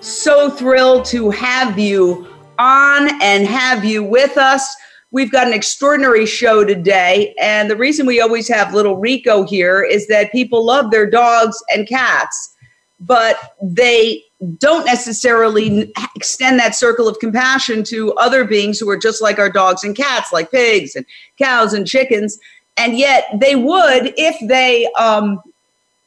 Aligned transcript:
so 0.00 0.50
thrilled 0.50 1.04
to 1.06 1.30
have 1.30 1.78
you 1.78 2.26
on 2.58 3.10
and 3.22 3.46
have 3.46 3.84
you 3.84 4.02
with 4.02 4.36
us. 4.36 4.76
We've 5.12 5.30
got 5.30 5.46
an 5.46 5.52
extraordinary 5.52 6.26
show 6.26 6.64
today. 6.64 7.34
And 7.40 7.70
the 7.70 7.76
reason 7.76 8.06
we 8.06 8.20
always 8.20 8.48
have 8.48 8.74
little 8.74 8.96
Rico 8.96 9.44
here 9.44 9.82
is 9.82 10.06
that 10.06 10.32
people 10.32 10.64
love 10.64 10.90
their 10.90 11.08
dogs 11.08 11.62
and 11.70 11.88
cats, 11.88 12.54
but 13.00 13.56
they 13.60 14.22
don't 14.58 14.86
necessarily 14.86 15.92
extend 16.16 16.58
that 16.60 16.74
circle 16.74 17.08
of 17.08 17.18
compassion 17.18 17.82
to 17.84 18.12
other 18.14 18.44
beings 18.44 18.78
who 18.78 18.88
are 18.88 18.96
just 18.96 19.20
like 19.20 19.38
our 19.38 19.50
dogs 19.50 19.84
and 19.84 19.96
cats, 19.96 20.32
like 20.32 20.50
pigs 20.50 20.96
and 20.96 21.04
cows 21.38 21.74
and 21.74 21.86
chickens. 21.86 22.38
And 22.76 22.96
yet 22.96 23.24
they 23.34 23.56
would 23.56 24.14
if 24.16 24.36
they 24.48 24.86
um, 24.92 25.42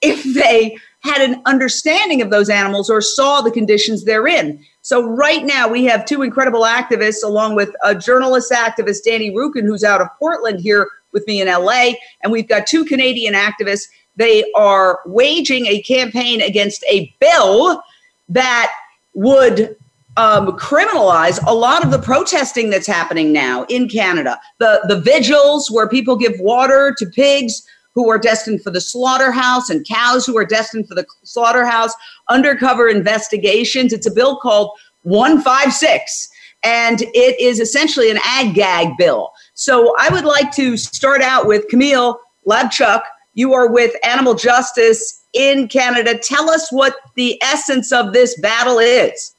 if 0.02 0.24
they 0.34 0.78
had 1.04 1.22
an 1.22 1.42
understanding 1.46 2.22
of 2.22 2.30
those 2.30 2.50
animals 2.50 2.90
or 2.90 3.02
saw 3.02 3.42
the 3.42 3.52
conditions 3.52 4.04
they're 4.04 4.28
in. 4.28 4.64
So 4.82 5.06
right 5.06 5.44
now 5.44 5.68
we 5.68 5.86
have 5.86 6.06
two 6.06 6.22
incredible 6.22 6.64
activists, 6.64 7.24
along 7.24 7.56
with 7.56 7.72
a 7.84 7.94
journalist 7.94 8.52
activist, 8.52 9.04
Danny 9.04 9.30
Rukin, 9.32 9.66
who's 9.66 9.84
out 9.84 10.02
of 10.02 10.08
Portland 10.18 10.62
here 10.62 10.88
with 11.12 11.28
me 11.28 11.42
in 11.42 11.48
LA, 11.48 11.92
and 12.22 12.32
we've 12.32 12.48
got 12.48 12.68
two 12.68 12.86
Canadian 12.86 13.34
activists. 13.34 13.84
They 14.16 14.50
are 14.56 15.00
waging 15.06 15.68
a 15.68 15.82
campaign 15.82 16.42
against 16.42 16.84
a 16.90 17.14
bill 17.20 17.82
that 18.30 18.74
would 19.14 19.76
um, 20.16 20.58
criminalize 20.58 21.40
a 21.46 21.54
lot 21.54 21.84
of 21.84 21.92
the 21.92 22.00
protesting 22.00 22.70
that's 22.70 22.88
happening 22.88 23.32
now 23.32 23.64
in 23.66 23.90
Canada. 23.90 24.40
The 24.60 24.84
the 24.88 25.00
vigils 25.00 25.70
where 25.72 25.88
people 25.88 26.16
give 26.16 26.40
water 26.40 26.96
to 26.98 27.06
pigs 27.08 27.68
who 27.96 28.10
are 28.10 28.18
destined 28.18 28.64
for 28.64 28.72
the 28.72 28.82
slaughterhouse 28.82 29.70
and 29.70 29.88
cows 29.88 30.26
who 30.26 30.38
are 30.38 30.46
destined 30.46 30.88
for 30.88 30.96
the 30.96 31.06
slaughterhouse, 31.24 31.94
undercover 32.30 32.88
investigations. 32.88 33.94
It's 33.94 34.08
a 34.08 34.14
bill 34.14 34.38
called 34.38 34.72
156, 35.04 36.30
and 36.64 37.02
it 37.02 37.40
is 37.40 37.60
essentially 37.60 38.10
an 38.10 38.20
ag 38.24 38.56
gag 38.56 38.98
bill. 38.98 39.32
So 39.54 39.96
I 40.00 40.10
would 40.10 40.26
like 40.26 40.52
to 40.54 40.78
start 40.78 41.22
out 41.22 41.46
with 41.46 41.68
Camille 41.68 42.20
Labchuk. 42.48 43.02
You 43.36 43.54
are 43.54 43.72
with 43.72 43.94
Animal 44.04 44.34
Justice 44.36 45.24
in 45.34 45.68
Canada. 45.68 46.18
Tell 46.18 46.50
us 46.50 46.72
what 46.72 46.96
the 47.16 47.42
essence 47.44 47.92
of 47.92 48.14
this 48.14 48.40
battle 48.40 48.80
is. 48.80 49.36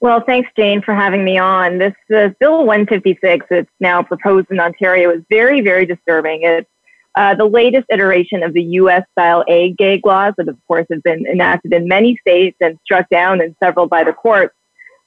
Well, 0.00 0.20
thanks, 0.20 0.50
Jane, 0.56 0.82
for 0.82 0.94
having 0.94 1.24
me 1.24 1.38
on. 1.38 1.78
This 1.78 1.94
uh, 2.12 2.30
Bill 2.40 2.64
156, 2.64 3.46
it's 3.50 3.70
now 3.78 4.02
proposed 4.02 4.50
in 4.50 4.58
Ontario, 4.58 5.10
is 5.10 5.22
very, 5.30 5.60
very 5.60 5.86
disturbing. 5.86 6.42
It 6.42 6.66
uh, 7.14 7.34
the 7.34 7.44
latest 7.44 7.86
iteration 7.90 8.42
of 8.42 8.54
the 8.54 8.62
U.S. 8.62 9.04
style 9.12 9.44
ag 9.48 9.76
gag 9.76 10.04
laws 10.06 10.32
that, 10.38 10.48
of 10.48 10.56
course, 10.66 10.86
have 10.90 11.02
been 11.02 11.26
enacted 11.26 11.72
in 11.72 11.86
many 11.86 12.16
states 12.16 12.56
and 12.60 12.78
struck 12.84 13.08
down 13.10 13.40
in 13.40 13.54
several 13.62 13.86
by 13.86 14.04
the 14.04 14.12
courts. 14.12 14.54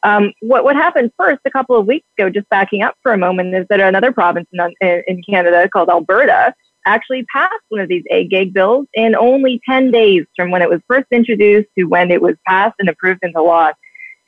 Um, 0.04 0.34
what, 0.42 0.64
what 0.64 0.76
happened 0.76 1.12
first 1.18 1.40
a 1.46 1.52
couple 1.52 1.76
of 1.76 1.88
weeks 1.88 2.06
ago, 2.18 2.30
just 2.30 2.48
backing 2.50 2.84
up 2.84 2.96
for 3.02 3.12
a 3.12 3.18
moment, 3.18 3.56
is 3.56 3.66
that 3.70 3.80
another 3.80 4.12
province 4.12 4.48
in, 4.54 5.04
in 5.08 5.24
Canada 5.24 5.68
called 5.68 5.90
Alberta 5.90 6.54
actually 6.86 7.26
passed 7.34 7.52
one 7.70 7.82
of 7.82 7.90
these 7.90 8.04
ag 8.12 8.30
gag 8.30 8.54
bills 8.54 8.86
in 8.94 9.16
only 9.16 9.60
10 9.68 9.90
days 9.90 10.26
from 10.36 10.52
when 10.52 10.62
it 10.62 10.70
was 10.70 10.80
first 10.88 11.08
introduced 11.12 11.68
to 11.76 11.86
when 11.86 12.12
it 12.12 12.22
was 12.22 12.36
passed 12.48 12.76
and 12.78 12.88
approved 12.88 13.22
into 13.24 13.42
law. 13.42 13.72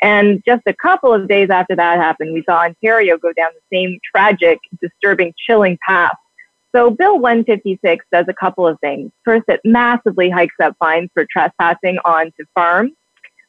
And 0.01 0.41
just 0.47 0.63
a 0.66 0.74
couple 0.74 1.13
of 1.13 1.28
days 1.28 1.51
after 1.51 1.75
that 1.75 2.00
happened, 2.00 2.34
we 2.34 2.44
saw 2.44 2.63
Ontario 2.63 3.18
go 3.18 3.31
down 3.34 3.51
the 3.53 3.75
same 3.75 4.00
tragic, 4.03 4.57
disturbing, 4.81 5.34
chilling 5.46 5.78
path 5.88 6.18
so 6.77 6.91
Bill 6.91 7.17
156 7.17 8.05
does 8.11 8.25
a 8.27 8.33
couple 8.35 8.67
of 8.67 8.79
things. 8.81 9.11
First, 9.25 9.45
it 9.47 9.59
massively 9.65 10.29
hikes 10.29 10.53
up 10.61 10.75
fines 10.77 11.09
for 11.11 11.25
trespassing 11.31 11.97
onto 12.05 12.45
farms. 12.53 12.91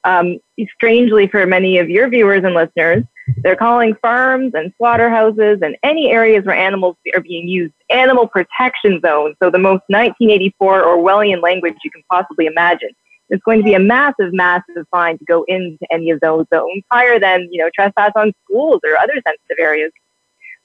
Um, 0.05 0.39
strangely, 0.75 1.29
for 1.29 1.45
many 1.45 1.77
of 1.77 1.91
your 1.91 2.09
viewers 2.09 2.43
and 2.45 2.55
listeners, 2.55 3.05
they're 3.43 3.55
calling 3.55 3.95
farms 4.01 4.53
and 4.55 4.73
slaughterhouses 4.79 5.59
and 5.61 5.77
any 5.83 6.11
areas 6.11 6.47
where 6.47 6.57
animals 6.57 6.97
are 7.15 7.21
being 7.21 7.47
used 7.47 7.75
animal 7.91 8.27
protection 8.27 8.99
zones. 9.05 9.37
So 9.43 9.51
the 9.51 9.59
most 9.59 9.83
1984 9.89 10.85
Orwellian 10.85 11.43
language 11.43 11.75
you 11.85 11.91
can 11.91 12.03
possibly 12.11 12.47
imagine. 12.47 12.91
It's 13.29 13.43
going 13.43 13.59
to 13.59 13.65
be 13.65 13.75
a 13.75 13.79
massive, 13.79 14.33
massive 14.33 14.87
fine 14.91 15.19
to 15.19 15.25
go 15.27 15.45
into 15.49 15.85
any 15.91 16.09
of 16.11 16.21
those 16.21 16.47
zones, 16.55 16.83
higher 16.91 17.21
than 17.21 17.47
you 17.51 17.63
know 17.63 17.69
trespass 17.75 18.13
on 18.17 18.33
schools 18.45 18.81
or 18.85 18.97
other 18.97 19.13
sensitive 19.17 19.59
areas. 19.59 19.93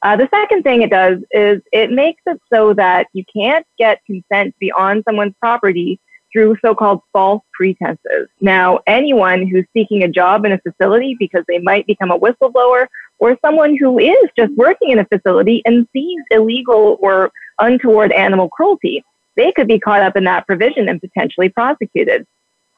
Uh, 0.04 0.18
the 0.18 0.28
second 0.30 0.64
thing 0.64 0.82
it 0.82 0.90
does 0.90 1.20
is 1.32 1.62
it 1.72 1.90
makes 1.90 2.22
it 2.26 2.40
so 2.52 2.74
that 2.74 3.08
you 3.14 3.24
can't 3.34 3.66
get 3.78 4.04
consent 4.06 4.54
beyond 4.60 5.02
someone's 5.08 5.34
property 5.40 5.98
through 6.32 6.58
so-called 6.62 7.02
false 7.14 7.42
pretenses. 7.54 8.28
Now, 8.42 8.80
anyone 8.86 9.48
who's 9.48 9.66
seeking 9.72 10.04
a 10.04 10.10
job 10.10 10.46
in 10.46 10.52
a 10.52 10.60
facility 10.60 11.16
because 11.18 11.46
they 11.48 11.60
might 11.60 11.88
become 11.88 12.12
a 12.12 12.20
whistleblower 12.20 12.88
or 13.20 13.38
someone 13.46 13.78
who 13.78 13.98
is 13.98 14.30
just 14.38 14.52
working 14.56 14.90
in 14.90 15.00
a 15.00 15.06
facility 15.06 15.62
and 15.66 15.88
sees 15.94 16.20
illegal 16.32 16.98
or 17.00 17.32
untoward 17.60 18.12
animal 18.12 18.50
cruelty, 18.50 19.06
they 19.38 19.54
could 19.54 19.68
be 19.68 19.80
caught 19.80 20.02
up 20.02 20.18
in 20.18 20.26
that 20.26 20.46
provision 20.46 20.90
and 20.90 21.00
potentially 21.00 21.48
prosecuted. 21.48 22.28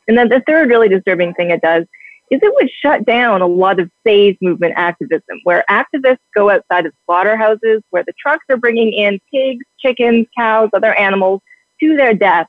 And 0.08 0.16
then 0.16 0.30
the 0.30 0.44
third 0.46 0.69
really 0.69 0.90
disturbing 0.90 1.34
thing 1.34 1.50
it 1.50 1.62
does 1.62 1.85
is 2.31 2.40
it 2.41 2.53
would 2.56 2.69
shut 2.81 3.06
down 3.06 3.41
a 3.41 3.47
lot 3.47 3.80
of 3.80 3.90
save 4.06 4.38
movement 4.41 4.74
activism, 4.75 5.40
where 5.44 5.63
activists 5.69 6.18
go 6.36 6.50
outside 6.50 6.86
of 6.86 6.94
slaughterhouses, 7.06 7.81
where 7.91 8.03
the 8.03 8.13
trucks 8.19 8.46
are 8.50 8.58
bringing 8.58 8.94
in 8.94 9.19
pigs, 9.31 9.63
chickens, 9.80 10.25
cows, 10.38 10.69
other 10.74 10.94
animals 10.96 11.41
to 11.80 11.96
their 11.96 12.14
death. 12.14 12.47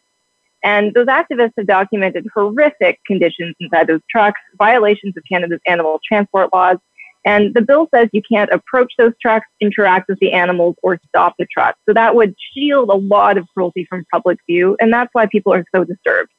And 0.65 0.95
those 0.95 1.07
activists 1.07 1.53
have 1.59 1.67
documented 1.67 2.27
horrific 2.35 2.99
conditions 3.07 3.55
inside 3.61 3.87
those 3.87 4.01
trucks, 4.11 4.41
violations 4.59 5.17
of 5.17 5.23
Canada's 5.31 5.61
animal 5.67 6.01
transport 6.07 6.53
laws. 6.53 6.79
And 7.25 7.55
the 7.55 7.61
bill 7.61 7.89
says 7.95 8.09
you 8.13 8.23
can't 8.23 8.51
approach 8.53 8.93
those 8.99 9.13
trucks, 9.21 9.47
interact 9.61 10.09
with 10.09 10.19
the 10.21 10.33
animals, 10.33 10.77
or 10.83 10.99
stop 11.09 11.35
the 11.39 11.47
truck. 11.53 11.77
So 11.87 11.93
that 11.93 12.15
would 12.15 12.35
shield 12.55 12.89
a 12.89 12.95
lot 12.95 13.37
of 13.37 13.47
cruelty 13.53 13.85
from 13.89 14.07
public 14.13 14.39
view. 14.49 14.77
And 14.81 14.93
that's 14.93 15.11
why 15.13 15.27
people 15.27 15.53
are 15.53 15.65
so 15.75 15.85
disturbed. 15.85 16.31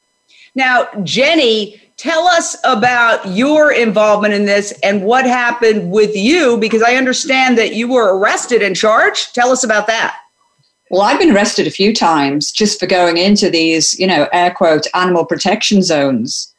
Now, 0.54 0.88
Jenny, 1.04 1.80
tell 1.96 2.26
us 2.26 2.56
about 2.64 3.26
your 3.28 3.72
involvement 3.72 4.34
in 4.34 4.44
this 4.44 4.72
and 4.82 5.02
what 5.02 5.24
happened 5.26 5.90
with 5.90 6.14
you, 6.16 6.56
because 6.58 6.82
I 6.82 6.94
understand 6.94 7.58
that 7.58 7.74
you 7.74 7.88
were 7.88 8.16
arrested 8.16 8.62
and 8.62 8.74
charged. 8.74 9.34
Tell 9.34 9.50
us 9.50 9.64
about 9.64 9.86
that. 9.88 10.16
Well, 10.90 11.02
I've 11.02 11.18
been 11.18 11.34
arrested 11.34 11.66
a 11.66 11.70
few 11.70 11.94
times 11.94 12.50
just 12.50 12.80
for 12.80 12.86
going 12.86 13.18
into 13.18 13.50
these, 13.50 13.98
you 13.98 14.06
know, 14.06 14.28
air 14.32 14.50
quote, 14.50 14.86
animal 14.94 15.26
protection 15.26 15.82
zones. 15.82 16.54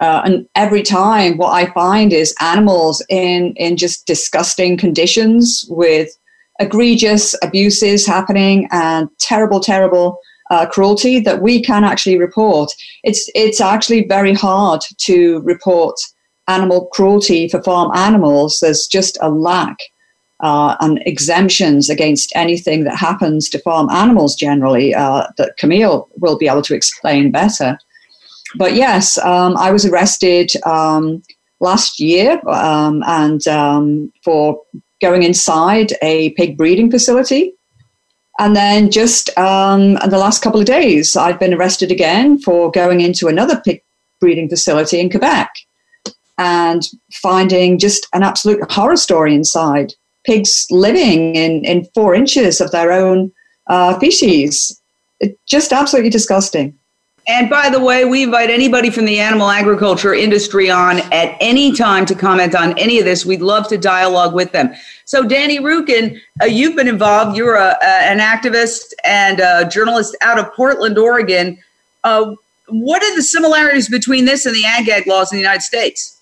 Uh, 0.00 0.22
and 0.24 0.48
every 0.54 0.82
time, 0.82 1.36
what 1.36 1.52
I 1.52 1.72
find 1.72 2.12
is 2.12 2.34
animals 2.40 3.04
in, 3.08 3.54
in 3.56 3.76
just 3.76 4.06
disgusting 4.06 4.76
conditions 4.76 5.66
with 5.68 6.16
egregious 6.60 7.34
abuses 7.42 8.06
happening 8.06 8.68
and 8.70 9.08
terrible, 9.18 9.60
terrible 9.60 10.18
uh, 10.50 10.66
cruelty 10.66 11.20
that 11.20 11.42
we 11.42 11.62
can 11.62 11.84
actually 11.84 12.18
report. 12.18 12.72
It's 13.02 13.30
it's 13.34 13.60
actually 13.60 14.06
very 14.06 14.34
hard 14.34 14.80
to 14.98 15.40
report 15.40 15.96
animal 16.48 16.86
cruelty 16.86 17.48
for 17.48 17.62
farm 17.62 17.90
animals. 17.94 18.58
There's 18.60 18.86
just 18.86 19.16
a 19.20 19.30
lack 19.30 19.78
uh, 20.40 20.76
and 20.80 21.02
exemptions 21.06 21.88
against 21.88 22.32
anything 22.34 22.84
that 22.84 22.96
happens 22.96 23.48
to 23.48 23.58
farm 23.60 23.88
animals 23.90 24.34
generally 24.34 24.94
uh, 24.94 25.26
that 25.38 25.56
Camille 25.56 26.08
will 26.18 26.36
be 26.36 26.48
able 26.48 26.62
to 26.62 26.74
explain 26.74 27.30
better. 27.30 27.78
But 28.56 28.74
yes, 28.74 29.18
um, 29.18 29.56
I 29.56 29.70
was 29.72 29.84
arrested 29.84 30.52
um, 30.66 31.22
last 31.60 31.98
year 31.98 32.40
um, 32.48 33.02
and 33.06 33.46
um, 33.48 34.12
for 34.22 34.60
going 35.00 35.22
inside 35.22 35.92
a 36.02 36.30
pig 36.30 36.56
breeding 36.56 36.90
facility 36.90 37.54
and 38.38 38.56
then 38.56 38.90
just 38.90 39.36
um, 39.38 39.96
in 39.98 40.10
the 40.10 40.18
last 40.18 40.42
couple 40.42 40.60
of 40.60 40.66
days, 40.66 41.16
I've 41.16 41.38
been 41.38 41.54
arrested 41.54 41.90
again 41.90 42.38
for 42.38 42.70
going 42.70 43.00
into 43.00 43.28
another 43.28 43.60
pig 43.64 43.82
breeding 44.20 44.48
facility 44.48 45.00
in 45.00 45.10
Quebec 45.10 45.54
and 46.38 46.82
finding 47.12 47.78
just 47.78 48.06
an 48.12 48.22
absolute 48.22 48.70
horror 48.72 48.96
story 48.96 49.34
inside. 49.34 49.94
Pigs 50.24 50.66
living 50.70 51.36
in, 51.36 51.64
in 51.64 51.84
four 51.94 52.14
inches 52.14 52.60
of 52.60 52.70
their 52.70 52.90
own 52.90 53.30
uh, 53.66 53.98
feces. 53.98 54.80
It's 55.20 55.38
just 55.46 55.72
absolutely 55.72 56.10
disgusting. 56.10 56.76
And 57.26 57.48
by 57.48 57.70
the 57.70 57.80
way, 57.80 58.04
we 58.04 58.22
invite 58.22 58.50
anybody 58.50 58.90
from 58.90 59.06
the 59.06 59.18
animal 59.18 59.48
agriculture 59.48 60.12
industry 60.12 60.70
on 60.70 60.98
at 61.10 61.36
any 61.40 61.72
time 61.72 62.04
to 62.06 62.14
comment 62.14 62.54
on 62.54 62.76
any 62.78 62.98
of 62.98 63.06
this. 63.06 63.24
We'd 63.24 63.40
love 63.40 63.66
to 63.68 63.78
dialogue 63.78 64.34
with 64.34 64.52
them. 64.52 64.74
So, 65.06 65.22
Danny 65.22 65.58
Rukin, 65.58 66.20
uh, 66.42 66.46
you've 66.46 66.76
been 66.76 66.88
involved. 66.88 67.36
You're 67.36 67.54
a, 67.54 67.78
an 67.82 68.18
activist 68.18 68.92
and 69.04 69.40
a 69.40 69.66
journalist 69.70 70.14
out 70.20 70.38
of 70.38 70.52
Portland, 70.54 70.98
Oregon. 70.98 71.58
Uh, 72.02 72.34
what 72.68 73.02
are 73.02 73.16
the 73.16 73.22
similarities 73.22 73.88
between 73.88 74.26
this 74.26 74.44
and 74.44 74.54
the 74.54 74.64
ag 74.66 74.86
gag 74.86 75.06
laws 75.06 75.32
in 75.32 75.36
the 75.36 75.42
United 75.42 75.62
States? 75.62 76.13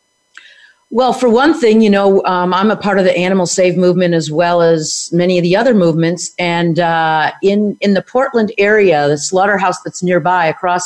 Well, 0.95 1.15
for 1.15 1.31
one 1.31 1.59
thing, 1.59 1.81
you 1.81 1.89
know, 1.89 2.23
um, 2.27 2.53
I'm 2.53 2.71
a 2.71 2.77
part 2.77 2.99
of 2.99 3.07
the 3.07 3.17
Animal 3.17 3.47
Save 3.47 3.79
movement 3.79 4.13
as 4.13 4.31
well 4.31 4.61
as 4.61 5.09
many 5.11 5.39
of 5.39 5.43
the 5.43 5.57
other 5.57 5.73
movements. 5.73 6.33
And 6.39 6.79
uh, 6.79 7.33
in 7.43 7.79
in 7.81 7.95
the 7.95 8.03
Portland 8.03 8.53
area, 8.59 9.09
the 9.09 9.17
slaughterhouse 9.17 9.81
that's 9.81 10.03
nearby, 10.03 10.45
across 10.45 10.85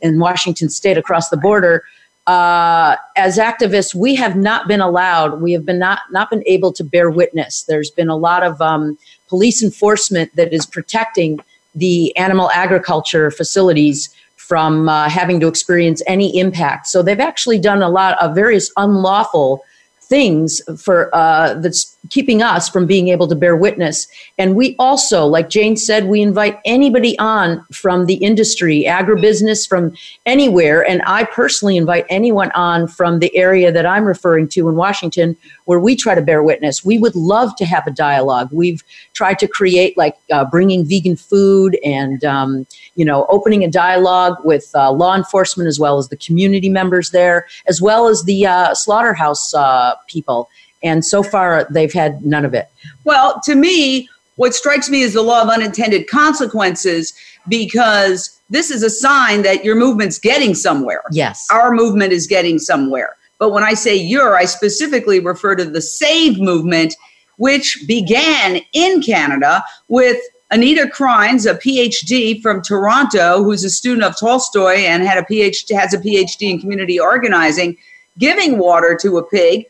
in 0.00 0.20
Washington 0.20 0.68
State, 0.68 0.96
across 0.96 1.30
the 1.30 1.36
border, 1.36 1.82
uh, 2.28 2.94
as 3.16 3.36
activists, 3.36 3.96
we 3.96 4.14
have 4.14 4.36
not 4.36 4.68
been 4.68 4.80
allowed. 4.80 5.42
We 5.42 5.54
have 5.54 5.66
been 5.66 5.80
not 5.80 6.02
not 6.12 6.30
been 6.30 6.44
able 6.46 6.72
to 6.74 6.84
bear 6.84 7.10
witness. 7.10 7.64
There's 7.64 7.90
been 7.90 8.08
a 8.08 8.16
lot 8.16 8.44
of 8.44 8.60
um, 8.62 8.96
police 9.26 9.60
enforcement 9.60 10.36
that 10.36 10.52
is 10.52 10.66
protecting 10.66 11.40
the 11.74 12.16
animal 12.16 12.48
agriculture 12.52 13.32
facilities 13.32 14.08
from 14.48 14.88
uh, 14.88 15.10
having 15.10 15.38
to 15.40 15.46
experience 15.46 16.02
any 16.06 16.38
impact. 16.38 16.86
So 16.86 17.02
they've 17.02 17.20
actually 17.20 17.58
done 17.58 17.82
a 17.82 17.90
lot 17.90 18.16
of 18.18 18.34
various 18.34 18.72
unlawful 18.78 19.62
things 20.00 20.62
for 20.82 21.14
uh, 21.14 21.52
that's 21.60 21.97
keeping 22.10 22.42
us 22.42 22.68
from 22.68 22.86
being 22.86 23.08
able 23.08 23.26
to 23.28 23.34
bear 23.34 23.56
witness. 23.56 24.06
And 24.38 24.54
we 24.54 24.76
also, 24.78 25.26
like 25.26 25.50
Jane 25.50 25.76
said, 25.76 26.06
we 26.06 26.22
invite 26.22 26.58
anybody 26.64 27.18
on 27.18 27.64
from 27.72 28.06
the 28.06 28.14
industry, 28.14 28.84
agribusiness, 28.86 29.68
from 29.68 29.94
anywhere. 30.24 30.88
And 30.88 31.02
I 31.06 31.24
personally 31.24 31.76
invite 31.76 32.06
anyone 32.08 32.50
on 32.52 32.86
from 32.86 33.18
the 33.18 33.34
area 33.36 33.72
that 33.72 33.84
I'm 33.84 34.04
referring 34.04 34.48
to 34.50 34.68
in 34.68 34.76
Washington, 34.76 35.36
where 35.64 35.80
we 35.80 35.96
try 35.96 36.14
to 36.14 36.22
bear 36.22 36.42
witness. 36.42 36.84
We 36.84 36.98
would 36.98 37.16
love 37.16 37.54
to 37.56 37.66
have 37.66 37.86
a 37.86 37.90
dialogue. 37.90 38.48
We've 38.52 38.82
tried 39.12 39.38
to 39.40 39.48
create 39.48 39.98
like 39.98 40.16
uh, 40.30 40.44
bringing 40.44 40.86
vegan 40.86 41.16
food 41.16 41.78
and, 41.84 42.24
um, 42.24 42.66
you 42.94 43.04
know, 43.04 43.26
opening 43.28 43.64
a 43.64 43.70
dialogue 43.70 44.36
with 44.44 44.70
uh, 44.74 44.90
law 44.92 45.16
enforcement 45.16 45.66
as 45.66 45.80
well 45.80 45.98
as 45.98 46.08
the 46.08 46.16
community 46.16 46.68
members 46.68 47.10
there, 47.10 47.46
as 47.66 47.82
well 47.82 48.06
as 48.06 48.22
the 48.22 48.46
uh, 48.46 48.72
slaughterhouse 48.74 49.52
uh, 49.52 49.94
people. 50.06 50.48
And 50.82 51.04
so 51.04 51.22
far, 51.22 51.66
they've 51.70 51.92
had 51.92 52.24
none 52.24 52.44
of 52.44 52.54
it. 52.54 52.68
Well, 53.04 53.40
to 53.44 53.54
me, 53.54 54.08
what 54.36 54.54
strikes 54.54 54.88
me 54.88 55.02
is 55.02 55.14
the 55.14 55.22
law 55.22 55.42
of 55.42 55.48
unintended 55.48 56.08
consequences 56.08 57.12
because 57.48 58.40
this 58.50 58.70
is 58.70 58.82
a 58.82 58.90
sign 58.90 59.42
that 59.42 59.64
your 59.64 59.74
movement's 59.74 60.18
getting 60.18 60.54
somewhere. 60.54 61.02
Yes. 61.10 61.46
Our 61.50 61.72
movement 61.72 62.12
is 62.12 62.26
getting 62.26 62.58
somewhere. 62.58 63.16
But 63.38 63.50
when 63.50 63.62
I 63.62 63.74
say 63.74 63.96
your, 63.96 64.36
I 64.36 64.44
specifically 64.44 65.20
refer 65.20 65.54
to 65.56 65.64
the 65.64 65.80
SAVE 65.80 66.40
movement, 66.40 66.94
which 67.36 67.84
began 67.86 68.60
in 68.72 69.02
Canada 69.02 69.64
with 69.88 70.20
Anita 70.50 70.86
Krajnc, 70.86 71.48
a 71.48 71.54
PhD 71.54 72.40
from 72.40 72.62
Toronto, 72.62 73.42
who's 73.44 73.64
a 73.64 73.70
student 73.70 74.04
of 74.04 74.18
Tolstoy 74.18 74.76
and 74.76 75.02
had 75.02 75.18
a 75.18 75.22
PhD, 75.22 75.74
has 75.78 75.92
a 75.92 75.98
PhD 75.98 76.50
in 76.50 76.60
community 76.60 76.98
organizing, 76.98 77.76
giving 78.18 78.58
water 78.58 78.96
to 79.02 79.18
a 79.18 79.22
pig 79.24 79.66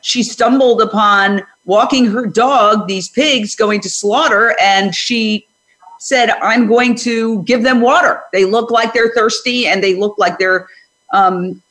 she 0.00 0.22
stumbled 0.22 0.80
upon 0.80 1.42
walking 1.64 2.06
her 2.06 2.26
dog, 2.26 2.88
these 2.88 3.08
pigs 3.08 3.54
going 3.54 3.80
to 3.80 3.90
slaughter, 3.90 4.56
and 4.60 4.94
she 4.94 5.46
said, 5.98 6.30
I'm 6.42 6.66
going 6.66 6.96
to 6.96 7.42
give 7.44 7.62
them 7.62 7.80
water. 7.80 8.20
They 8.32 8.44
look 8.44 8.70
like 8.70 8.92
they're 8.92 9.12
thirsty 9.14 9.66
and 9.66 9.82
they 9.82 9.94
look 9.94 10.18
like 10.18 10.38
they're 10.38 10.66
um, 11.12 11.62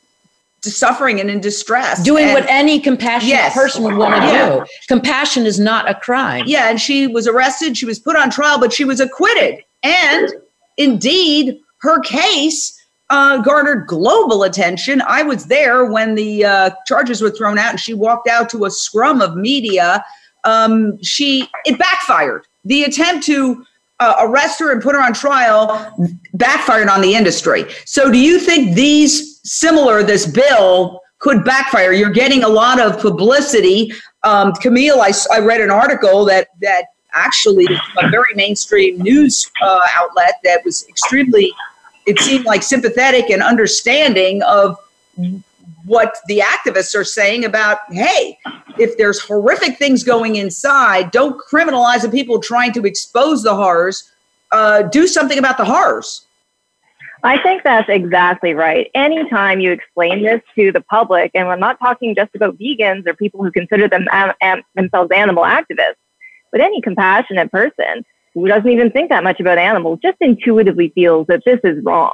suffering 0.62 1.20
and 1.20 1.30
in 1.30 1.40
distress. 1.40 2.02
Doing 2.02 2.24
and, 2.24 2.34
what 2.34 2.48
any 2.48 2.80
compassionate 2.80 3.28
yes, 3.28 3.54
person 3.54 3.82
would 3.82 3.96
want 3.96 4.14
to 4.14 4.20
yeah. 4.28 4.56
do. 4.56 4.66
Compassion 4.88 5.44
is 5.44 5.60
not 5.60 5.90
a 5.90 5.94
crime. 5.94 6.44
Yeah, 6.46 6.70
and 6.70 6.80
she 6.80 7.06
was 7.06 7.26
arrested, 7.26 7.76
she 7.76 7.84
was 7.84 7.98
put 7.98 8.16
on 8.16 8.30
trial, 8.30 8.58
but 8.58 8.72
she 8.72 8.84
was 8.84 9.00
acquitted. 9.00 9.62
And 9.82 10.32
indeed, 10.78 11.60
her 11.82 12.00
case 12.00 12.81
uh, 13.12 13.42
garnered 13.42 13.86
global 13.86 14.44
attention. 14.44 15.02
I 15.06 15.22
was 15.22 15.44
there 15.44 15.84
when 15.84 16.14
the 16.14 16.46
uh, 16.46 16.70
charges 16.86 17.20
were 17.20 17.30
thrown 17.30 17.58
out, 17.58 17.70
and 17.70 17.78
she 17.78 17.92
walked 17.92 18.26
out 18.26 18.48
to 18.50 18.64
a 18.64 18.70
scrum 18.70 19.20
of 19.20 19.36
media. 19.36 20.02
Um, 20.44 21.00
she 21.02 21.46
it 21.66 21.78
backfired. 21.78 22.46
The 22.64 22.84
attempt 22.84 23.26
to 23.26 23.66
uh, 24.00 24.14
arrest 24.20 24.58
her 24.60 24.72
and 24.72 24.82
put 24.82 24.94
her 24.94 25.00
on 25.00 25.12
trial 25.12 25.94
backfired 26.32 26.88
on 26.88 27.02
the 27.02 27.14
industry. 27.14 27.66
So, 27.84 28.10
do 28.10 28.18
you 28.18 28.40
think 28.40 28.74
these 28.74 29.40
similar 29.44 30.02
this 30.02 30.26
bill 30.26 31.02
could 31.18 31.44
backfire? 31.44 31.92
You're 31.92 32.10
getting 32.10 32.44
a 32.44 32.48
lot 32.48 32.80
of 32.80 32.98
publicity. 32.98 33.92
Um, 34.22 34.54
Camille, 34.54 35.02
I, 35.02 35.12
I 35.30 35.40
read 35.40 35.60
an 35.60 35.70
article 35.70 36.24
that 36.24 36.48
that 36.62 36.86
actually 37.12 37.66
a 37.98 38.08
very 38.08 38.34
mainstream 38.34 38.98
news 38.98 39.50
uh, 39.60 39.80
outlet 39.98 40.40
that 40.44 40.64
was 40.64 40.88
extremely 40.88 41.52
it 42.06 42.18
seemed 42.18 42.44
like 42.44 42.62
sympathetic 42.62 43.30
and 43.30 43.42
understanding 43.42 44.42
of 44.42 44.76
what 45.84 46.16
the 46.26 46.38
activists 46.38 46.94
are 46.94 47.04
saying 47.04 47.44
about 47.44 47.78
hey 47.90 48.38
if 48.78 48.96
there's 48.96 49.20
horrific 49.20 49.78
things 49.78 50.02
going 50.04 50.36
inside 50.36 51.10
don't 51.10 51.40
criminalize 51.50 52.02
the 52.02 52.08
people 52.08 52.40
trying 52.40 52.72
to 52.72 52.84
expose 52.84 53.42
the 53.42 53.54
horrors 53.54 54.10
uh, 54.52 54.82
do 54.82 55.06
something 55.06 55.38
about 55.38 55.56
the 55.56 55.64
horrors 55.64 56.26
I 57.24 57.40
think 57.40 57.62
that's 57.62 57.88
exactly 57.88 58.52
right. 58.52 58.90
Anytime 58.94 59.60
you 59.60 59.70
explain 59.70 60.24
this 60.24 60.40
to 60.56 60.72
the 60.72 60.80
public, 60.80 61.30
and 61.34 61.46
I'm 61.48 61.60
not 61.60 61.78
talking 61.78 62.16
just 62.16 62.34
about 62.34 62.58
vegans 62.58 63.06
or 63.06 63.14
people 63.14 63.44
who 63.44 63.52
consider 63.52 63.86
them 63.86 64.06
am, 64.10 64.32
am, 64.40 64.62
themselves 64.74 65.10
animal 65.12 65.44
activists, 65.44 65.94
but 66.50 66.60
any 66.60 66.80
compassionate 66.80 67.52
person, 67.52 68.04
who 68.34 68.48
doesn't 68.48 68.70
even 68.70 68.90
think 68.90 69.10
that 69.10 69.24
much 69.24 69.40
about 69.40 69.58
animals 69.58 69.98
just 70.02 70.16
intuitively 70.20 70.90
feels 70.94 71.26
that 71.28 71.42
this 71.44 71.60
is 71.64 71.82
wrong, 71.84 72.12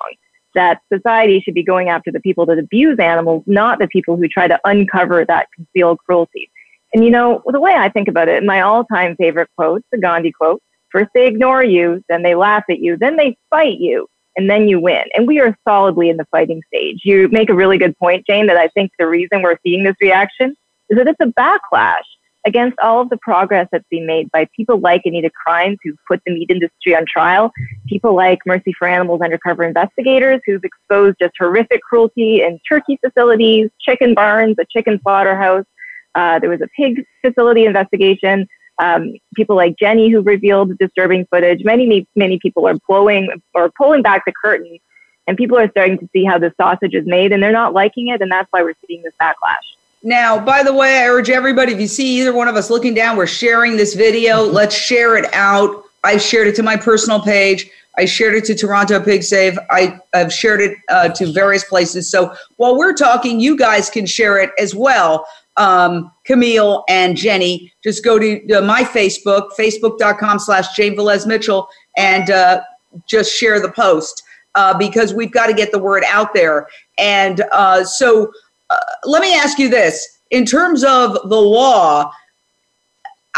that 0.54 0.80
society 0.92 1.40
should 1.40 1.54
be 1.54 1.62
going 1.62 1.88
after 1.88 2.10
the 2.10 2.20
people 2.20 2.46
that 2.46 2.58
abuse 2.58 2.98
animals, 2.98 3.44
not 3.46 3.78
the 3.78 3.88
people 3.88 4.16
who 4.16 4.28
try 4.28 4.48
to 4.48 4.58
uncover 4.64 5.24
that 5.24 5.48
concealed 5.54 5.98
cruelty. 6.04 6.50
And 6.94 7.04
you 7.04 7.10
know, 7.10 7.42
the 7.46 7.60
way 7.60 7.74
I 7.74 7.88
think 7.88 8.08
about 8.08 8.28
it, 8.28 8.42
my 8.42 8.62
all 8.62 8.84
time 8.84 9.14
favorite 9.16 9.50
quote, 9.56 9.82
the 9.92 9.98
Gandhi 9.98 10.32
quote, 10.32 10.62
first 10.90 11.10
they 11.14 11.26
ignore 11.26 11.62
you, 11.62 12.02
then 12.08 12.22
they 12.22 12.34
laugh 12.34 12.64
at 12.70 12.80
you, 12.80 12.96
then 12.96 13.16
they 13.16 13.36
fight 13.50 13.78
you, 13.78 14.08
and 14.36 14.48
then 14.48 14.68
you 14.68 14.80
win. 14.80 15.04
And 15.14 15.26
we 15.26 15.40
are 15.40 15.56
solidly 15.66 16.08
in 16.08 16.16
the 16.16 16.26
fighting 16.30 16.62
stage. 16.68 17.00
You 17.04 17.28
make 17.28 17.50
a 17.50 17.54
really 17.54 17.78
good 17.78 17.96
point, 17.98 18.26
Jane, 18.26 18.46
that 18.46 18.56
I 18.56 18.68
think 18.68 18.90
the 18.98 19.06
reason 19.06 19.42
we're 19.42 19.58
seeing 19.62 19.84
this 19.84 19.96
reaction 20.00 20.56
is 20.88 20.96
that 20.96 21.06
it's 21.06 21.20
a 21.20 21.26
backlash 21.26 21.98
against 22.48 22.78
all 22.78 23.02
of 23.02 23.10
the 23.10 23.18
progress 23.18 23.68
that's 23.70 23.86
been 23.90 24.06
made 24.06 24.30
by 24.32 24.48
people 24.56 24.80
like 24.80 25.02
Anita 25.04 25.30
Krajnc, 25.46 25.76
who've 25.84 25.98
put 26.08 26.22
the 26.24 26.32
meat 26.32 26.50
industry 26.50 26.96
on 26.96 27.04
trial, 27.06 27.52
people 27.86 28.16
like 28.16 28.38
Mercy 28.46 28.72
for 28.72 28.88
Animals 28.88 29.20
undercover 29.20 29.64
investigators, 29.64 30.40
who've 30.46 30.64
exposed 30.64 31.16
just 31.20 31.34
horrific 31.38 31.82
cruelty 31.82 32.42
in 32.42 32.58
turkey 32.66 32.98
facilities, 33.04 33.68
chicken 33.80 34.14
barns, 34.14 34.56
a 34.58 34.64
chicken 34.64 34.98
slaughterhouse. 35.02 35.66
Uh, 36.14 36.38
there 36.38 36.48
was 36.48 36.62
a 36.62 36.68
pig 36.74 37.04
facility 37.22 37.66
investigation. 37.66 38.48
Um, 38.78 39.12
people 39.36 39.54
like 39.54 39.76
Jenny, 39.78 40.08
who 40.08 40.22
revealed 40.22 40.78
disturbing 40.78 41.26
footage. 41.30 41.64
Many, 41.64 42.06
many 42.16 42.38
people 42.38 42.66
are 42.66 42.76
blowing 42.88 43.28
or 43.54 43.70
pulling 43.76 44.00
back 44.00 44.24
the 44.24 44.32
curtain, 44.32 44.78
and 45.26 45.36
people 45.36 45.58
are 45.58 45.70
starting 45.70 45.98
to 45.98 46.08
see 46.14 46.24
how 46.24 46.38
the 46.38 46.54
sausage 46.58 46.94
is 46.94 47.04
made, 47.04 47.32
and 47.32 47.42
they're 47.42 47.52
not 47.52 47.74
liking 47.74 48.08
it, 48.08 48.22
and 48.22 48.32
that's 48.32 48.48
why 48.52 48.62
we're 48.62 48.74
seeing 48.86 49.02
this 49.02 49.12
backlash. 49.20 49.77
Now, 50.02 50.38
by 50.38 50.62
the 50.62 50.72
way, 50.72 50.98
I 50.98 51.08
urge 51.08 51.28
everybody 51.28 51.72
if 51.72 51.80
you 51.80 51.88
see 51.88 52.20
either 52.20 52.32
one 52.32 52.48
of 52.48 52.56
us 52.56 52.70
looking 52.70 52.94
down, 52.94 53.16
we're 53.16 53.26
sharing 53.26 53.76
this 53.76 53.94
video. 53.94 54.44
Mm-hmm. 54.44 54.54
Let's 54.54 54.74
share 54.74 55.16
it 55.16 55.32
out. 55.34 55.84
I've 56.04 56.22
shared 56.22 56.46
it 56.46 56.54
to 56.56 56.62
my 56.62 56.76
personal 56.76 57.20
page. 57.20 57.70
I 57.96 58.04
shared 58.04 58.34
it 58.34 58.44
to 58.44 58.54
Toronto 58.54 59.02
Pig 59.02 59.24
Save. 59.24 59.58
I, 59.70 59.98
have 60.14 60.32
shared 60.32 60.60
it 60.60 60.78
uh, 60.88 61.08
to 61.08 61.32
various 61.32 61.64
places. 61.64 62.08
So 62.08 62.32
while 62.56 62.78
we're 62.78 62.94
talking, 62.94 63.40
you 63.40 63.56
guys 63.56 63.90
can 63.90 64.06
share 64.06 64.38
it 64.38 64.50
as 64.56 64.72
well. 64.72 65.26
Um, 65.56 66.12
Camille 66.24 66.84
and 66.88 67.16
Jenny, 67.16 67.72
just 67.82 68.04
go 68.04 68.16
to 68.20 68.52
uh, 68.52 68.60
my 68.60 68.84
Facebook, 68.84 69.50
facebook.com 69.58 70.38
slash 70.38 70.76
Jane 70.76 70.96
Velez 70.96 71.26
Mitchell, 71.26 71.68
and 71.96 72.30
uh, 72.30 72.62
just 73.08 73.34
share 73.34 73.60
the 73.60 73.72
post 73.72 74.22
uh, 74.54 74.78
because 74.78 75.12
we've 75.12 75.32
got 75.32 75.48
to 75.48 75.52
get 75.52 75.72
the 75.72 75.78
word 75.80 76.04
out 76.06 76.32
there. 76.32 76.68
And 76.98 77.44
uh, 77.50 77.82
so 77.82 78.30
uh, 78.70 78.76
let 79.04 79.22
me 79.22 79.34
ask 79.34 79.58
you 79.58 79.68
this. 79.68 80.18
In 80.30 80.44
terms 80.44 80.84
of 80.84 81.14
the 81.28 81.40
law 81.40 82.12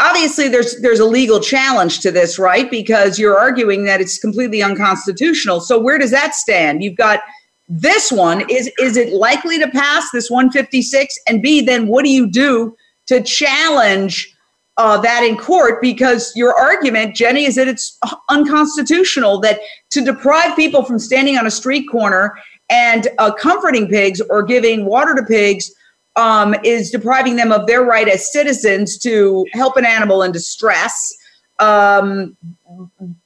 obviously 0.01 0.47
there's 0.47 0.79
there's 0.81 0.99
a 0.99 1.05
legal 1.05 1.39
challenge 1.39 1.99
to 2.01 2.11
this 2.11 2.37
right? 2.39 2.69
Because 2.69 3.19
you're 3.19 3.37
arguing 3.37 3.85
that 3.85 4.01
it's 4.01 4.17
completely 4.17 4.61
unconstitutional. 4.61 5.61
So 5.61 5.79
where 5.79 5.97
does 5.97 6.11
that 6.11 6.35
stand? 6.35 6.83
You've 6.83 6.97
got 6.97 7.21
this 7.69 8.11
one. 8.11 8.49
Is 8.49 8.71
is 8.79 8.97
it 8.97 9.13
likely 9.13 9.59
to 9.59 9.69
pass 9.69 10.09
this 10.11 10.29
156 10.29 11.17
and 11.27 11.41
b 11.41 11.61
then 11.61 11.87
what 11.87 12.03
do 12.03 12.11
you 12.11 12.29
do 12.29 12.75
to 13.07 13.21
challenge 13.21 14.35
uh, 14.77 14.99
that 15.01 15.23
in 15.23 15.37
court? 15.37 15.81
Because 15.81 16.31
your 16.35 16.57
argument, 16.57 17.15
Jenny, 17.15 17.45
is 17.45 17.55
that 17.55 17.67
it's 17.67 17.97
unconstitutional 18.29 19.39
that 19.41 19.59
to 19.91 20.03
deprive 20.03 20.55
people 20.55 20.83
from 20.83 20.97
standing 20.97 21.37
on 21.37 21.45
a 21.45 21.51
street 21.51 21.85
corner 21.91 22.35
and 22.71 23.09
uh, 23.19 23.31
comforting 23.33 23.87
pigs 23.87 24.21
or 24.29 24.41
giving 24.41 24.85
water 24.85 25.13
to 25.13 25.23
pigs 25.23 25.71
um, 26.15 26.55
is 26.63 26.89
depriving 26.89 27.35
them 27.35 27.51
of 27.51 27.67
their 27.67 27.83
right 27.83 28.07
as 28.07 28.31
citizens 28.31 28.97
to 28.99 29.45
help 29.53 29.77
an 29.77 29.85
animal 29.85 30.23
in 30.23 30.31
distress. 30.31 31.13
Um, 31.59 32.35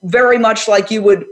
very 0.03 0.37
much 0.37 0.67
like 0.67 0.91
you 0.91 1.01
would 1.01 1.25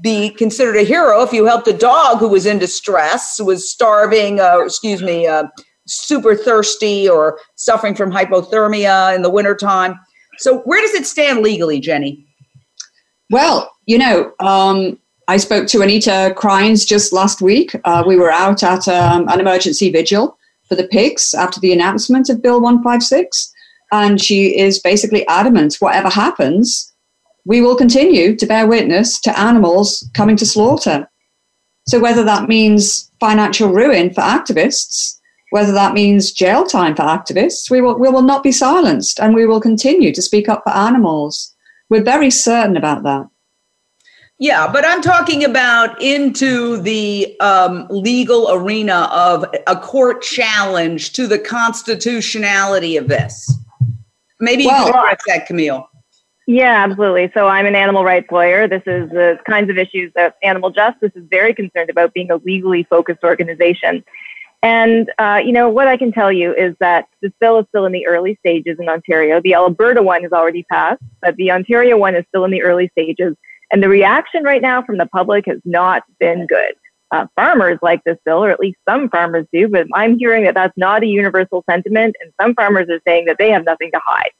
be 0.00 0.30
considered 0.30 0.76
a 0.76 0.82
hero 0.82 1.22
if 1.22 1.32
you 1.32 1.44
helped 1.44 1.68
a 1.68 1.72
dog 1.72 2.18
who 2.18 2.28
was 2.28 2.46
in 2.46 2.58
distress, 2.58 3.38
was 3.40 3.70
starving, 3.70 4.40
uh, 4.40 4.58
excuse 4.60 5.02
me, 5.02 5.26
uh, 5.26 5.44
super 5.86 6.34
thirsty 6.34 7.08
or 7.08 7.38
suffering 7.54 7.94
from 7.94 8.10
hypothermia 8.10 9.14
in 9.14 9.22
the 9.22 9.30
wintertime. 9.30 9.98
So, 10.38 10.60
where 10.60 10.80
does 10.80 10.94
it 10.94 11.06
stand 11.06 11.40
legally, 11.40 11.78
Jenny? 11.78 12.26
Well, 13.30 13.70
you 13.86 13.98
know, 13.98 14.32
um, 14.40 14.98
I 15.28 15.36
spoke 15.36 15.68
to 15.68 15.82
Anita 15.82 16.34
Krajnc 16.36 16.86
just 16.86 17.12
last 17.12 17.40
week. 17.40 17.76
Uh, 17.84 18.02
we 18.06 18.16
were 18.16 18.30
out 18.30 18.62
at 18.62 18.88
um, 18.88 19.28
an 19.28 19.40
emergency 19.40 19.90
vigil 19.90 20.36
for 20.68 20.74
the 20.74 20.88
pigs 20.88 21.34
after 21.34 21.60
the 21.60 21.72
announcement 21.72 22.28
of 22.28 22.42
Bill 22.42 22.60
156. 22.60 23.52
And 23.92 24.20
she 24.20 24.58
is 24.58 24.80
basically 24.80 25.26
adamant 25.28 25.76
whatever 25.76 26.08
happens, 26.08 26.92
we 27.44 27.60
will 27.60 27.76
continue 27.76 28.36
to 28.36 28.46
bear 28.46 28.66
witness 28.66 29.20
to 29.20 29.38
animals 29.38 30.08
coming 30.14 30.36
to 30.36 30.46
slaughter. 30.46 31.08
So, 31.88 31.98
whether 31.98 32.24
that 32.24 32.48
means 32.48 33.10
financial 33.20 33.68
ruin 33.68 34.14
for 34.14 34.20
activists, 34.20 35.18
whether 35.50 35.72
that 35.72 35.94
means 35.94 36.32
jail 36.32 36.64
time 36.64 36.94
for 36.94 37.02
activists, 37.02 37.70
we 37.70 37.80
will, 37.80 37.98
we 37.98 38.08
will 38.08 38.22
not 38.22 38.42
be 38.42 38.52
silenced 38.52 39.20
and 39.20 39.34
we 39.34 39.46
will 39.46 39.60
continue 39.60 40.12
to 40.12 40.22
speak 40.22 40.48
up 40.48 40.62
for 40.64 40.72
animals. 40.72 41.54
We're 41.90 42.04
very 42.04 42.30
certain 42.30 42.76
about 42.76 43.02
that. 43.02 43.28
Yeah, 44.42 44.66
but 44.66 44.84
I'm 44.84 45.00
talking 45.00 45.44
about 45.44 46.02
into 46.02 46.78
the 46.78 47.38
um, 47.38 47.86
legal 47.90 48.50
arena 48.50 49.08
of 49.12 49.44
a 49.68 49.76
court 49.76 50.20
challenge 50.20 51.12
to 51.12 51.28
the 51.28 51.38
constitutionality 51.38 52.96
of 52.96 53.06
this. 53.06 53.56
Maybe 54.40 54.66
well, 54.66 54.88
you 54.88 54.92
can 54.92 55.00
address 55.00 55.20
that, 55.28 55.46
Camille. 55.46 55.88
Yeah, 56.48 56.82
absolutely. 56.82 57.30
So 57.34 57.46
I'm 57.46 57.66
an 57.66 57.76
animal 57.76 58.02
rights 58.02 58.32
lawyer. 58.32 58.66
This 58.66 58.82
is 58.84 59.08
the 59.10 59.38
kinds 59.48 59.70
of 59.70 59.78
issues 59.78 60.12
that 60.16 60.38
Animal 60.42 60.70
Justice 60.70 61.12
is 61.14 61.22
very 61.30 61.54
concerned 61.54 61.88
about 61.88 62.12
being 62.12 62.32
a 62.32 62.38
legally 62.38 62.82
focused 62.82 63.22
organization. 63.22 64.02
And, 64.64 65.08
uh, 65.18 65.40
you 65.44 65.52
know, 65.52 65.68
what 65.68 65.86
I 65.86 65.96
can 65.96 66.10
tell 66.10 66.32
you 66.32 66.52
is 66.52 66.74
that 66.80 67.06
this 67.20 67.30
bill 67.38 67.60
is 67.60 67.66
still 67.68 67.86
in 67.86 67.92
the 67.92 68.08
early 68.08 68.36
stages 68.40 68.80
in 68.80 68.88
Ontario. 68.88 69.40
The 69.40 69.54
Alberta 69.54 70.02
one 70.02 70.24
has 70.24 70.32
already 70.32 70.64
passed, 70.64 71.02
but 71.20 71.36
the 71.36 71.52
Ontario 71.52 71.96
one 71.96 72.16
is 72.16 72.24
still 72.28 72.44
in 72.44 72.50
the 72.50 72.62
early 72.62 72.88
stages. 72.88 73.36
And 73.72 73.82
the 73.82 73.88
reaction 73.88 74.44
right 74.44 74.62
now 74.62 74.82
from 74.82 74.98
the 74.98 75.06
public 75.06 75.46
has 75.46 75.58
not 75.64 76.02
been 76.20 76.46
good. 76.46 76.74
Uh, 77.10 77.26
farmers 77.34 77.78
like 77.82 78.02
this 78.04 78.16
bill, 78.24 78.44
or 78.44 78.50
at 78.50 78.60
least 78.60 78.78
some 78.88 79.08
farmers 79.10 79.46
do, 79.52 79.68
but 79.68 79.86
I'm 79.94 80.18
hearing 80.18 80.44
that 80.44 80.54
that's 80.54 80.76
not 80.76 81.02
a 81.02 81.06
universal 81.06 81.62
sentiment, 81.68 82.16
and 82.20 82.32
some 82.40 82.54
farmers 82.54 82.88
are 82.88 83.00
saying 83.06 83.26
that 83.26 83.36
they 83.38 83.50
have 83.50 83.64
nothing 83.64 83.90
to 83.92 84.00
hide. 84.04 84.30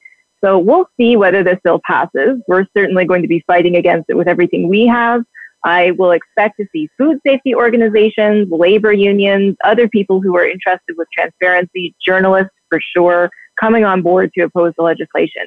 So 0.43 0.57
we'll 0.57 0.87
see 0.97 1.15
whether 1.15 1.43
this 1.43 1.59
bill 1.63 1.81
passes. 1.85 2.41
We're 2.47 2.65
certainly 2.75 3.05
going 3.05 3.21
to 3.21 3.27
be 3.27 3.43
fighting 3.45 3.75
against 3.75 4.09
it 4.09 4.17
with 4.17 4.27
everything 4.27 4.67
we 4.67 4.87
have. 4.87 5.23
I 5.63 5.91
will 5.91 6.11
expect 6.11 6.57
to 6.57 6.65
see 6.71 6.89
food 6.97 7.19
safety 7.25 7.55
organizations, 7.55 8.49
labor 8.51 8.91
unions, 8.91 9.55
other 9.63 9.87
people 9.87 10.21
who 10.21 10.35
are 10.35 10.45
interested 10.45 10.95
with 10.97 11.07
transparency, 11.13 11.95
journalists 12.03 12.51
for 12.69 12.79
sure, 12.81 13.29
coming 13.59 13.85
on 13.85 14.01
board 14.01 14.31
to 14.33 14.41
oppose 14.41 14.73
the 14.77 14.83
legislation. 14.83 15.43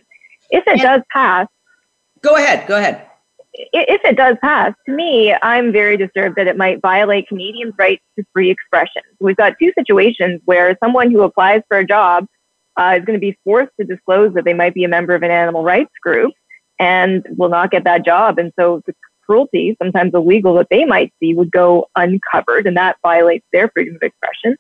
If 0.51 0.65
it 0.67 0.81
does 0.81 1.03
pass, 1.13 1.49
go 2.23 2.37
ahead, 2.37 2.67
go 2.67 2.79
ahead. 2.79 3.07
If 3.59 4.05
it 4.05 4.17
does 4.17 4.37
pass, 4.43 4.75
to 4.85 4.93
me, 4.93 5.35
I'm 5.43 5.73
very 5.73 5.97
disturbed 5.97 6.37
that 6.37 6.47
it 6.47 6.59
might 6.59 6.83
violate 6.83 7.27
Canadians' 7.27 7.73
rights 7.79 8.03
to 8.19 8.25
free 8.35 8.51
expression. 8.51 9.03
We've 9.19 9.37
got 9.37 9.55
two 9.59 9.73
situations 9.79 10.43
where 10.45 10.77
someone 10.83 11.11
who 11.11 11.23
applies 11.23 11.63
for 11.69 11.79
a 11.79 11.87
job 11.87 12.27
uh, 12.77 12.97
is 12.99 13.05
going 13.07 13.19
to 13.19 13.21
be 13.21 13.39
forced 13.45 13.73
to 13.81 13.87
disclose 13.87 14.35
that 14.35 14.45
they 14.45 14.53
might 14.53 14.75
be 14.75 14.85
a 14.85 14.89
member 14.89 15.15
of 15.15 15.23
an 15.23 15.31
animal 15.31 15.65
rights 15.65 15.93
group 16.03 16.33
and 16.79 17.27
will 17.39 17.49
not 17.49 17.71
get 17.71 17.85
that 17.85 18.05
job. 18.05 18.39
And 18.39 18.53
so 18.59 18.83
the 18.85 18.95
cruelty, 19.25 19.75
sometimes 19.83 20.13
illegal, 20.13 20.55
that 20.57 20.69
they 20.69 20.85
might 20.85 21.13
see 21.19 21.33
would 21.33 21.51
go 21.51 21.89
uncovered, 21.97 22.67
and 22.67 22.77
that 22.77 22.97
violates 23.03 23.47
their 23.53 23.71
freedom 23.71 23.97
of 23.97 24.03
expression. 24.03 24.57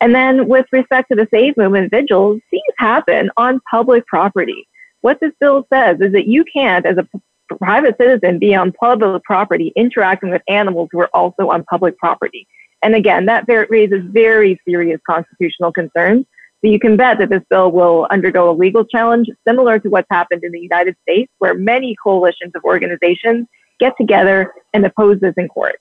And 0.00 0.14
then 0.14 0.46
with 0.46 0.66
respect 0.70 1.08
to 1.10 1.16
the 1.16 1.26
Save 1.32 1.56
Movement 1.56 1.90
vigils, 1.90 2.40
these 2.52 2.62
happen 2.78 3.30
on 3.36 3.60
public 3.68 4.06
property. 4.06 4.68
What 5.00 5.18
this 5.20 5.32
bill 5.40 5.66
says 5.72 6.00
is 6.00 6.12
that 6.12 6.26
you 6.26 6.44
can't, 6.44 6.86
as 6.86 6.98
a 6.98 7.08
private 7.54 7.96
citizen, 7.98 8.38
be 8.38 8.54
on 8.54 8.72
public 8.72 9.22
property 9.22 9.72
interacting 9.76 10.30
with 10.30 10.42
animals 10.48 10.88
who 10.92 11.00
are 11.00 11.10
also 11.14 11.50
on 11.50 11.64
public 11.64 11.96
property. 11.98 12.46
And 12.82 12.94
again, 12.94 13.26
that 13.26 13.44
raises 13.48 14.02
very 14.06 14.60
serious 14.66 15.00
constitutional 15.06 15.72
concerns. 15.72 16.26
So 16.60 16.70
you 16.70 16.78
can 16.78 16.96
bet 16.96 17.18
that 17.18 17.30
this 17.30 17.42
bill 17.48 17.70
will 17.70 18.06
undergo 18.10 18.50
a 18.50 18.54
legal 18.54 18.84
challenge 18.84 19.28
similar 19.46 19.78
to 19.78 19.88
what's 19.88 20.08
happened 20.10 20.42
in 20.42 20.52
the 20.52 20.60
United 20.60 20.96
States, 21.02 21.30
where 21.38 21.54
many 21.54 21.96
coalitions 22.02 22.52
of 22.54 22.64
organizations 22.64 23.46
get 23.78 23.94
together 23.98 24.52
and 24.72 24.84
oppose 24.84 25.20
this 25.20 25.34
in 25.36 25.48
court. 25.48 25.76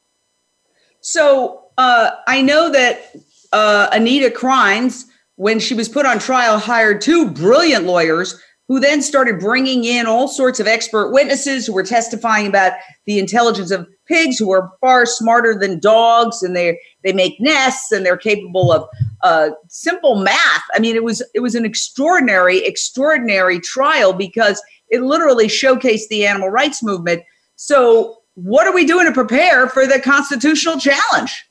So 0.99 1.65
uh, 1.77 2.11
I 2.27 2.41
know 2.41 2.69
that 2.71 3.15
uh, 3.53 3.87
Anita 3.91 4.29
Krajnc, 4.29 5.05
when 5.35 5.59
she 5.59 5.73
was 5.73 5.87
put 5.87 6.05
on 6.05 6.19
trial, 6.19 6.57
hired 6.57 7.01
two 7.01 7.29
brilliant 7.29 7.85
lawyers 7.85 8.41
who 8.67 8.79
then 8.79 9.01
started 9.01 9.39
bringing 9.39 9.83
in 9.83 10.07
all 10.07 10.27
sorts 10.27 10.59
of 10.59 10.67
expert 10.67 11.11
witnesses 11.11 11.67
who 11.67 11.73
were 11.73 11.83
testifying 11.83 12.47
about 12.47 12.73
the 13.05 13.19
intelligence 13.19 13.71
of 13.71 13.87
pigs 14.07 14.37
who 14.37 14.51
are 14.51 14.71
far 14.81 15.05
smarter 15.05 15.57
than 15.57 15.79
dogs 15.79 16.43
and 16.43 16.55
they 16.55 16.79
they 17.03 17.13
make 17.13 17.39
nests 17.39 17.91
and 17.91 18.05
they're 18.05 18.17
capable 18.17 18.71
of 18.71 18.87
uh, 19.23 19.49
simple 19.67 20.15
math 20.15 20.63
i 20.73 20.79
mean 20.79 20.95
it 20.95 21.03
was 21.03 21.23
it 21.33 21.39
was 21.39 21.55
an 21.55 21.65
extraordinary 21.65 22.59
extraordinary 22.65 23.59
trial 23.59 24.13
because 24.13 24.61
it 24.89 25.01
literally 25.01 25.47
showcased 25.47 26.07
the 26.09 26.25
animal 26.25 26.49
rights 26.49 26.83
movement 26.83 27.23
so 27.55 28.17
what 28.35 28.67
are 28.67 28.73
we 28.73 28.85
doing 28.85 29.05
to 29.05 29.11
prepare 29.11 29.67
for 29.67 29.87
the 29.87 29.99
constitutional 29.99 30.79
challenge 30.79 31.45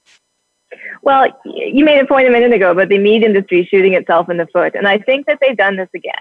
well, 1.03 1.27
you 1.45 1.85
made 1.85 2.01
a 2.01 2.07
point 2.07 2.27
a 2.27 2.31
minute 2.31 2.55
ago 2.55 2.71
about 2.71 2.89
the 2.89 2.97
meat 2.97 3.23
industry 3.23 3.69
shooting 3.71 3.93
itself 3.93 4.31
in 4.31 4.39
the 4.39 4.47
foot. 4.47 4.75
And 4.75 4.89
I 4.89 4.97
think 4.97 5.27
that 5.27 5.39
they've 5.39 5.57
done 5.57 5.77
this 5.77 5.91
again. 5.95 6.15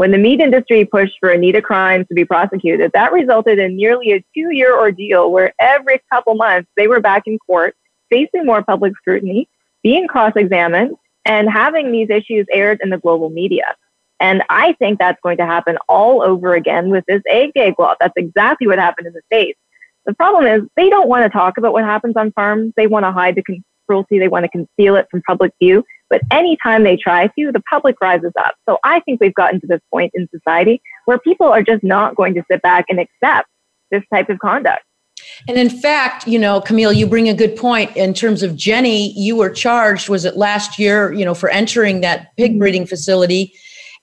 When 0.00 0.12
the 0.12 0.16
meat 0.16 0.40
industry 0.40 0.86
pushed 0.86 1.18
for 1.20 1.28
Anita 1.28 1.60
Krajnc 1.60 2.08
to 2.08 2.14
be 2.14 2.24
prosecuted, 2.24 2.90
that 2.94 3.12
resulted 3.12 3.58
in 3.58 3.76
nearly 3.76 4.12
a 4.12 4.24
two 4.34 4.48
year 4.50 4.74
ordeal 4.74 5.30
where 5.30 5.52
every 5.60 6.00
couple 6.10 6.36
months 6.36 6.70
they 6.74 6.88
were 6.88 7.00
back 7.00 7.24
in 7.26 7.38
court 7.38 7.76
facing 8.08 8.46
more 8.46 8.62
public 8.62 8.94
scrutiny, 8.96 9.46
being 9.82 10.08
cross 10.08 10.32
examined, 10.36 10.96
and 11.26 11.50
having 11.50 11.92
these 11.92 12.08
issues 12.08 12.46
aired 12.50 12.80
in 12.82 12.88
the 12.88 12.96
global 12.96 13.28
media. 13.28 13.76
And 14.20 14.42
I 14.48 14.72
think 14.78 14.98
that's 14.98 15.20
going 15.22 15.36
to 15.36 15.44
happen 15.44 15.76
all 15.86 16.22
over 16.22 16.54
again 16.54 16.88
with 16.88 17.04
this 17.06 17.20
ag 17.30 17.52
gag 17.52 17.74
law. 17.78 17.94
That's 18.00 18.14
exactly 18.16 18.68
what 18.68 18.78
happened 18.78 19.06
in 19.06 19.12
the 19.12 19.20
States. 19.26 19.60
The 20.06 20.14
problem 20.14 20.46
is 20.46 20.62
they 20.76 20.88
don't 20.88 21.10
want 21.10 21.24
to 21.24 21.28
talk 21.28 21.58
about 21.58 21.74
what 21.74 21.84
happens 21.84 22.16
on 22.16 22.32
farms. 22.32 22.72
They 22.74 22.86
want 22.86 23.04
to 23.04 23.12
hide 23.12 23.34
the 23.34 23.44
cruelty. 23.86 24.18
They 24.18 24.28
want 24.28 24.46
to 24.46 24.48
conceal 24.48 24.96
it 24.96 25.08
from 25.10 25.20
public 25.28 25.52
view. 25.60 25.84
But 26.10 26.22
anytime 26.30 26.84
they 26.84 26.96
try 26.96 27.28
to, 27.28 27.52
the 27.52 27.62
public 27.70 27.96
rises 28.00 28.32
up. 28.38 28.54
So 28.68 28.78
I 28.84 29.00
think 29.00 29.20
we've 29.20 29.34
gotten 29.34 29.60
to 29.60 29.66
this 29.66 29.80
point 29.90 30.10
in 30.14 30.28
society 30.34 30.82
where 31.06 31.18
people 31.18 31.46
are 31.46 31.62
just 31.62 31.82
not 31.82 32.16
going 32.16 32.34
to 32.34 32.42
sit 32.50 32.60
back 32.62 32.86
and 32.88 32.98
accept 32.98 33.48
this 33.90 34.02
type 34.12 34.28
of 34.28 34.38
conduct. 34.40 34.82
And 35.48 35.56
in 35.56 35.70
fact, 35.70 36.26
you 36.26 36.38
know, 36.38 36.60
Camille, 36.60 36.92
you 36.92 37.06
bring 37.06 37.28
a 37.28 37.34
good 37.34 37.56
point 37.56 37.96
in 37.96 38.14
terms 38.14 38.42
of 38.42 38.56
Jenny. 38.56 39.12
You 39.18 39.36
were 39.36 39.50
charged, 39.50 40.08
was 40.08 40.24
it 40.24 40.36
last 40.36 40.78
year, 40.78 41.12
you 41.12 41.24
know, 41.24 41.34
for 41.34 41.48
entering 41.48 42.00
that 42.00 42.36
pig 42.36 42.52
mm-hmm. 42.52 42.58
breeding 42.58 42.86
facility 42.86 43.54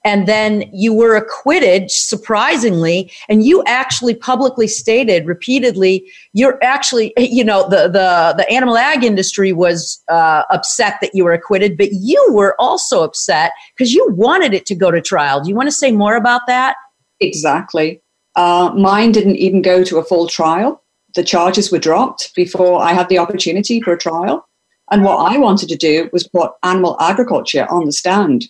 and 0.03 0.27
then 0.27 0.69
you 0.71 0.93
were 0.93 1.15
acquitted 1.15 1.89
surprisingly 1.91 3.11
and 3.27 3.43
you 3.43 3.63
actually 3.65 4.13
publicly 4.13 4.67
stated 4.67 5.25
repeatedly 5.25 6.05
you're 6.33 6.57
actually 6.63 7.13
you 7.17 7.43
know 7.43 7.63
the 7.69 7.87
the 7.87 8.33
the 8.37 8.49
animal 8.49 8.77
ag 8.77 9.03
industry 9.03 9.53
was 9.53 10.01
uh, 10.09 10.43
upset 10.49 10.95
that 11.01 11.13
you 11.13 11.23
were 11.23 11.33
acquitted 11.33 11.77
but 11.77 11.89
you 11.91 12.25
were 12.31 12.55
also 12.59 13.03
upset 13.03 13.51
because 13.75 13.93
you 13.93 14.07
wanted 14.11 14.53
it 14.53 14.65
to 14.65 14.75
go 14.75 14.91
to 14.91 15.01
trial. 15.01 15.41
Do 15.41 15.49
you 15.49 15.55
want 15.55 15.67
to 15.67 15.75
say 15.75 15.91
more 15.91 16.15
about 16.15 16.41
that? 16.47 16.75
Exactly. 17.19 18.01
Uh, 18.35 18.71
mine 18.75 19.11
didn't 19.11 19.37
even 19.37 19.61
go 19.61 19.83
to 19.83 19.97
a 19.97 20.03
full 20.03 20.27
trial. 20.27 20.83
The 21.15 21.23
charges 21.23 21.71
were 21.71 21.79
dropped 21.79 22.35
before 22.35 22.81
i 22.81 22.93
had 22.93 23.09
the 23.09 23.17
opportunity 23.17 23.81
for 23.81 23.93
a 23.93 23.97
trial. 23.97 24.47
And 24.91 25.03
what 25.03 25.17
i 25.31 25.37
wanted 25.37 25.69
to 25.69 25.75
do 25.75 26.09
was 26.13 26.27
put 26.27 26.51
animal 26.63 26.97
agriculture 26.99 27.65
on 27.69 27.85
the 27.85 27.91
stand 27.91 28.45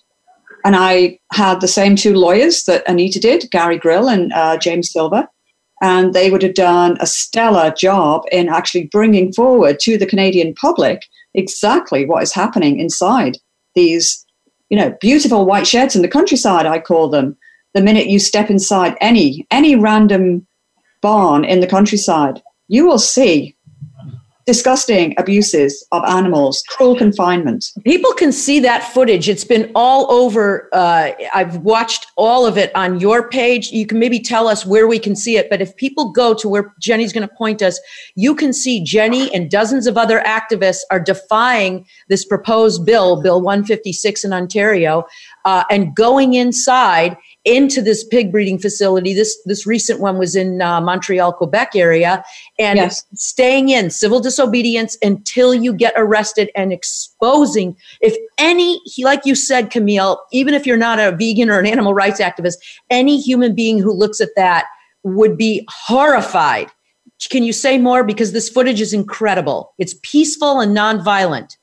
and 0.67 0.75
I 0.75 1.17
had 1.31 1.61
the 1.61 1.67
same 1.69 1.95
two 1.95 2.13
lawyers 2.13 2.65
that 2.65 2.83
Anita 2.89 3.21
did, 3.21 3.49
Gary 3.51 3.77
Grill 3.77 4.09
and 4.09 4.33
uh, 4.33 4.57
James 4.57 4.91
Silver. 4.91 5.25
And 5.81 6.13
they 6.13 6.29
would 6.29 6.41
have 6.41 6.55
done 6.55 6.97
a 6.99 7.07
stellar 7.07 7.71
job 7.71 8.23
in 8.33 8.49
actually 8.49 8.87
bringing 8.87 9.31
forward 9.31 9.79
to 9.79 9.97
the 9.97 10.05
Canadian 10.05 10.53
public 10.55 11.05
exactly 11.33 12.05
what 12.05 12.21
is 12.21 12.33
happening 12.33 12.81
inside 12.81 13.37
these, 13.75 14.25
you 14.69 14.77
know, 14.77 14.93
beautiful 14.99 15.45
white 15.45 15.65
sheds 15.65 15.95
in 15.95 16.01
the 16.01 16.09
countryside, 16.09 16.65
I 16.65 16.79
call 16.79 17.07
them. 17.07 17.37
the 17.73 17.81
minute 17.81 18.07
you 18.07 18.19
step 18.19 18.49
inside 18.49 18.97
any 18.99 19.47
any 19.49 19.77
random 19.77 20.45
barn 21.01 21.45
in 21.45 21.61
the 21.61 21.67
countryside, 21.67 22.41
you 22.67 22.85
will 22.85 22.99
see 22.99 23.55
disgusting 24.47 25.13
abuses 25.17 25.85
of 25.91 26.01
animals, 26.05 26.63
cruel 26.69 26.95
confinement. 26.95 27.65
People 27.83 28.13
can 28.13 28.31
see 28.31 28.61
that 28.61 28.81
footage. 28.93 29.27
It's 29.27 29.43
been 29.43 29.69
all 29.75 30.09
over. 30.09 30.69
Uh, 30.71 31.11
I've 31.33 31.57
watched 31.57 32.07
all 32.15 32.45
of 32.45 32.57
it 32.57 32.73
on 32.73 32.97
your 33.01 33.29
page. 33.29 33.71
You 33.71 33.85
can 33.85 33.99
maybe 33.99 34.21
tell 34.21 34.47
us 34.47 34.65
where 34.65 34.87
we 34.87 34.99
can 34.99 35.17
see 35.17 35.35
it. 35.35 35.49
But 35.49 35.61
if 35.61 35.75
people 35.75 36.13
go 36.13 36.33
to 36.35 36.47
where 36.47 36.73
Jenny's 36.79 37.11
going 37.11 37.27
to 37.27 37.35
point 37.35 37.61
us, 37.61 37.77
you 38.15 38.33
can 38.33 38.53
see 38.53 38.81
Jenny 38.81 39.33
and 39.35 39.51
dozens 39.51 39.85
of 39.85 39.97
other 39.97 40.21
activists 40.21 40.81
are 40.89 40.99
defying 40.99 41.85
this 42.07 42.23
proposed 42.23 42.85
bill, 42.85 43.21
Bill 43.21 43.41
156 43.41 44.23
in 44.23 44.31
Ontario, 44.31 45.05
uh, 45.43 45.65
and 45.69 45.93
going 45.93 46.35
inside 46.35 47.17
into 47.47 47.81
this 47.81 48.03
pig 48.03 48.29
breeding 48.29 48.59
facility. 48.59 49.13
This 49.13 49.41
this 49.45 49.65
recent 49.65 50.01
one 50.01 50.17
was 50.17 50.35
in 50.35 50.61
uh, 50.61 50.81
Montreal, 50.81 51.31
Quebec 51.31 51.71
area, 51.75 52.23
and 52.59 52.77
yes. 52.77 53.05
staying 53.15 53.69
in 53.69 53.89
civil 53.89 54.19
disobedience 54.19 54.97
until 55.01 55.53
you 55.53 55.73
get 55.73 55.93
arrested 55.95 56.51
and 56.55 56.73
exposing. 56.73 57.77
If 58.01 58.15
any, 58.37 58.81
like 58.99 59.25
you 59.25 59.33
said, 59.33 59.71
Camille, 59.71 60.21
even 60.33 60.53
if 60.53 60.67
you're 60.67 60.77
not 60.77 60.99
a 60.99 61.13
vegan 61.13 61.49
or 61.49 61.57
an 61.57 61.65
animal 61.65 61.93
rights 61.93 62.19
activist, 62.19 62.57
any 62.89 63.19
human 63.19 63.55
being 63.55 63.79
who 63.79 63.93
looks 63.93 64.19
at 64.19 64.29
that 64.35 64.65
would 65.03 65.37
be 65.37 65.65
horrified. 65.69 66.69
Can 67.29 67.43
you 67.43 67.53
say 67.53 67.77
more? 67.77 68.03
Because 68.03 68.33
this 68.33 68.49
footage 68.49 68.81
is 68.81 68.93
incredible. 68.93 69.73
It's 69.79 69.95
peaceful 70.03 70.59
and 70.59 70.75
nonviolent. 70.75 71.55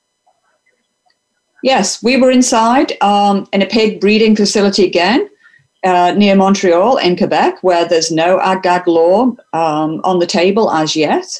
Yes, 1.63 2.03
we 2.03 2.17
were 2.17 2.31
inside 2.31 3.01
um, 3.01 3.47
in 3.53 3.61
a 3.61 3.65
pig 3.65 4.01
breeding 4.01 4.35
facility 4.35 4.83
again 4.83 5.29
uh, 5.85 6.13
near 6.17 6.35
Montreal 6.35 6.97
in 6.97 7.15
Quebec, 7.15 7.61
where 7.61 7.87
there's 7.87 8.11
no 8.11 8.39
ag-gag 8.41 8.87
law 8.87 9.27
um, 9.53 10.01
on 10.03 10.19
the 10.19 10.25
table 10.25 10.71
as 10.71 10.95
yet. 10.95 11.39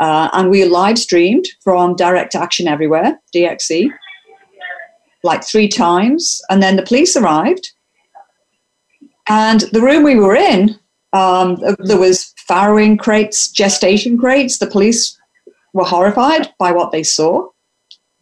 Uh, 0.00 0.28
and 0.32 0.50
we 0.50 0.64
live 0.64 0.98
streamed 0.98 1.44
from 1.62 1.94
Direct 1.94 2.34
Action 2.34 2.66
Everywhere, 2.66 3.20
DXE, 3.34 3.88
like 5.22 5.44
three 5.44 5.68
times. 5.68 6.42
And 6.50 6.62
then 6.62 6.76
the 6.76 6.82
police 6.82 7.16
arrived. 7.16 7.70
And 9.28 9.60
the 9.72 9.80
room 9.80 10.02
we 10.02 10.16
were 10.16 10.34
in, 10.34 10.78
um, 11.12 11.56
there 11.78 11.98
was 11.98 12.34
farrowing 12.50 12.98
crates, 12.98 13.48
gestation 13.48 14.18
crates. 14.18 14.58
The 14.58 14.66
police 14.66 15.16
were 15.72 15.84
horrified 15.84 16.52
by 16.58 16.72
what 16.72 16.90
they 16.90 17.04
saw. 17.04 17.48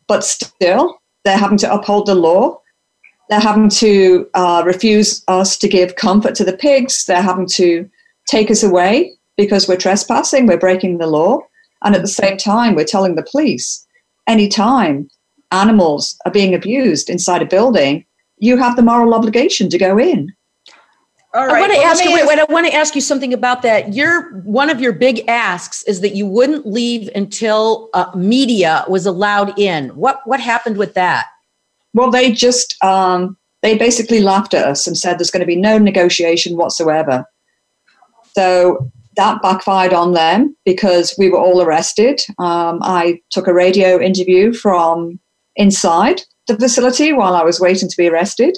But 0.07 0.23
still, 0.23 1.01
they're 1.25 1.39
having 1.39 1.59
to 1.59 1.73
uphold 1.73 2.07
the 2.07 2.15
law 2.15 2.62
they're 3.33 3.41
having 3.41 3.71
to 3.71 4.29
uh, 4.35 4.63
refuse 4.67 5.25
us 5.27 5.57
to 5.57 5.67
give 5.67 5.97
comfort 5.97 6.35
to 6.35 6.45
the 6.45 6.55
pigs. 6.55 7.07
They're 7.07 7.23
having 7.23 7.47
to 7.55 7.89
take 8.27 8.51
us 8.51 8.63
away 8.63 9.15
because 9.39 9.67
we're 9.67 9.79
trespassing, 9.79 10.47
we're 10.47 10.59
breaking 10.59 10.99
the 10.99 11.07
law. 11.07 11.39
And 11.83 11.95
at 11.95 12.03
the 12.03 12.09
same 12.09 12.37
time, 12.37 12.75
we're 12.75 12.85
telling 12.85 13.15
the 13.15 13.23
police 13.23 13.87
anytime 14.27 15.09
animals 15.51 16.15
are 16.27 16.31
being 16.31 16.55
abused 16.55 17.09
inside 17.09 17.41
a 17.41 17.47
building, 17.47 18.05
you 18.37 18.59
have 18.59 18.77
the 18.77 18.83
moral 18.83 19.15
obligation 19.15 19.71
to 19.71 19.79
go 19.79 19.99
in. 19.99 20.31
All 21.33 21.47
right. 21.47 21.57
I 21.57 21.61
want 21.61 21.73
to 21.73 21.79
well, 21.79 21.87
ask 21.87 22.05
you. 22.05 22.13
Wait, 22.13 22.27
wait, 22.27 22.39
I 22.39 22.45
want 22.53 22.67
to 22.67 22.75
ask 22.75 22.95
you 22.95 23.01
something 23.01 23.33
about 23.33 23.63
that. 23.63 23.95
Your 23.95 24.41
one 24.41 24.69
of 24.69 24.79
your 24.79 24.93
big 24.93 25.27
asks 25.27 25.83
is 25.85 26.03
that 26.03 26.15
you 26.15 26.27
wouldn't 26.27 26.67
leave 26.67 27.09
until 27.15 27.89
uh, 27.95 28.13
media 28.15 28.85
was 28.89 29.07
allowed 29.07 29.59
in. 29.59 29.89
What 29.97 30.21
what 30.27 30.39
happened 30.39 30.77
with 30.77 30.93
that? 30.93 31.29
Well, 31.95 32.11
they 32.11 32.33
just 32.33 32.83
um, 32.83 33.37
they 33.63 33.77
basically 33.77 34.21
laughed 34.21 34.55
at 34.55 34.67
us 34.67 34.87
and 34.87 34.97
said 34.97 35.19
there's 35.19 35.31
going 35.31 35.41
to 35.41 35.47
be 35.47 35.57
no 35.57 35.79
negotiation 35.79 36.57
whatsoever. 36.57 37.25
So 38.35 38.91
that 39.17 39.43
backfired 39.43 39.93
on 39.93 40.13
them 40.13 40.57
because 40.65 41.15
we 41.19 41.29
were 41.29 41.39
all 41.39 41.63
arrested. 41.63 42.21
Um, 42.39 42.79
I 42.83 43.21
took 43.31 43.47
a 43.47 43.55
radio 43.55 44.01
interview 44.01 44.53
from 44.53 45.21
inside 45.57 46.23
the 46.47 46.57
facility 46.57 47.13
while 47.13 47.35
I 47.35 47.45
was 47.45 47.61
waiting 47.61 47.89
to 47.89 47.97
be 47.97 48.09
arrested. 48.09 48.57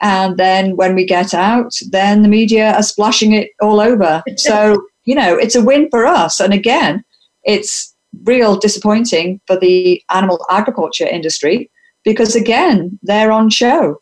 And 0.00 0.36
then 0.36 0.76
when 0.76 0.94
we 0.94 1.06
get 1.06 1.32
out, 1.34 1.72
then 1.90 2.22
the 2.22 2.28
media 2.28 2.72
are 2.74 2.82
splashing 2.82 3.32
it 3.32 3.50
all 3.60 3.80
over. 3.80 4.22
So, 4.36 4.84
you 5.04 5.14
know, 5.14 5.36
it's 5.36 5.54
a 5.54 5.62
win 5.62 5.88
for 5.90 6.06
us. 6.06 6.40
And 6.40 6.52
again, 6.52 7.04
it's 7.44 7.94
real 8.24 8.56
disappointing 8.56 9.40
for 9.46 9.58
the 9.58 10.02
animal 10.10 10.44
agriculture 10.50 11.06
industry 11.06 11.70
because 12.04 12.36
again, 12.36 12.98
they're 13.02 13.32
on 13.32 13.50
show. 13.50 14.00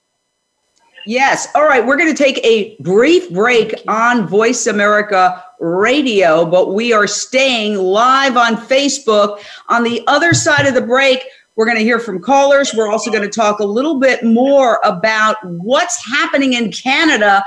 Yes. 1.05 1.49
All 1.55 1.65
right. 1.65 1.85
We're 1.85 1.97
going 1.97 2.15
to 2.15 2.23
take 2.23 2.39
a 2.45 2.77
brief 2.81 3.29
break 3.33 3.75
on 3.89 4.29
Voice 4.29 4.67
America 4.69 5.43
Radio, 5.59 6.45
but 6.45 6.75
we 6.75 6.93
are 6.93 7.09
staying 7.09 7.77
live 7.77 8.37
on 8.37 8.57
Facebook. 8.57 9.43
On 9.69 9.83
the 9.83 10.03
other 10.07 10.33
side 10.33 10.67
of 10.67 10.75
the 10.75 10.81
break, 10.81 11.25
we're 11.57 11.67
going 11.67 11.79
to 11.79 11.85
hear 11.85 11.99
from 11.99 12.21
callers. 12.21 12.73
We're 12.73 12.91
also 12.91 13.11
going 13.11 13.29
to 13.29 13.29
talk 13.29 13.59
a 13.59 13.65
little 13.65 13.99
bit 13.99 14.23
more 14.25 14.81
about 14.85 15.37
what's 15.45 16.05
happening 16.07 16.53
in 16.53 16.71
Canada 16.71 17.45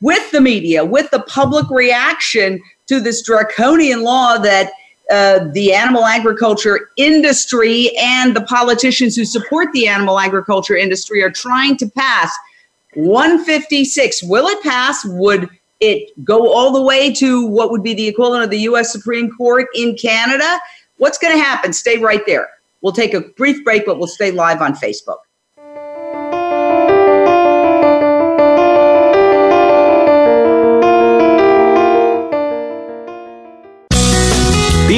with 0.00 0.30
the 0.30 0.40
media, 0.40 0.84
with 0.84 1.10
the 1.10 1.22
public 1.22 1.68
reaction 1.70 2.60
to 2.86 2.98
this 2.98 3.22
draconian 3.22 4.02
law 4.02 4.38
that 4.38 4.72
uh, 5.10 5.46
the 5.52 5.72
animal 5.72 6.04
agriculture 6.04 6.90
industry 6.96 7.90
and 7.98 8.34
the 8.34 8.40
politicians 8.42 9.14
who 9.14 9.24
support 9.24 9.72
the 9.72 9.86
animal 9.86 10.18
agriculture 10.18 10.76
industry 10.76 11.22
are 11.22 11.30
trying 11.30 11.76
to 11.76 11.86
pass 11.86 12.36
156. 12.94 14.22
Will 14.24 14.46
it 14.46 14.62
pass? 14.62 15.04
Would 15.04 15.48
it 15.80 16.10
go 16.24 16.52
all 16.52 16.72
the 16.72 16.82
way 16.82 17.12
to 17.14 17.46
what 17.46 17.70
would 17.70 17.82
be 17.82 17.94
the 17.94 18.08
equivalent 18.08 18.42
of 18.42 18.50
the 18.50 18.60
U.S. 18.60 18.90
Supreme 18.90 19.30
Court 19.30 19.66
in 19.74 19.96
Canada? 19.96 20.58
What's 20.96 21.18
going 21.18 21.36
to 21.36 21.42
happen? 21.42 21.72
Stay 21.72 21.98
right 21.98 22.24
there. 22.26 22.48
We'll 22.80 22.92
take 22.92 23.14
a 23.14 23.20
brief 23.20 23.64
break, 23.64 23.84
but 23.86 23.98
we'll 23.98 24.06
stay 24.06 24.30
live 24.30 24.60
on 24.60 24.74
Facebook. 24.74 25.18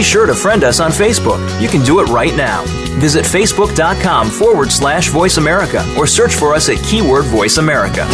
Sure 0.08 0.24
to 0.26 0.34
friend 0.34 0.64
us 0.64 0.80
on 0.80 0.90
Facebook. 0.90 1.38
You 1.60 1.68
can 1.68 1.84
do 1.84 2.00
it 2.00 2.08
right 2.08 2.34
now. 2.34 2.64
Visit 2.98 3.26
facebook.com 3.26 4.30
forward 4.30 4.72
slash 4.72 5.08
voice 5.08 5.36
America 5.36 5.84
or 5.98 6.06
search 6.06 6.34
for 6.34 6.54
us 6.54 6.70
at 6.70 6.82
keyword 6.82 7.26
voice 7.26 7.58
America. 7.58 8.06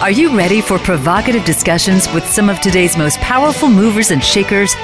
Are 0.00 0.10
you 0.10 0.36
ready 0.36 0.60
for 0.60 0.78
provocative 0.78 1.44
discussions 1.44 2.12
with 2.12 2.26
some 2.26 2.48
of 2.48 2.60
today's 2.60 2.96
most 2.96 3.18
powerful 3.18 3.68
movers 3.68 4.10
and 4.10 4.22
shakers? 4.22 4.74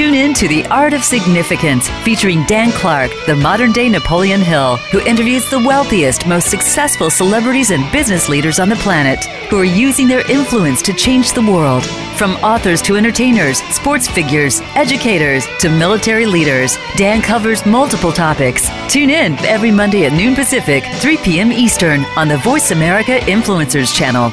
Tune 0.00 0.14
in 0.14 0.32
to 0.32 0.48
The 0.48 0.64
Art 0.68 0.94
of 0.94 1.04
Significance, 1.04 1.90
featuring 2.04 2.46
Dan 2.46 2.72
Clark, 2.72 3.10
the 3.26 3.36
modern 3.36 3.70
day 3.70 3.86
Napoleon 3.86 4.40
Hill, 4.40 4.76
who 4.90 5.00
interviews 5.00 5.50
the 5.50 5.58
wealthiest, 5.58 6.26
most 6.26 6.48
successful 6.48 7.10
celebrities 7.10 7.70
and 7.70 7.92
business 7.92 8.26
leaders 8.26 8.58
on 8.58 8.70
the 8.70 8.76
planet 8.76 9.22
who 9.50 9.58
are 9.58 9.64
using 9.64 10.08
their 10.08 10.26
influence 10.30 10.80
to 10.80 10.94
change 10.94 11.34
the 11.34 11.42
world. 11.42 11.84
From 12.16 12.36
authors 12.36 12.80
to 12.80 12.96
entertainers, 12.96 13.58
sports 13.74 14.08
figures, 14.08 14.62
educators 14.74 15.46
to 15.58 15.68
military 15.68 16.24
leaders, 16.24 16.78
Dan 16.96 17.20
covers 17.20 17.66
multiple 17.66 18.10
topics. 18.10 18.70
Tune 18.88 19.10
in 19.10 19.34
every 19.40 19.70
Monday 19.70 20.06
at 20.06 20.14
noon 20.14 20.34
Pacific, 20.34 20.82
3 21.00 21.18
p.m. 21.18 21.52
Eastern 21.52 22.06
on 22.16 22.26
the 22.26 22.38
Voice 22.38 22.70
America 22.70 23.18
Influencers 23.28 23.94
channel. 23.94 24.32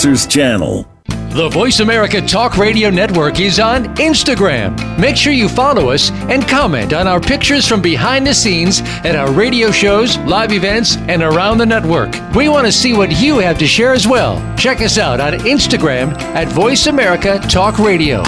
Influencers 0.00 0.30
channel. 0.30 0.86
The 1.34 1.50
Voice 1.50 1.80
America 1.80 2.22
Talk 2.22 2.56
Radio 2.56 2.88
Network 2.88 3.38
is 3.38 3.60
on 3.60 3.84
Instagram. 3.96 4.98
Make 4.98 5.14
sure 5.14 5.34
you 5.34 5.46
follow 5.46 5.90
us 5.90 6.10
and 6.10 6.48
comment 6.48 6.94
on 6.94 7.06
our 7.06 7.20
pictures 7.20 7.68
from 7.68 7.82
behind 7.82 8.26
the 8.26 8.32
scenes 8.32 8.80
at 9.04 9.14
our 9.14 9.30
radio 9.30 9.70
shows, 9.70 10.16
live 10.20 10.52
events, 10.52 10.96
and 10.96 11.22
around 11.22 11.58
the 11.58 11.66
network. 11.66 12.14
We 12.34 12.48
want 12.48 12.66
to 12.66 12.72
see 12.72 12.94
what 12.94 13.20
you 13.20 13.38
have 13.40 13.58
to 13.58 13.66
share 13.66 13.92
as 13.92 14.08
well. 14.08 14.40
Check 14.56 14.80
us 14.80 14.96
out 14.96 15.20
on 15.20 15.34
Instagram 15.40 16.14
at 16.34 16.48
Voice 16.48 16.86
America 16.86 17.38
Talk 17.50 17.78
Radio. 17.78 18.22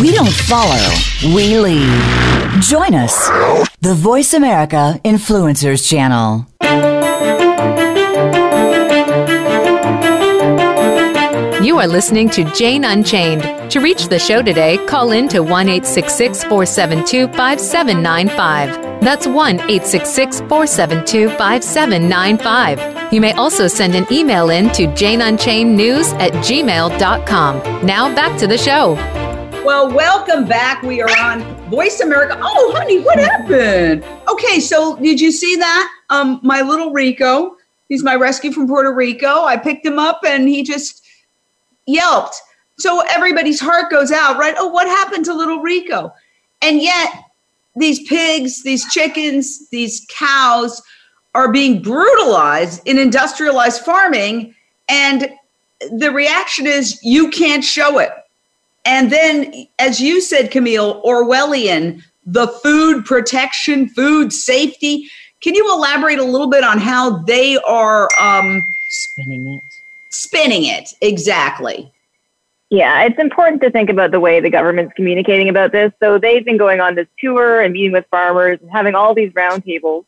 We 0.00 0.12
don't 0.12 0.32
follow, 0.32 0.88
we 1.34 1.58
lead. 1.58 2.62
Join 2.62 2.94
us, 2.94 3.28
the 3.80 3.94
Voice 3.94 4.32
America 4.32 4.98
Influencers 5.04 5.86
Channel. 5.86 6.49
You 11.62 11.76
are 11.78 11.86
listening 11.86 12.30
to 12.30 12.44
Jane 12.54 12.84
Unchained. 12.84 13.70
To 13.70 13.80
reach 13.80 14.08
the 14.08 14.18
show 14.18 14.40
today, 14.40 14.78
call 14.86 15.12
in 15.12 15.28
to 15.28 15.42
1 15.42 15.66
472 15.66 17.26
5795. 17.28 19.02
That's 19.02 19.26
1 19.26 19.58
472 19.58 21.28
5795. 21.28 23.12
You 23.12 23.20
may 23.20 23.32
also 23.32 23.66
send 23.66 23.94
an 23.94 24.06
email 24.10 24.48
in 24.48 24.70
to 24.70 24.86
janeunchainednews 24.86 26.14
at 26.18 26.32
gmail.com. 26.32 27.86
Now 27.86 28.14
back 28.14 28.38
to 28.38 28.46
the 28.46 28.56
show. 28.56 28.94
Well, 29.62 29.92
welcome 29.92 30.46
back. 30.46 30.82
We 30.82 31.02
are 31.02 31.10
on 31.18 31.42
Voice 31.68 32.00
America. 32.00 32.38
Oh, 32.42 32.72
honey, 32.74 33.00
what 33.02 33.18
happened? 33.18 34.02
Okay, 34.32 34.60
so 34.60 34.96
did 34.96 35.20
you 35.20 35.30
see 35.30 35.56
that? 35.56 35.92
Um, 36.08 36.40
my 36.42 36.62
little 36.62 36.94
Rico, 36.94 37.56
he's 37.90 38.02
my 38.02 38.14
rescue 38.14 38.50
from 38.50 38.66
Puerto 38.66 38.94
Rico. 38.94 39.44
I 39.44 39.58
picked 39.58 39.84
him 39.84 39.98
up 39.98 40.22
and 40.24 40.48
he 40.48 40.62
just 40.62 40.99
yelped. 41.92 42.40
So 42.78 43.02
everybody's 43.10 43.60
heart 43.60 43.90
goes 43.90 44.10
out, 44.10 44.38
right? 44.38 44.54
Oh, 44.56 44.68
what 44.68 44.86
happened 44.86 45.24
to 45.26 45.34
little 45.34 45.60
Rico? 45.60 46.12
And 46.62 46.80
yet, 46.80 47.12
these 47.76 48.06
pigs, 48.08 48.62
these 48.62 48.90
chickens, 48.92 49.68
these 49.68 50.06
cows 50.08 50.82
are 51.34 51.52
being 51.52 51.82
brutalized 51.82 52.86
in 52.86 52.98
industrialized 52.98 53.82
farming. 53.82 54.54
And 54.88 55.30
the 55.92 56.10
reaction 56.10 56.66
is 56.66 56.98
you 57.02 57.30
can't 57.30 57.64
show 57.64 57.98
it. 57.98 58.10
And 58.84 59.12
then, 59.12 59.66
as 59.78 60.00
you 60.00 60.20
said, 60.20 60.50
Camille, 60.50 61.02
Orwellian, 61.02 62.02
the 62.24 62.48
food 62.48 63.04
protection, 63.04 63.88
food 63.88 64.32
safety. 64.32 65.08
Can 65.42 65.54
you 65.54 65.72
elaborate 65.72 66.18
a 66.18 66.24
little 66.24 66.48
bit 66.48 66.64
on 66.64 66.78
how 66.78 67.18
they 67.18 67.56
are 67.58 68.08
um, 68.20 68.66
spinning 68.88 69.46
it? 69.54 69.62
Spinning 70.10 70.64
it. 70.64 70.92
Exactly. 71.00 71.92
Yeah 72.68 73.04
it's 73.04 73.18
important 73.18 73.62
to 73.62 73.70
think 73.70 73.90
about 73.90 74.10
the 74.10 74.20
way 74.20 74.40
the 74.40 74.50
government's 74.50 74.92
communicating 74.94 75.48
about 75.48 75.72
this. 75.72 75.92
So 76.02 76.18
they've 76.18 76.44
been 76.44 76.58
going 76.58 76.80
on 76.80 76.94
this 76.94 77.08
tour 77.18 77.60
and 77.60 77.72
meeting 77.72 77.92
with 77.92 78.04
farmers 78.10 78.58
and 78.60 78.70
having 78.70 78.94
all 78.94 79.14
these 79.14 79.32
roundtables 79.32 80.04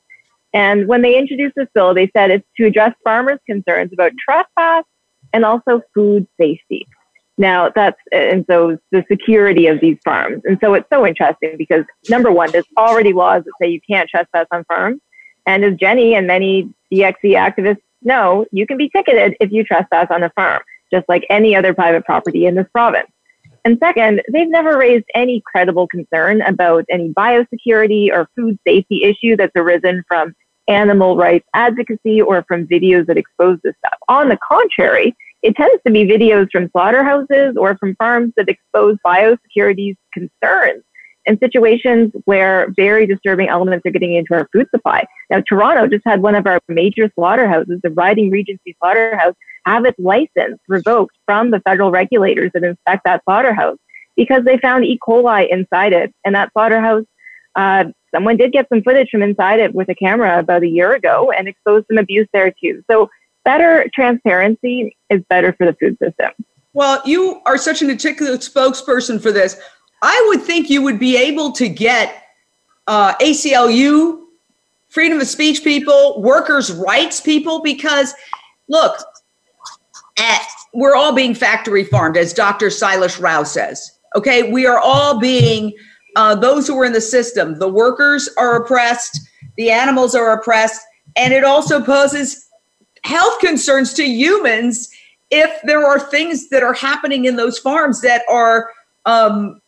and 0.55 0.87
when 0.87 1.03
they 1.03 1.19
introduced 1.19 1.55
this 1.57 1.69
bill 1.75 1.95
they 1.95 2.11
said 2.15 2.31
it's 2.31 2.47
to 2.57 2.67
address 2.67 2.95
farmers 3.05 3.39
concerns 3.47 3.93
about 3.93 4.13
trespass 4.23 4.85
and 5.33 5.45
also 5.45 5.83
food 5.95 6.27
safety. 6.39 6.87
Now 7.39 7.71
that's 7.75 7.99
and 8.13 8.45
so 8.49 8.79
the 8.91 9.05
security 9.11 9.67
of 9.67 9.81
these 9.81 9.99
farms. 10.05 10.43
And 10.45 10.59
so 10.61 10.75
it's 10.75 10.89
so 10.93 11.07
interesting 11.07 11.57
because 11.57 11.85
number 12.09 12.31
one 12.31 12.51
there's 12.53 12.67
already 12.77 13.13
laws 13.13 13.45
that 13.45 13.53
say 13.61 13.71
you 13.71 13.81
can't 13.89 14.09
trespass 14.09 14.47
on 14.53 14.65
farms. 14.65 15.01
And 15.47 15.65
as 15.65 15.77
jenny 15.77 16.15
and 16.15 16.27
many 16.27 16.73
DXE 16.93 17.35
activists 17.35 17.81
no, 18.05 18.47
you 18.53 18.67
can 18.67 18.77
be 18.77 18.89
ticketed 18.89 19.37
if 19.41 19.51
you 19.53 19.65
trespass 19.65 20.09
on 20.11 20.23
a 20.23 20.31
farm, 20.31 20.63
just 20.93 21.09
like 21.09 21.27
any 21.31 21.55
other 21.55 21.75
private 21.75 22.05
property 22.05 22.47
in 22.47 22.55
this 22.55 22.67
province. 22.73 23.09
And 23.65 23.79
second, 23.79 24.23
they've 24.33 24.49
never 24.49 24.77
raised 24.77 25.05
any 25.15 25.43
credible 25.47 25.87
concern 25.87 26.43
about 26.43 26.85
any 26.91 27.11
biosecurity 27.11 28.11
or 28.11 28.29
food 28.37 28.59
safety 28.67 29.05
issue 29.05 29.37
that's 29.37 29.53
arisen 29.55 30.03
from 30.09 30.35
animal 30.69 31.17
rights 31.17 31.47
advocacy 31.55 32.21
or 32.21 32.45
from 32.49 32.67
videos 32.67 33.07
that 33.07 33.17
expose 33.17 33.59
this 33.63 33.75
stuff. 33.85 33.99
On 34.09 34.29
the 34.29 34.39
contrary, 34.49 35.15
it 35.43 35.57
tends 35.57 35.81
to 35.87 35.93
be 35.93 36.05
videos 36.05 36.49
from 36.51 36.71
slaughterhouses 36.71 37.57
or 37.57 37.77
from 37.79 37.97
farms 37.97 38.33
that 38.37 38.49
expose 38.49 38.97
biosecurity 39.05 39.97
concerns 40.13 40.83
and 41.27 41.39
situations 41.39 42.13
where 42.25 42.69
very 42.77 43.07
disturbing 43.07 43.49
elements 43.49 43.87
are 43.87 43.91
getting 43.91 44.15
into 44.15 44.35
our 44.35 44.49
food 44.53 44.69
supply. 44.71 45.05
Now, 45.31 45.41
Toronto 45.41 45.87
just 45.87 46.05
had 46.05 46.23
one 46.23 46.35
of 46.35 46.47
our 46.47 46.61
major 46.69 47.11
slaughterhouses, 47.15 47.81
the 47.83 47.91
Ryding 47.91 48.31
Regency 48.31 48.77
Slaughterhouse, 48.81 49.35
have 49.67 49.85
its 49.85 49.99
license 49.99 50.59
revoked 50.69 51.17
from 51.25 51.51
the 51.51 51.61
federal 51.61 51.91
regulators 51.91 52.51
that 52.55 52.65
inspect 52.65 53.03
that 53.05 53.23
slaughterhouse 53.25 53.79
because 54.17 54.45
they 54.45 54.59
found 54.59 54.85
E. 54.85 54.99
coli 55.07 55.49
inside 55.51 55.93
it. 55.93 56.13
And 56.25 56.35
that 56.35 56.51
slaughterhouse, 56.53 57.05
uh, 57.55 57.85
someone 58.15 58.37
did 58.37 58.53
get 58.53 58.69
some 58.69 58.83
footage 58.83 59.09
from 59.11 59.23
inside 59.23 59.61
it 59.61 59.75
with 59.75 59.89
a 59.89 59.95
camera 59.95 60.39
about 60.39 60.63
a 60.63 60.69
year 60.69 60.93
ago 60.95 61.33
and 61.37 61.49
exposed 61.49 61.87
some 61.89 61.99
abuse 61.99 62.29
there 62.33 62.53
too. 62.63 62.83
So, 62.91 63.09
better 63.45 63.89
transparency 63.93 64.97
is 65.11 65.21
better 65.29 65.53
for 65.53 65.67
the 65.67 65.75
food 65.75 65.99
system. 66.01 66.31
Well, 66.75 67.03
you 67.05 67.41
are 67.45 67.59
such 67.59 67.83
an 67.83 67.91
articulate 67.91 68.41
spokesperson 68.41 69.21
for 69.21 69.33
this. 69.33 69.61
I 70.03 70.23
would 70.29 70.43
think 70.43 70.69
you 70.69 70.83
would 70.83 70.99
be 70.99 71.17
able 71.17 71.53
to 71.53 71.69
get 71.69 72.25
uh, 72.89 73.15
ACLU, 73.15 74.25
freedom 74.89 75.21
of 75.21 75.29
speech 75.29 75.63
people, 75.63 76.21
workers' 76.21 76.73
rights 76.73 77.21
people, 77.21 77.63
because 77.63 78.13
look, 78.69 78.97
at, 80.19 80.47
we're 80.75 80.97
all 80.97 81.15
being 81.15 81.35
factory 81.35 81.85
farmed, 81.85 82.17
as 82.17 82.35
Dr. 82.35 82.67
Sailesh 82.67 83.21
Rao 83.21 83.45
says. 83.45 83.99
Okay, 84.17 84.51
we 84.53 84.67
are 84.67 84.79
all 84.79 85.19
being 85.19 85.73
uh, 86.17 86.35
those 86.35 86.67
who 86.67 86.79
are 86.79 86.85
in 86.85 86.93
the 86.93 87.01
system. 87.01 87.59
The 87.59 87.69
workers 87.69 88.29
are 88.37 88.57
oppressed, 88.57 89.21
the 89.57 89.71
animals 89.71 90.15
are 90.15 90.33
oppressed, 90.33 90.83
and 91.17 91.33
it 91.33 91.45
also 91.45 91.83
poses 91.83 92.49
health 93.05 93.39
concerns 93.41 93.95
to 93.95 94.05
humans 94.05 94.89
if 95.31 95.63
there 95.63 95.87
are 95.87 95.99
things 95.99 96.49
that 96.51 96.63
are 96.63 96.75
happening 96.75 97.25
in 97.25 97.37
those 97.37 97.59
farms 97.59 98.03
that 98.03 98.23
are 98.29 98.71
um, 99.07 99.62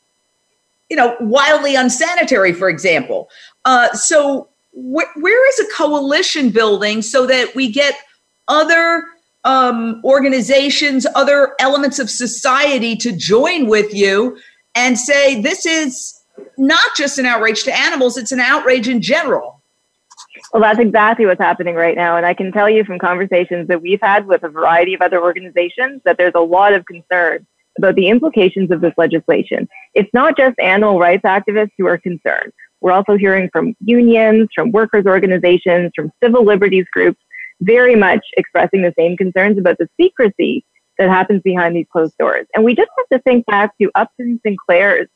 you 0.90 0.96
know, 0.96 1.16
wildly 1.20 1.74
unsanitary, 1.74 2.52
for 2.52 2.68
example. 2.68 3.28
Uh, 3.64 3.92
so, 3.92 4.48
wh- 4.72 5.16
where 5.16 5.48
is 5.48 5.60
a 5.60 5.72
coalition 5.72 6.50
building 6.50 7.02
so 7.02 7.26
that 7.26 7.54
we 7.54 7.70
get 7.70 7.94
other 8.48 9.04
um, 9.44 10.00
organizations, 10.04 11.06
other 11.14 11.54
elements 11.58 11.98
of 11.98 12.10
society 12.10 12.96
to 12.96 13.12
join 13.12 13.66
with 13.66 13.94
you 13.94 14.38
and 14.74 14.98
say 14.98 15.40
this 15.40 15.66
is 15.66 16.20
not 16.56 16.96
just 16.96 17.18
an 17.18 17.26
outrage 17.26 17.62
to 17.64 17.76
animals, 17.76 18.16
it's 18.16 18.32
an 18.32 18.40
outrage 18.40 18.88
in 18.88 19.00
general? 19.00 19.60
Well, 20.52 20.62
that's 20.62 20.78
exactly 20.78 21.26
what's 21.26 21.40
happening 21.40 21.74
right 21.74 21.96
now. 21.96 22.16
And 22.16 22.26
I 22.26 22.34
can 22.34 22.52
tell 22.52 22.68
you 22.70 22.84
from 22.84 22.98
conversations 22.98 23.68
that 23.68 23.82
we've 23.82 24.00
had 24.00 24.26
with 24.26 24.42
a 24.42 24.48
variety 24.48 24.94
of 24.94 25.00
other 25.00 25.20
organizations 25.20 26.02
that 26.04 26.16
there's 26.16 26.34
a 26.34 26.40
lot 26.40 26.72
of 26.72 26.86
concern 26.86 27.46
about 27.78 27.94
the 27.94 28.08
implications 28.08 28.70
of 28.70 28.80
this 28.80 28.94
legislation. 28.96 29.68
It's 29.94 30.10
not 30.12 30.37
just 30.37 30.58
animal 30.58 30.98
rights 30.98 31.22
activists 31.24 31.72
who 31.78 31.87
are 31.87 31.98
concerned. 31.98 32.52
We're 32.80 32.92
also 32.92 33.16
hearing 33.16 33.48
from 33.52 33.74
unions, 33.80 34.48
from 34.54 34.70
workers' 34.70 35.06
organizations, 35.06 35.92
from 35.96 36.12
civil 36.22 36.44
liberties 36.44 36.87
groups, 36.92 37.20
very 37.60 37.94
much 37.94 38.24
expressing 38.37 38.82
the 38.82 38.92
same 38.98 39.16
concerns 39.16 39.58
about 39.58 39.78
the 39.78 39.88
secrecy 40.00 40.64
that 40.98 41.08
happens 41.08 41.42
behind 41.42 41.74
these 41.74 41.87
closed 41.90 42.14
doors. 42.18 42.46
And 42.54 42.64
we 42.64 42.74
just 42.74 42.90
have 42.98 43.18
to 43.18 43.22
think 43.22 43.46
back 43.46 43.76
to 43.80 43.90
Upton 43.94 44.40
Sinclair's 44.44 45.08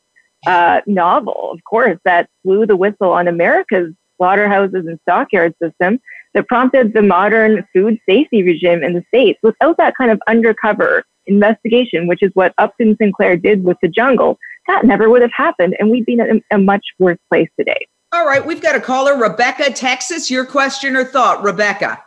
uh, 0.47 0.81
novel, 0.87 1.51
of 1.53 1.63
course, 1.65 1.99
that 2.05 2.29
blew 2.45 2.67
the 2.67 2.77
whistle 2.77 3.13
on 3.13 3.29
America's 3.29 3.93
slaughterhouses 4.17 4.87
and 4.87 4.99
stockyard 5.03 5.55
system 5.63 6.01
that 6.35 6.47
prompted 6.49 6.93
the 6.95 7.03
modern 7.03 7.67
food 7.73 7.99
safety 8.09 8.43
regime 8.43 8.83
in 8.83 8.95
the 8.95 9.05
States. 9.09 9.39
Without 9.43 9.77
that 9.79 9.97
kind 9.97 10.11
of 10.11 10.21
undercover 10.27 11.05
investigation, 11.29 12.07
which 12.07 12.23
is 12.23 12.31
what 12.35 12.55
Upton 12.59 12.97
Sinclair 12.97 13.37
did 13.37 13.63
with 13.63 13.77
the 13.83 13.89
jungle, 13.89 14.39
that 14.67 14.85
never 14.85 15.09
would 15.09 15.23
have 15.23 15.33
happened, 15.37 15.77
and 15.79 15.91
we'd 15.91 16.07
be 16.07 16.15
in 16.15 16.21
a, 16.21 16.57
a 16.57 16.59
much 16.59 16.85
worse 16.99 17.19
place 17.29 17.49
today. 17.59 17.87
All 18.13 18.27
right, 18.27 18.45
we've 18.45 18.63
got 18.63 18.75
a 18.75 18.81
caller, 18.81 19.17
Rebecca, 19.17 19.71
Texas. 19.73 20.31
Your 20.31 20.47
question 20.47 20.97
or 20.97 21.05
thought, 21.05 21.43
Rebecca? 21.43 22.03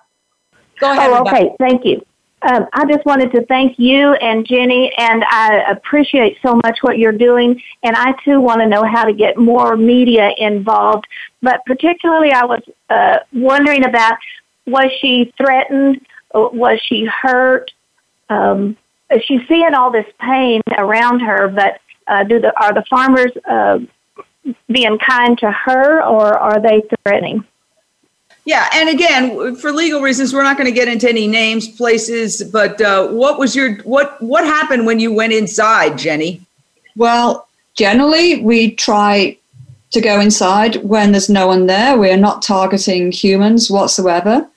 Go 0.80 0.92
ahead. 0.92 1.12
Oh, 1.12 1.22
okay. 1.22 1.52
Thank 1.60 1.86
you. 1.86 2.04
Um, 2.44 2.66
I 2.74 2.86
just 2.92 3.06
wanted 3.06 3.32
to 3.34 3.46
thank 3.46 3.78
you 3.78 4.14
and 4.14 4.48
Jenny, 4.48 4.92
and 4.98 5.24
I 5.30 5.64
appreciate 5.70 6.38
so 6.42 6.60
much 6.64 6.80
what 6.82 6.98
you're 6.98 7.12
doing. 7.12 7.62
And 7.84 7.96
I 7.96 8.14
too 8.26 8.42
want 8.42 8.62
to 8.62 8.68
know 8.68 8.84
how 8.84 9.04
to 9.04 9.14
get 9.14 9.38
more 9.38 9.78
media 9.78 10.32
involved. 10.38 11.06
But 11.44 11.64
particularly, 11.68 12.32
I 12.32 12.46
was 12.46 12.62
uh, 12.90 13.20
wondering 13.32 13.86
about 13.86 14.18
was 14.66 14.92
she 15.00 15.32
threatened? 15.38 16.06
Was 16.34 16.80
she 16.84 17.06
hurt? 17.06 17.72
Um, 18.30 18.76
she's 19.19 19.41
seeing 19.47 19.74
all 19.74 19.91
this 19.91 20.06
pain 20.19 20.62
around 20.78 21.19
her, 21.21 21.47
but 21.47 21.80
uh, 22.08 22.24
do 22.24 22.39
the 22.39 22.54
are 22.62 22.74
the 22.74 22.84
farmers 22.89 23.32
uh, 23.50 23.80
being 24.71 24.97
kind 25.00 25.38
to 25.39 25.52
her, 25.52 26.04
or 26.04 26.38
are 26.38 26.60
they 26.60 26.84
threatening? 27.04 27.43
Yeah, 28.43 28.67
and 28.74 28.89
again, 28.89 29.56
for 29.56 29.71
legal 29.71 30.02
reasons, 30.02 30.34
we're 30.34 30.43
not 30.43 30.58
going 30.58 30.65
to 30.65 30.74
get 30.74 30.88
into 30.88 31.08
any 31.08 31.28
names, 31.28 31.67
places. 31.67 32.41
But 32.43 32.82
uh, 32.82 33.08
what 33.10 33.38
was 33.38 33.56
your 33.56 33.76
what 33.84 34.21
what 34.21 34.43
happened 34.43 34.86
when 34.86 35.00
you 35.00 35.13
went 35.13 35.34
inside, 35.34 35.97
Jenny? 35.97 36.41
Well, 36.95 37.47
generally, 37.76 38.41
we 38.41 38.71
try 38.71 39.38
to 39.91 40.02
go 40.02 40.19
inside 40.19 40.78
when 40.78 41.12
there's 41.12 41.30
no 41.30 41.47
one 41.47 41.67
there. 41.67 41.97
We 41.97 42.10
are 42.10 42.17
not 42.17 42.41
targeting 42.41 43.12
humans 43.12 43.69
whatsoever. 43.69 44.47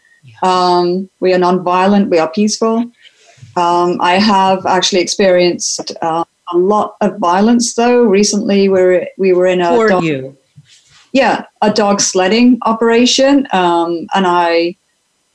Um, 0.43 1.11
we 1.21 1.35
are 1.35 1.39
non-violent. 1.39 2.09
We 2.09 2.19
are 2.19 2.31
peaceful. 2.31 2.91
Um, 3.57 4.01
I 4.01 4.15
have 4.15 4.67
actually 4.67 5.01
experienced 5.01 5.93
uh, 6.03 6.25
a 6.53 6.57
lot 6.57 6.97
of 7.01 7.19
violence, 7.19 7.75
though. 7.75 8.03
Recently, 8.03 8.69
we 8.69 8.83
were, 8.83 9.07
we 9.17 9.33
were 9.33 9.47
in 9.47 9.61
a 9.61 9.69
For 9.69 9.89
dog, 9.89 10.05
you. 10.05 10.37
yeah 11.13 11.47
a 11.63 11.73
dog 11.73 12.01
sledding 12.01 12.59
operation, 12.63 13.47
um, 13.53 14.07
and 14.15 14.27
I 14.27 14.77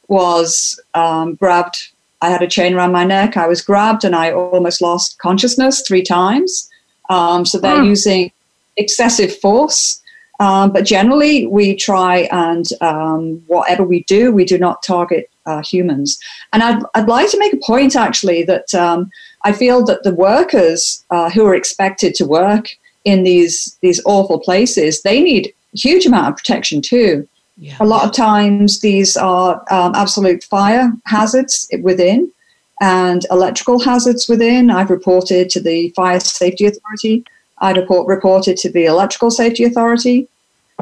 was 0.07 0.79
um, 0.93 1.35
grabbed 1.35 1.91
I 2.21 2.29
had 2.29 2.41
a 2.41 2.47
chain 2.47 2.73
around 2.73 2.91
my 2.91 3.05
neck. 3.05 3.37
I 3.37 3.47
was 3.47 3.61
grabbed 3.61 4.03
and 4.03 4.15
I 4.15 4.31
almost 4.31 4.81
lost 4.81 5.17
consciousness 5.19 5.81
three 5.87 6.03
times. 6.03 6.69
Um, 7.09 7.45
so 7.45 7.57
they're 7.57 7.77
mm. 7.77 7.87
using 7.87 8.31
excessive 8.77 9.35
force. 9.37 10.01
Um, 10.39 10.71
but 10.71 10.85
generally, 10.85 11.47
we 11.47 11.75
try 11.75 12.29
and 12.31 12.65
um, 12.81 13.43
whatever 13.47 13.83
we 13.83 14.03
do, 14.03 14.31
we 14.31 14.45
do 14.45 14.57
not 14.57 14.83
target 14.83 15.29
uh, 15.49 15.61
humans. 15.71 16.19
And 16.51 16.61
I'd, 16.63 16.81
I'd 16.95 17.07
like 17.07 17.29
to 17.31 17.39
make 17.39 17.53
a 17.53 17.65
point 17.71 17.95
actually 17.95 18.43
that 18.43 18.73
um, 18.85 19.09
I 19.43 19.51
feel 19.61 19.83
that 19.85 20.03
the 20.03 20.13
workers 20.13 21.03
uh, 21.09 21.29
who 21.33 21.45
are 21.45 21.55
expected 21.55 22.13
to 22.15 22.25
work 22.25 22.65
in 23.05 23.23
these 23.23 23.77
these 23.81 24.01
awful 24.05 24.39
places, 24.39 25.01
they 25.01 25.21
need 25.21 25.45
a 25.73 25.77
huge 25.77 26.05
amount 26.05 26.27
of 26.29 26.35
protection 26.35 26.81
too. 26.81 27.27
Yeah. 27.57 27.75
A 27.79 27.85
lot 27.85 28.05
of 28.05 28.11
times, 28.13 28.79
these 28.79 29.17
are 29.17 29.61
um, 29.69 29.91
absolute 29.95 30.43
fire 30.43 30.91
hazards 31.05 31.67
within 31.81 32.31
and 32.79 33.25
electrical 33.31 33.79
hazards 33.79 34.27
within. 34.29 34.71
I've 34.71 34.89
reported 34.89 35.49
to 35.49 35.59
the 35.59 35.89
Fire 35.89 36.19
Safety 36.19 36.65
Authority. 36.65 37.25
I've 37.59 37.75
report, 37.75 38.07
reported 38.07 38.55
to 38.57 38.69
the 38.71 38.85
Electrical 38.85 39.31
Safety 39.31 39.65
Authority. 39.65 40.27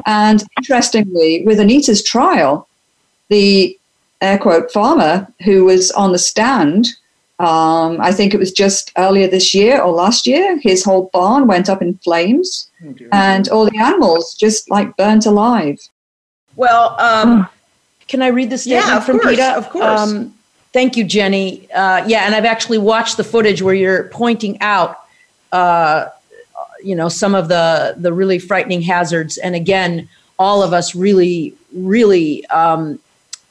And 0.06 0.44
interestingly, 0.56 1.42
with 1.44 1.58
Anita's 1.58 2.02
trial, 2.02 2.68
the 3.28 3.77
air 4.20 4.38
quote 4.38 4.70
farmer 4.72 5.26
who 5.44 5.64
was 5.64 5.90
on 5.92 6.12
the 6.12 6.18
stand, 6.18 6.88
um, 7.38 8.00
I 8.00 8.10
think 8.10 8.34
it 8.34 8.38
was 8.38 8.50
just 8.50 8.90
earlier 8.96 9.28
this 9.28 9.54
year 9.54 9.80
or 9.80 9.92
last 9.92 10.26
year, 10.26 10.58
his 10.58 10.84
whole 10.84 11.08
barn 11.12 11.46
went 11.46 11.68
up 11.68 11.80
in 11.80 11.94
flames 11.98 12.68
oh 12.84 12.94
and 13.12 13.48
all 13.48 13.64
the 13.64 13.78
animals 13.78 14.34
just 14.34 14.68
like 14.70 14.96
burnt 14.96 15.24
alive. 15.24 15.78
Well, 16.56 16.96
um, 16.98 17.48
can 18.08 18.22
I 18.22 18.28
read 18.28 18.50
the 18.50 18.58
statement 18.58 18.86
yeah, 18.86 19.00
from 19.00 19.20
course, 19.20 19.36
PETA? 19.36 19.56
Of 19.56 19.70
course. 19.70 20.00
Um, 20.00 20.34
thank 20.72 20.96
you, 20.96 21.04
Jenny. 21.04 21.70
Uh, 21.70 22.04
yeah, 22.08 22.26
and 22.26 22.34
I've 22.34 22.44
actually 22.44 22.78
watched 22.78 23.16
the 23.16 23.24
footage 23.24 23.62
where 23.62 23.74
you're 23.74 24.08
pointing 24.08 24.60
out, 24.60 25.04
uh, 25.52 26.06
you 26.82 26.96
know, 26.96 27.08
some 27.08 27.36
of 27.36 27.48
the 27.48 27.94
the 27.98 28.12
really 28.12 28.40
frightening 28.40 28.82
hazards. 28.82 29.38
And 29.38 29.54
again, 29.54 30.08
all 30.40 30.62
of 30.62 30.72
us 30.72 30.96
really, 30.96 31.54
really 31.72 32.44
um, 32.46 32.98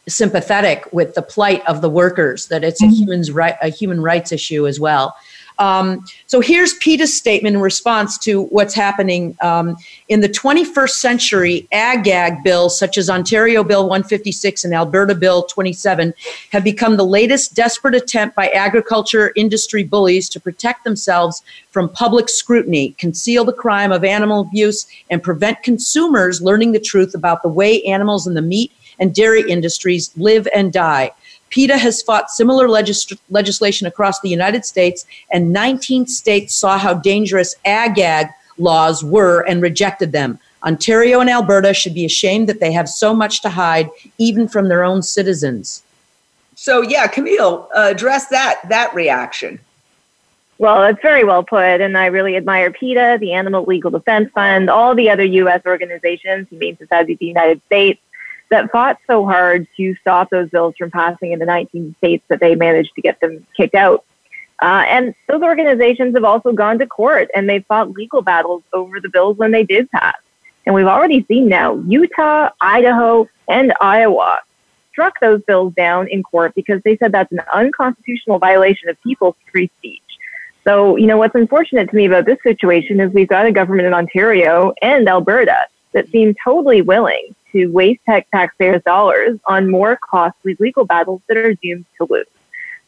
sympathetic 0.07 0.91
with 0.91 1.15
the 1.15 1.21
plight 1.21 1.65
of 1.67 1.81
the 1.81 1.89
workers. 1.89 2.47
That 2.47 2.63
it's 2.63 2.81
mm-hmm. 2.81 2.91
a 2.91 2.95
human's 2.95 3.31
right, 3.31 3.55
a 3.61 3.69
human 3.69 4.01
rights 4.01 4.31
issue 4.31 4.67
as 4.67 4.79
well. 4.79 5.15
Um, 5.59 6.05
so 6.27 6.39
here's 6.39 6.73
PETA's 6.75 7.15
statement 7.15 7.55
in 7.55 7.61
response 7.61 8.17
to 8.19 8.43
what's 8.43 8.73
happening 8.73 9.35
um, 9.41 9.75
in 10.07 10.21
the 10.21 10.29
21st 10.29 10.89
century. 10.89 11.67
Ag-gag 11.71 12.43
bills 12.43 12.77
such 12.77 12.97
as 12.97 13.09
Ontario 13.09 13.63
Bill 13.63 13.83
156 13.83 14.63
and 14.63 14.73
Alberta 14.73 15.15
Bill 15.15 15.43
27 15.43 16.13
have 16.51 16.63
become 16.63 16.97
the 16.97 17.05
latest 17.05 17.55
desperate 17.55 17.95
attempt 17.95 18.35
by 18.35 18.49
agriculture 18.49 19.31
industry 19.35 19.83
bullies 19.83 20.29
to 20.29 20.39
protect 20.39 20.83
themselves 20.83 21.41
from 21.71 21.89
public 21.89 22.29
scrutiny, 22.29 22.91
conceal 22.97 23.43
the 23.43 23.53
crime 23.53 23.91
of 23.91 24.03
animal 24.03 24.41
abuse, 24.41 24.87
and 25.09 25.23
prevent 25.23 25.63
consumers 25.63 26.41
learning 26.41 26.71
the 26.71 26.79
truth 26.79 27.15
about 27.15 27.41
the 27.41 27.49
way 27.49 27.81
animals 27.83 28.27
in 28.27 28.33
the 28.33 28.41
meat 28.41 28.71
and 28.99 29.13
dairy 29.13 29.49
industries 29.49 30.11
live 30.17 30.47
and 30.53 30.73
die. 30.73 31.11
PETA 31.49 31.77
has 31.77 32.01
fought 32.01 32.29
similar 32.29 32.67
legis- 32.67 33.13
legislation 33.29 33.87
across 33.87 34.19
the 34.19 34.29
United 34.29 34.65
States, 34.65 35.05
and 35.31 35.53
19 35.53 36.07
states 36.07 36.53
saw 36.55 36.77
how 36.77 36.93
dangerous 36.93 37.55
ag-gag 37.65 38.27
laws 38.57 39.03
were 39.03 39.41
and 39.41 39.61
rejected 39.61 40.11
them. 40.11 40.39
Ontario 40.63 41.19
and 41.19 41.29
Alberta 41.29 41.73
should 41.73 41.93
be 41.93 42.05
ashamed 42.05 42.49
that 42.49 42.59
they 42.59 42.71
have 42.71 42.89
so 42.89 43.13
much 43.13 43.41
to 43.41 43.49
hide, 43.49 43.89
even 44.17 44.47
from 44.47 44.67
their 44.67 44.83
own 44.83 45.01
citizens. 45.01 45.83
So, 46.55 46.81
yeah, 46.81 47.07
Camille, 47.07 47.69
uh, 47.75 47.89
address 47.91 48.27
that 48.27 48.61
that 48.67 48.93
reaction. 48.95 49.59
Well, 50.59 50.83
it's 50.85 51.01
very 51.03 51.23
well 51.23 51.43
put, 51.43 51.81
and 51.81 51.95
I 51.95 52.07
really 52.07 52.35
admire 52.35 52.71
PETA, 52.71 53.19
the 53.21 53.33
Animal 53.33 53.63
Legal 53.65 53.91
Defense 53.91 54.31
Fund, 54.31 54.71
all 54.71 54.95
the 54.95 55.07
other 55.11 55.23
U.S. 55.23 55.61
organizations, 55.67 56.49
Humane 56.49 56.77
Society 56.77 57.13
of 57.13 57.19
the 57.19 57.27
United 57.27 57.61
States, 57.67 58.01
that 58.49 58.71
fought 58.71 58.97
so 59.07 59.25
hard 59.25 59.67
to 59.77 59.95
stop 59.95 60.29
those 60.29 60.49
bills 60.49 60.75
from 60.77 60.91
passing 60.91 61.31
in 61.31 61.39
the 61.39 61.45
19 61.45 61.95
states 61.97 62.23
that 62.29 62.39
they 62.39 62.55
managed 62.55 62.93
to 62.95 63.01
get 63.01 63.19
them 63.19 63.45
kicked 63.55 63.75
out. 63.75 64.03
Uh, 64.61 64.83
and 64.87 65.13
those 65.27 65.41
organizations 65.41 66.15
have 66.15 66.23
also 66.23 66.51
gone 66.51 66.79
to 66.79 66.87
court 66.87 67.29
and 67.35 67.47
they 67.47 67.59
fought 67.59 67.91
legal 67.91 68.21
battles 68.21 68.63
over 68.73 68.99
the 68.99 69.09
bills 69.09 69.37
when 69.37 69.51
they 69.51 69.63
did 69.63 69.89
pass. 69.91 70.15
And 70.65 70.73
we've 70.73 70.87
already 70.87 71.23
seen 71.27 71.47
now 71.47 71.75
Utah, 71.87 72.49
Idaho, 72.59 73.29
and 73.47 73.73
Iowa 73.79 74.39
struck 74.91 75.19
those 75.19 75.41
bills 75.43 75.73
down 75.75 76.07
in 76.07 76.23
court 76.23 76.55
because 76.55 76.81
they 76.83 76.97
said 76.97 77.11
that's 77.11 77.31
an 77.31 77.41
unconstitutional 77.53 78.39
violation 78.39 78.89
of 78.89 78.99
people's 79.01 79.35
free 79.51 79.69
speech. 79.77 80.01
So, 80.63 80.97
you 80.97 81.05
know, 81.05 81.17
what's 81.17 81.35
unfortunate 81.35 81.89
to 81.91 81.95
me 81.95 82.05
about 82.05 82.25
this 82.25 82.39
situation 82.43 82.99
is 82.99 83.13
we've 83.13 83.27
got 83.27 83.45
a 83.45 83.51
government 83.51 83.87
in 83.87 83.93
Ontario 83.93 84.73
and 84.81 85.07
Alberta 85.07 85.65
that 85.93 86.09
seem 86.09 86.35
totally 86.43 86.81
willing 86.81 87.33
to 87.51 87.67
waste 87.67 88.01
taxpayers' 88.05 88.83
dollars 88.83 89.39
on 89.45 89.69
more 89.69 89.97
costly 90.09 90.55
legal 90.59 90.85
battles 90.85 91.21
that 91.27 91.37
are 91.37 91.53
doomed 91.55 91.85
to 91.97 92.07
lose. 92.09 92.25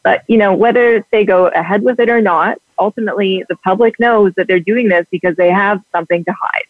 But, 0.02 0.24
you 0.28 0.38
know, 0.38 0.54
whether 0.54 1.04
they 1.10 1.24
go 1.24 1.48
ahead 1.48 1.82
with 1.82 2.00
it 2.00 2.08
or 2.08 2.20
not, 2.20 2.58
ultimately 2.78 3.44
the 3.48 3.56
public 3.56 4.00
knows 4.00 4.32
that 4.36 4.46
they're 4.46 4.60
doing 4.60 4.88
this 4.88 5.06
because 5.10 5.36
they 5.36 5.50
have 5.50 5.82
something 5.92 6.24
to 6.24 6.32
hide. 6.32 6.64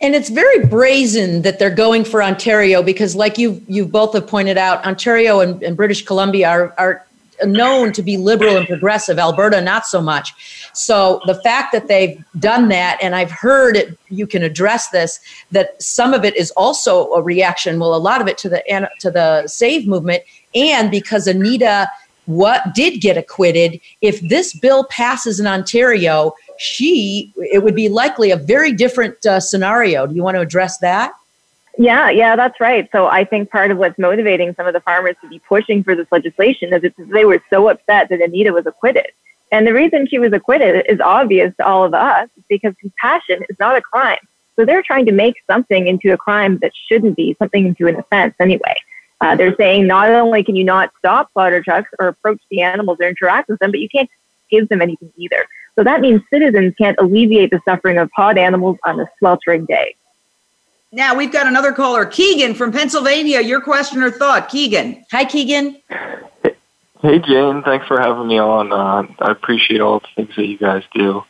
And 0.00 0.14
it's 0.14 0.28
very 0.28 0.66
brazen 0.66 1.42
that 1.42 1.58
they're 1.58 1.70
going 1.70 2.04
for 2.04 2.22
Ontario 2.22 2.82
because, 2.82 3.14
like 3.14 3.38
you 3.38 3.62
you 3.68 3.86
both 3.86 4.14
have 4.14 4.26
pointed 4.26 4.58
out, 4.58 4.84
Ontario 4.84 5.40
and, 5.40 5.62
and 5.62 5.76
British 5.76 6.04
Columbia 6.04 6.48
are, 6.48 6.74
are 6.76 7.06
known 7.44 7.92
to 7.92 8.02
be 8.02 8.16
liberal 8.16 8.56
and 8.56 8.66
progressive. 8.66 9.18
Alberta, 9.18 9.60
not 9.60 9.86
so 9.86 10.00
much. 10.00 10.70
So 10.72 11.20
the 11.26 11.34
fact 11.42 11.72
that 11.72 11.88
they've 11.88 12.22
done 12.38 12.68
that, 12.68 12.98
and 13.02 13.14
I've 13.14 13.30
heard 13.30 13.76
it, 13.76 13.98
you 14.08 14.26
can 14.26 14.42
address 14.42 14.90
this, 14.90 15.20
that 15.50 15.80
some 15.82 16.14
of 16.14 16.24
it 16.24 16.36
is 16.36 16.50
also 16.52 17.12
a 17.12 17.22
reaction. 17.22 17.78
Well, 17.78 17.94
a 17.94 17.96
lot 17.96 18.20
of 18.20 18.28
it 18.28 18.38
to 18.38 18.48
the 18.48 18.90
to 19.00 19.10
the 19.10 19.46
Save 19.46 19.86
movement, 19.86 20.22
and 20.54 20.90
because 20.90 21.26
Anita 21.26 21.88
what 22.26 22.74
did 22.74 23.00
get 23.00 23.16
acquitted 23.16 23.80
if 24.02 24.20
this 24.28 24.54
bill 24.54 24.84
passes 24.84 25.40
in 25.40 25.46
ontario 25.46 26.32
she 26.58 27.32
it 27.36 27.64
would 27.64 27.74
be 27.74 27.88
likely 27.88 28.30
a 28.30 28.36
very 28.36 28.72
different 28.72 29.24
uh, 29.26 29.40
scenario 29.40 30.06
do 30.06 30.14
you 30.14 30.22
want 30.22 30.36
to 30.36 30.40
address 30.40 30.78
that 30.78 31.12
yeah, 31.80 32.10
yeah, 32.10 32.36
that's 32.36 32.60
right. 32.60 32.86
So 32.92 33.06
I 33.06 33.24
think 33.24 33.50
part 33.50 33.70
of 33.70 33.78
what's 33.78 33.98
motivating 33.98 34.54
some 34.54 34.66
of 34.66 34.74
the 34.74 34.80
farmers 34.80 35.16
to 35.22 35.28
be 35.30 35.38
pushing 35.38 35.82
for 35.82 35.94
this 35.94 36.06
legislation 36.12 36.74
is 36.74 36.82
that 36.82 36.92
they 36.98 37.24
were 37.24 37.42
so 37.48 37.70
upset 37.70 38.10
that 38.10 38.20
Anita 38.20 38.52
was 38.52 38.66
acquitted. 38.66 39.06
And 39.50 39.66
the 39.66 39.72
reason 39.72 40.06
she 40.06 40.18
was 40.18 40.34
acquitted 40.34 40.84
is 40.90 41.00
obvious 41.00 41.56
to 41.56 41.66
all 41.66 41.86
of 41.86 41.94
us 41.94 42.28
because 42.50 42.74
compassion 42.78 43.42
is 43.48 43.58
not 43.58 43.76
a 43.76 43.80
crime. 43.80 44.18
So 44.56 44.66
they're 44.66 44.82
trying 44.82 45.06
to 45.06 45.12
make 45.12 45.36
something 45.46 45.86
into 45.86 46.12
a 46.12 46.18
crime 46.18 46.58
that 46.58 46.72
shouldn't 46.86 47.16
be, 47.16 47.34
something 47.38 47.64
into 47.64 47.86
an 47.86 47.96
offense 47.96 48.34
anyway. 48.38 48.74
Uh, 49.22 49.34
they're 49.34 49.56
saying 49.56 49.86
not 49.86 50.10
only 50.10 50.44
can 50.44 50.56
you 50.56 50.64
not 50.64 50.92
stop 50.98 51.32
slaughter 51.32 51.62
trucks 51.62 51.88
or 51.98 52.08
approach 52.08 52.42
the 52.50 52.60
animals 52.60 52.98
or 53.00 53.08
interact 53.08 53.48
with 53.48 53.58
them, 53.58 53.70
but 53.70 53.80
you 53.80 53.88
can't 53.88 54.10
give 54.50 54.68
them 54.68 54.82
anything 54.82 55.10
either. 55.16 55.46
So 55.76 55.84
that 55.84 56.02
means 56.02 56.20
citizens 56.30 56.74
can't 56.76 56.98
alleviate 56.98 57.50
the 57.50 57.60
suffering 57.64 57.96
of 57.96 58.10
hot 58.14 58.36
animals 58.36 58.76
on 58.84 59.00
a 59.00 59.08
sweltering 59.18 59.64
day. 59.64 59.94
Now 60.92 61.14
we've 61.14 61.32
got 61.32 61.46
another 61.46 61.72
caller, 61.72 62.04
Keegan 62.04 62.54
from 62.54 62.72
Pennsylvania. 62.72 63.40
Your 63.40 63.60
question 63.60 64.02
or 64.02 64.10
thought, 64.10 64.48
Keegan? 64.48 65.04
Hi, 65.12 65.24
Keegan. 65.24 65.80
Hey, 67.00 67.18
Jane. 67.20 67.62
Thanks 67.62 67.86
for 67.86 68.00
having 68.00 68.26
me 68.26 68.40
on. 68.40 68.72
Uh, 68.72 69.06
I 69.20 69.30
appreciate 69.30 69.80
all 69.80 70.00
the 70.00 70.08
things 70.16 70.34
that 70.36 70.46
you 70.46 70.58
guys 70.58 70.82
do. 70.92 71.22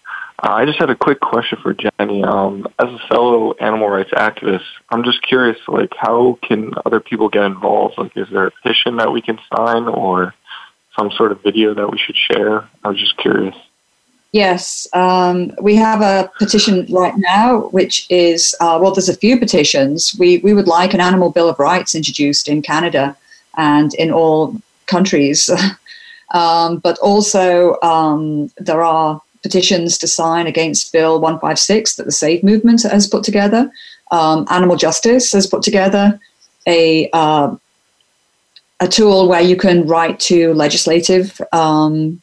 Uh, 0.42 0.49
I 0.49 0.64
just 0.64 0.79
had 0.79 0.88
a 0.88 0.96
quick 0.96 1.20
question 1.20 1.59
for 1.62 1.75
Jenny. 1.75 2.25
Um, 2.25 2.66
as 2.79 2.88
a 2.88 2.99
fellow 3.09 3.53
animal 3.61 3.90
rights 3.90 4.12
activist, 4.12 4.64
I'm 4.88 5.05
just 5.05 5.20
curious, 5.20 5.59
like, 5.68 5.92
how 5.94 6.38
can 6.42 6.73
other 6.87 6.99
people 6.99 7.29
get 7.29 7.44
involved? 7.44 7.99
Like, 7.99 8.16
is 8.16 8.29
there 8.33 8.46
a 8.46 8.51
petition 8.51 8.96
that 8.96 9.12
we 9.12 9.20
can 9.20 9.38
sign 9.55 9.88
or 9.88 10.35
some 10.99 11.11
sort 11.11 11.33
of 11.33 11.42
video 11.42 11.75
that 11.75 11.90
we 11.90 11.99
should 11.99 12.16
share? 12.16 12.66
I 12.83 12.88
was 12.88 12.99
just 12.99 13.18
curious. 13.18 13.55
Yes, 14.33 14.87
um, 14.93 15.53
we 15.61 15.75
have 15.75 16.03
a 16.03 16.31
petition 16.38 16.87
right 16.88 17.14
now, 17.16 17.69
which 17.71 18.07
is 18.11 18.55
uh, 18.61 18.79
well, 18.81 18.93
there's 18.93 19.09
a 19.09 19.16
few 19.16 19.37
petitions. 19.37 20.14
We 20.19 20.38
we 20.38 20.55
would 20.55 20.69
like 20.69 20.95
an 20.95 21.01
animal 21.01 21.31
bill 21.31 21.49
of 21.49 21.59
rights 21.59 21.97
introduced 21.97 22.47
in 22.47 22.62
Canada 22.62 23.16
and 23.57 23.93
in 23.95 24.12
all 24.12 24.55
countries, 24.87 25.51
um, 26.31 26.79
but 26.79 26.97
also 26.99 27.77
um, 27.83 28.53
there 28.57 28.85
are 28.85 29.21
petitions 29.43 29.99
to 29.99 30.07
sign 30.07 30.47
against 30.47 30.93
Bill 30.93 31.21
156 31.21 31.97
that 31.97 32.05
the 32.05 32.12
Save 32.12 32.45
movement 32.45 32.83
has 32.83 33.09
put 33.09 33.25
together. 33.25 33.71
Um, 34.12 34.47
animal 34.51 34.77
Justice 34.77 35.33
has 35.33 35.49
put 35.49 35.62
together 35.62 36.21
a 36.69 37.11
uh, 37.12 37.57
a 38.79 38.87
tool 38.87 39.29
where 39.29 39.43
you 39.43 39.57
can 39.57 39.88
write 39.88 40.21
to 40.21 40.55
legislative 40.55 41.40
um, 41.53 42.23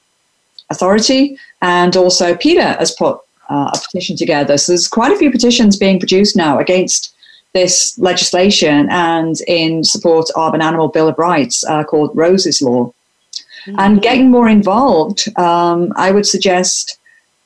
authority 0.70 1.38
and 1.62 1.96
also 1.96 2.36
PETA 2.36 2.74
has 2.80 2.92
put 2.92 3.20
uh, 3.50 3.72
a 3.74 3.80
petition 3.80 4.16
together. 4.16 4.58
So 4.58 4.72
there's 4.72 4.88
quite 4.88 5.12
a 5.12 5.18
few 5.18 5.32
petitions 5.32 5.78
being 5.78 6.00
produced 6.00 6.36
now 6.36 6.60
against 6.60 7.14
this 7.54 7.98
legislation 7.98 8.88
and 8.92 9.36
in 9.48 9.84
support 9.84 10.30
of 10.36 10.54
an 10.54 10.62
animal 10.62 10.90
bill 10.90 11.08
of 11.08 11.18
rights 11.18 11.64
uh, 11.66 11.84
called 11.84 12.12
Rose's 12.14 12.62
Law. 12.62 12.94
Mm-hmm. 13.66 13.80
And 13.80 14.02
getting 14.02 14.30
more 14.30 14.48
involved, 14.48 15.28
um, 15.38 15.92
I 15.96 16.12
would 16.12 16.26
suggest 16.26 17.00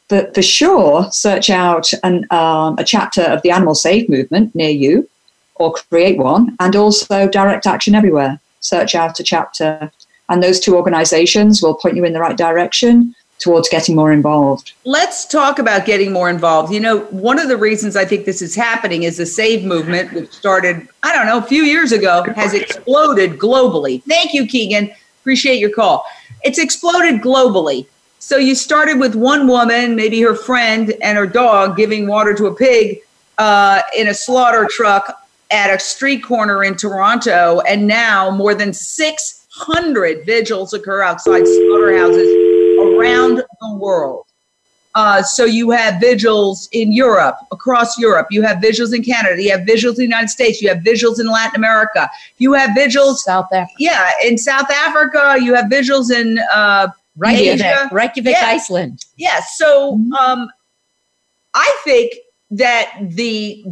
that 0.09 0.35
for 0.35 0.41
sure 0.41 1.09
search 1.11 1.49
out 1.49 1.91
an, 2.03 2.27
um, 2.31 2.75
a 2.77 2.83
chapter 2.83 3.21
of 3.21 3.41
the 3.41 3.51
Animal 3.51 3.75
Save 3.75 4.09
movement 4.09 4.53
near 4.53 4.69
you 4.69 5.07
or 5.55 5.73
create 5.73 6.17
one, 6.17 6.55
and 6.59 6.75
also 6.75 7.29
Direct 7.29 7.67
Action 7.67 7.93
Everywhere. 7.95 8.39
Search 8.61 8.95
out 8.95 9.19
a 9.19 9.23
chapter, 9.23 9.91
and 10.27 10.41
those 10.41 10.59
two 10.59 10.75
organizations 10.75 11.61
will 11.61 11.75
point 11.75 11.95
you 11.95 12.03
in 12.03 12.13
the 12.13 12.19
right 12.19 12.37
direction 12.37 13.15
towards 13.41 13.67
getting 13.67 13.95
more 13.95 14.11
involved. 14.11 14.73
Let's 14.85 15.25
talk 15.25 15.59
about 15.59 15.85
getting 15.85 16.13
more 16.13 16.29
involved. 16.29 16.71
You 16.71 16.79
know, 16.79 16.99
one 17.05 17.39
of 17.39 17.49
the 17.49 17.57
reasons 17.57 17.95
I 17.95 18.05
think 18.05 18.25
this 18.25 18.41
is 18.41 18.55
happening 18.55 19.03
is 19.03 19.17
the 19.17 19.25
SAVE 19.25 19.65
movement, 19.65 20.13
which 20.13 20.31
started, 20.31 20.87
I 21.03 21.11
don't 21.13 21.25
know, 21.25 21.39
a 21.39 21.41
few 21.41 21.63
years 21.63 21.91
ago, 21.91 22.23
has 22.35 22.53
exploded 22.53 23.31
globally. 23.31 24.03
Thank 24.03 24.33
you, 24.33 24.47
Keegan. 24.47 24.91
Appreciate 25.21 25.59
your 25.59 25.71
call. 25.71 26.05
It's 26.43 26.59
exploded 26.59 27.21
globally. 27.21 27.87
So 28.19 28.37
you 28.37 28.55
started 28.55 28.99
with 28.99 29.15
one 29.15 29.47
woman, 29.47 29.95
maybe 29.95 30.21
her 30.21 30.35
friend 30.35 30.93
and 31.01 31.17
her 31.17 31.27
dog, 31.27 31.75
giving 31.75 32.07
water 32.07 32.33
to 32.35 32.45
a 32.45 32.55
pig 32.55 33.01
uh, 33.37 33.81
in 33.97 34.07
a 34.07 34.13
slaughter 34.13 34.67
truck 34.69 35.27
at 35.49 35.73
a 35.73 35.79
street 35.79 36.23
corner 36.23 36.63
in 36.63 36.75
Toronto. 36.75 37.61
And 37.61 37.87
now 37.87 38.29
more 38.29 38.53
than 38.53 38.73
600 38.73 40.25
vigils 40.25 40.73
occur 40.73 41.01
outside 41.01 41.47
slaughterhouses 41.47 42.40
around 43.01 43.35
the 43.37 43.75
world. 43.75 44.25
Uh, 44.93 45.23
so 45.23 45.45
you 45.45 45.71
have 45.71 46.01
vigils 46.01 46.67
in 46.73 46.91
Europe, 46.91 47.37
across 47.51 47.97
Europe. 47.97 48.27
You 48.29 48.41
have 48.41 48.59
vigils 48.59 48.91
in 48.91 49.03
Canada. 49.03 49.41
You 49.41 49.51
have 49.51 49.65
vigils 49.65 49.97
in 49.97 50.01
the 50.01 50.03
United 50.03 50.29
States. 50.29 50.61
You 50.61 50.67
have 50.67 50.81
vigils 50.81 51.17
in 51.17 51.27
Latin 51.27 51.55
America. 51.55 52.09
You 52.39 52.53
have 52.53 52.71
vigils 52.75 53.23
South 53.23 53.47
Africa. 53.53 53.73
Yeah, 53.79 54.09
in 54.25 54.37
South 54.37 54.69
Africa. 54.69 55.37
You 55.41 55.53
have 55.55 55.69
vigils 55.69 56.11
in 56.11 56.39
uh, 56.53 56.89
Reykjavik, 57.15 57.65
Asia. 57.65 57.89
Reykjavik, 57.91 58.35
Yeah. 58.35 58.45
Iceland. 58.47 59.05
Yeah. 59.15 59.39
So 59.55 59.93
um, 60.19 60.49
I 61.53 61.77
think 61.83 62.13
that 62.51 62.91
the 63.01 63.63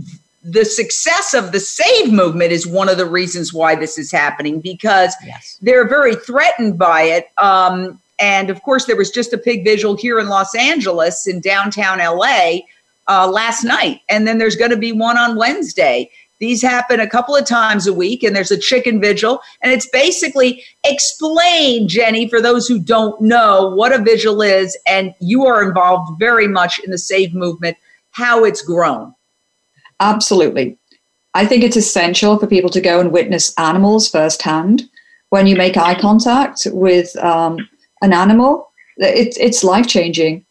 the 0.41 0.63
success 0.63 1.33
of 1.33 1.51
the 1.51 1.59
save 1.59 2.13
movement 2.13 2.53
is 2.53 2.65
one 2.65 2.87
of 2.87 2.97
the 2.97 3.05
reasons 3.05 3.53
why 3.53 3.75
this 3.75 3.97
is 3.97 4.09
happening 4.09 4.61
because 4.61 5.13
they're 5.61 5.87
very 5.87 6.15
threatened 6.15 6.77
by 6.79 7.01
it. 7.01 7.29
Um, 7.37 7.99
and 8.19 8.49
of 8.49 8.61
course, 8.63 8.85
there 8.85 8.95
was 8.95 9.11
just 9.11 9.33
a 9.33 9.37
pig 9.37 9.63
vigil 9.63 9.95
here 9.95 10.19
in 10.19 10.27
Los 10.27 10.53
Angeles 10.55 11.27
in 11.27 11.39
downtown 11.39 11.99
LA 11.99 12.59
uh, 13.07 13.27
last 13.29 13.63
night, 13.63 14.01
and 14.09 14.27
then 14.27 14.37
there's 14.37 14.55
going 14.55 14.71
to 14.71 14.77
be 14.77 14.91
one 14.91 15.17
on 15.17 15.37
Wednesday. 15.37 16.09
These 16.39 16.61
happen 16.61 17.01
a 17.01 17.09
couple 17.09 17.35
of 17.35 17.45
times 17.45 17.85
a 17.85 17.93
week, 17.93 18.23
and 18.23 18.35
there's 18.35 18.51
a 18.51 18.57
chicken 18.57 19.01
vigil. 19.01 19.41
And 19.61 19.73
it's 19.73 19.89
basically 19.89 20.63
explain, 20.85 21.87
Jenny, 21.87 22.29
for 22.29 22.41
those 22.41 22.67
who 22.67 22.79
don't 22.79 23.19
know 23.19 23.73
what 23.75 23.91
a 23.91 24.01
vigil 24.01 24.41
is, 24.41 24.77
and 24.87 25.13
you 25.19 25.45
are 25.45 25.61
involved 25.61 26.17
very 26.17 26.47
much 26.47 26.79
in 26.79 26.91
the 26.91 26.97
save 26.97 27.33
movement, 27.33 27.77
how 28.11 28.45
it's 28.45 28.61
grown. 28.61 29.13
Absolutely. 29.99 30.77
I 31.33 31.45
think 31.45 31.63
it's 31.63 31.77
essential 31.77 32.39
for 32.39 32.47
people 32.47 32.69
to 32.71 32.81
go 32.81 32.99
and 32.99 33.11
witness 33.11 33.53
animals 33.57 34.09
firsthand. 34.09 34.89
When 35.29 35.45
you 35.45 35.55
make 35.55 35.77
eye 35.77 35.99
contact 35.99 36.65
with 36.71 37.15
um, 37.17 37.69
an 38.01 38.13
animal, 38.13 38.71
it, 38.97 39.35
it's 39.39 39.63
life 39.63 39.87
changing. 39.87 40.45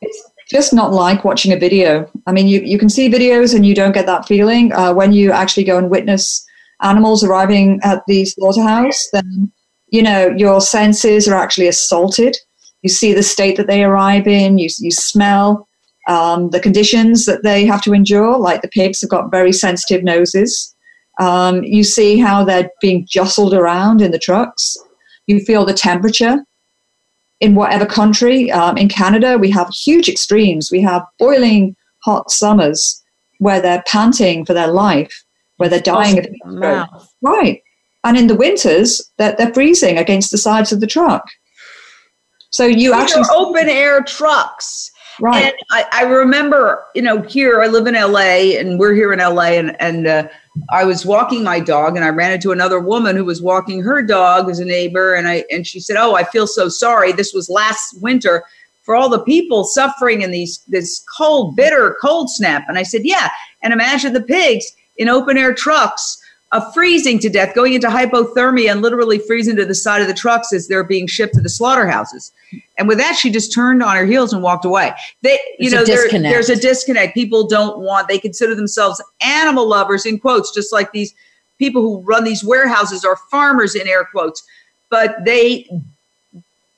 It's 0.00 0.30
just 0.48 0.72
not 0.72 0.92
like 0.92 1.24
watching 1.24 1.52
a 1.52 1.58
video. 1.58 2.10
I 2.26 2.32
mean, 2.32 2.48
you, 2.48 2.60
you 2.60 2.78
can 2.78 2.88
see 2.88 3.10
videos 3.10 3.54
and 3.54 3.64
you 3.64 3.74
don't 3.74 3.92
get 3.92 4.06
that 4.06 4.26
feeling. 4.26 4.72
Uh, 4.72 4.92
when 4.92 5.12
you 5.12 5.32
actually 5.32 5.64
go 5.64 5.78
and 5.78 5.90
witness 5.90 6.44
animals 6.82 7.22
arriving 7.24 7.80
at 7.82 8.02
the 8.06 8.24
slaughterhouse, 8.24 9.08
then, 9.12 9.52
you 9.88 10.02
know, 10.02 10.34
your 10.36 10.60
senses 10.60 11.28
are 11.28 11.36
actually 11.36 11.68
assaulted. 11.68 12.36
You 12.82 12.88
see 12.88 13.14
the 13.14 13.22
state 13.22 13.56
that 13.56 13.68
they 13.68 13.84
arrive 13.84 14.26
in, 14.26 14.58
you, 14.58 14.68
you 14.80 14.90
smell 14.90 15.68
um, 16.08 16.50
the 16.50 16.60
conditions 16.60 17.24
that 17.26 17.44
they 17.44 17.64
have 17.64 17.82
to 17.82 17.94
endure, 17.94 18.36
like 18.36 18.62
the 18.62 18.68
pigs 18.68 19.00
have 19.00 19.10
got 19.10 19.30
very 19.30 19.52
sensitive 19.52 20.02
noses. 20.02 20.74
Um, 21.20 21.62
you 21.62 21.84
see 21.84 22.18
how 22.18 22.44
they're 22.44 22.70
being 22.80 23.06
jostled 23.08 23.54
around 23.54 24.02
in 24.02 24.10
the 24.10 24.18
trucks. 24.18 24.76
You 25.26 25.38
feel 25.40 25.64
the 25.64 25.74
temperature 25.74 26.44
in 27.42 27.56
whatever 27.56 27.84
country. 27.84 28.50
Um, 28.52 28.78
in 28.78 28.88
Canada, 28.88 29.36
we 29.36 29.50
have 29.50 29.68
huge 29.68 30.08
extremes. 30.08 30.70
We 30.70 30.80
have 30.82 31.04
boiling 31.18 31.74
hot 32.04 32.30
summers 32.30 33.02
where 33.38 33.60
they're 33.60 33.82
panting 33.86 34.46
for 34.46 34.54
their 34.54 34.68
life, 34.68 35.24
where 35.56 35.68
they're 35.68 35.80
dying 35.80 36.20
of 36.20 36.24
heat 36.24 36.40
stroke. 36.56 36.88
Right. 37.20 37.60
And 38.04 38.16
in 38.16 38.28
the 38.28 38.36
winters, 38.36 39.02
they're, 39.18 39.34
they're 39.36 39.52
freezing 39.52 39.98
against 39.98 40.30
the 40.30 40.38
sides 40.38 40.70
of 40.70 40.78
the 40.80 40.86
truck. 40.86 41.24
So 42.50 42.64
you 42.64 42.92
These 42.92 43.00
actually 43.00 43.24
open 43.34 43.68
air 43.68 44.02
trucks. 44.02 44.91
Right. 45.20 45.44
And 45.44 45.54
I, 45.70 45.84
I 45.92 46.02
remember, 46.04 46.84
you 46.94 47.02
know, 47.02 47.22
here 47.22 47.62
I 47.62 47.66
live 47.66 47.86
in 47.86 47.94
LA 47.94 48.58
and 48.58 48.78
we're 48.78 48.94
here 48.94 49.12
in 49.12 49.18
LA 49.18 49.52
and, 49.52 49.80
and 49.80 50.06
uh, 50.06 50.28
I 50.70 50.84
was 50.84 51.04
walking 51.04 51.42
my 51.42 51.60
dog 51.60 51.96
and 51.96 52.04
I 52.04 52.08
ran 52.08 52.32
into 52.32 52.52
another 52.52 52.80
woman 52.80 53.16
who 53.16 53.24
was 53.24 53.42
walking 53.42 53.82
her 53.82 54.02
dog 54.02 54.48
as 54.50 54.58
a 54.58 54.64
neighbor 54.64 55.14
and 55.14 55.28
I 55.28 55.44
and 55.50 55.66
she 55.66 55.80
said, 55.80 55.96
"Oh, 55.96 56.14
I 56.14 56.24
feel 56.24 56.46
so 56.46 56.68
sorry. 56.68 57.12
This 57.12 57.32
was 57.32 57.48
last 57.48 58.00
winter 58.00 58.44
for 58.82 58.94
all 58.94 59.08
the 59.08 59.22
people 59.22 59.64
suffering 59.64 60.22
in 60.22 60.30
these 60.30 60.62
this 60.68 61.04
cold, 61.16 61.56
bitter 61.56 61.96
cold 62.00 62.30
snap." 62.30 62.64
And 62.68 62.78
I 62.78 62.82
said, 62.82 63.02
"Yeah, 63.04 63.30
and 63.62 63.72
imagine 63.72 64.12
the 64.12 64.22
pigs 64.22 64.66
in 64.96 65.08
open 65.08 65.38
air 65.38 65.54
trucks 65.54 66.21
uh, 66.52 66.70
freezing 66.72 67.18
to 67.18 67.28
death, 67.28 67.54
going 67.54 67.72
into 67.72 67.88
hypothermia 67.88 68.70
and 68.70 68.82
literally 68.82 69.18
freezing 69.18 69.56
to 69.56 69.64
the 69.64 69.74
side 69.74 70.00
of 70.02 70.06
the 70.08 70.14
trucks 70.14 70.52
as 70.52 70.68
they're 70.68 70.84
being 70.84 71.06
shipped 71.06 71.34
to 71.34 71.40
the 71.40 71.48
slaughterhouses. 71.48 72.30
And 72.78 72.86
with 72.86 72.98
that, 72.98 73.16
she 73.16 73.30
just 73.30 73.52
turned 73.54 73.82
on 73.82 73.96
her 73.96 74.04
heels 74.04 74.32
and 74.32 74.42
walked 74.42 74.64
away. 74.64 74.92
They, 75.22 75.38
you 75.58 75.70
There's 75.70 75.72
a 75.72 75.76
know, 75.76 75.84
there- 75.84 75.96
disconnect. 76.04 76.32
there's 76.32 76.50
a 76.50 76.56
disconnect. 76.60 77.14
People 77.14 77.46
don't 77.46 77.78
want, 77.80 78.06
they 78.08 78.18
consider 78.18 78.54
themselves 78.54 79.02
animal 79.22 79.66
lovers 79.66 80.04
in 80.06 80.18
quotes, 80.20 80.52
just 80.54 80.72
like 80.72 80.92
these 80.92 81.14
people 81.58 81.80
who 81.82 82.00
run 82.02 82.24
these 82.24 82.44
warehouses 82.44 83.04
are 83.04 83.16
farmers 83.30 83.74
in 83.74 83.88
air 83.88 84.04
quotes, 84.04 84.42
but 84.90 85.16
they, 85.24 85.68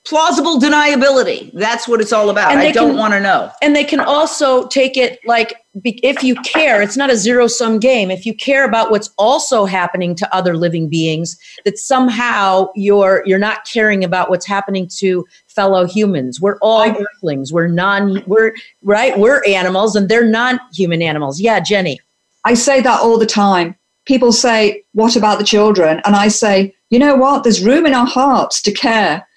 plausible 0.05 0.59
deniability. 0.59 1.51
That's 1.53 1.87
what 1.87 1.99
it's 1.99 2.13
all 2.13 2.29
about. 2.29 2.51
And 2.51 2.59
I 2.59 2.71
don't 2.71 2.95
want 2.95 3.13
to 3.13 3.19
know. 3.19 3.51
And 3.61 3.75
they 3.75 3.83
can 3.83 3.99
also 3.99 4.67
take 4.67 4.95
it 4.97 5.19
like 5.25 5.55
if 5.83 6.23
you 6.23 6.35
care, 6.43 6.81
it's 6.81 6.95
not 6.95 7.09
a 7.09 7.17
zero 7.17 7.47
sum 7.47 7.79
game. 7.79 8.11
If 8.11 8.25
you 8.25 8.33
care 8.33 8.65
about 8.65 8.91
what's 8.91 9.09
also 9.17 9.65
happening 9.65 10.15
to 10.15 10.35
other 10.35 10.55
living 10.55 10.87
beings, 10.87 11.37
that 11.65 11.77
somehow 11.77 12.69
you're 12.75 13.23
you're 13.25 13.39
not 13.39 13.65
caring 13.65 14.03
about 14.03 14.29
what's 14.29 14.45
happening 14.45 14.87
to 14.97 15.25
fellow 15.47 15.85
humans. 15.85 16.39
We're 16.39 16.59
all 16.59 16.87
earthlings. 16.89 17.51
We're 17.51 17.67
non. 17.67 18.23
We're 18.27 18.53
right. 18.83 19.17
We're 19.17 19.43
animals, 19.45 19.95
and 19.95 20.07
they're 20.07 20.25
non-human 20.25 21.01
animals. 21.01 21.41
Yeah, 21.41 21.59
Jenny. 21.59 21.99
I 22.45 22.53
say 22.53 22.79
that 22.81 23.01
all 23.01 23.17
the 23.17 23.25
time. 23.25 23.75
People 24.05 24.31
say, 24.31 24.83
What 24.93 25.15
about 25.15 25.39
the 25.39 25.43
children? 25.43 25.99
And 26.05 26.15
I 26.15 26.27
say, 26.27 26.75
You 26.91 26.99
know 26.99 27.15
what? 27.15 27.43
There's 27.43 27.65
room 27.65 27.87
in 27.87 27.95
our 27.95 28.05
hearts 28.05 28.61
to 28.61 28.71
care 28.71 29.27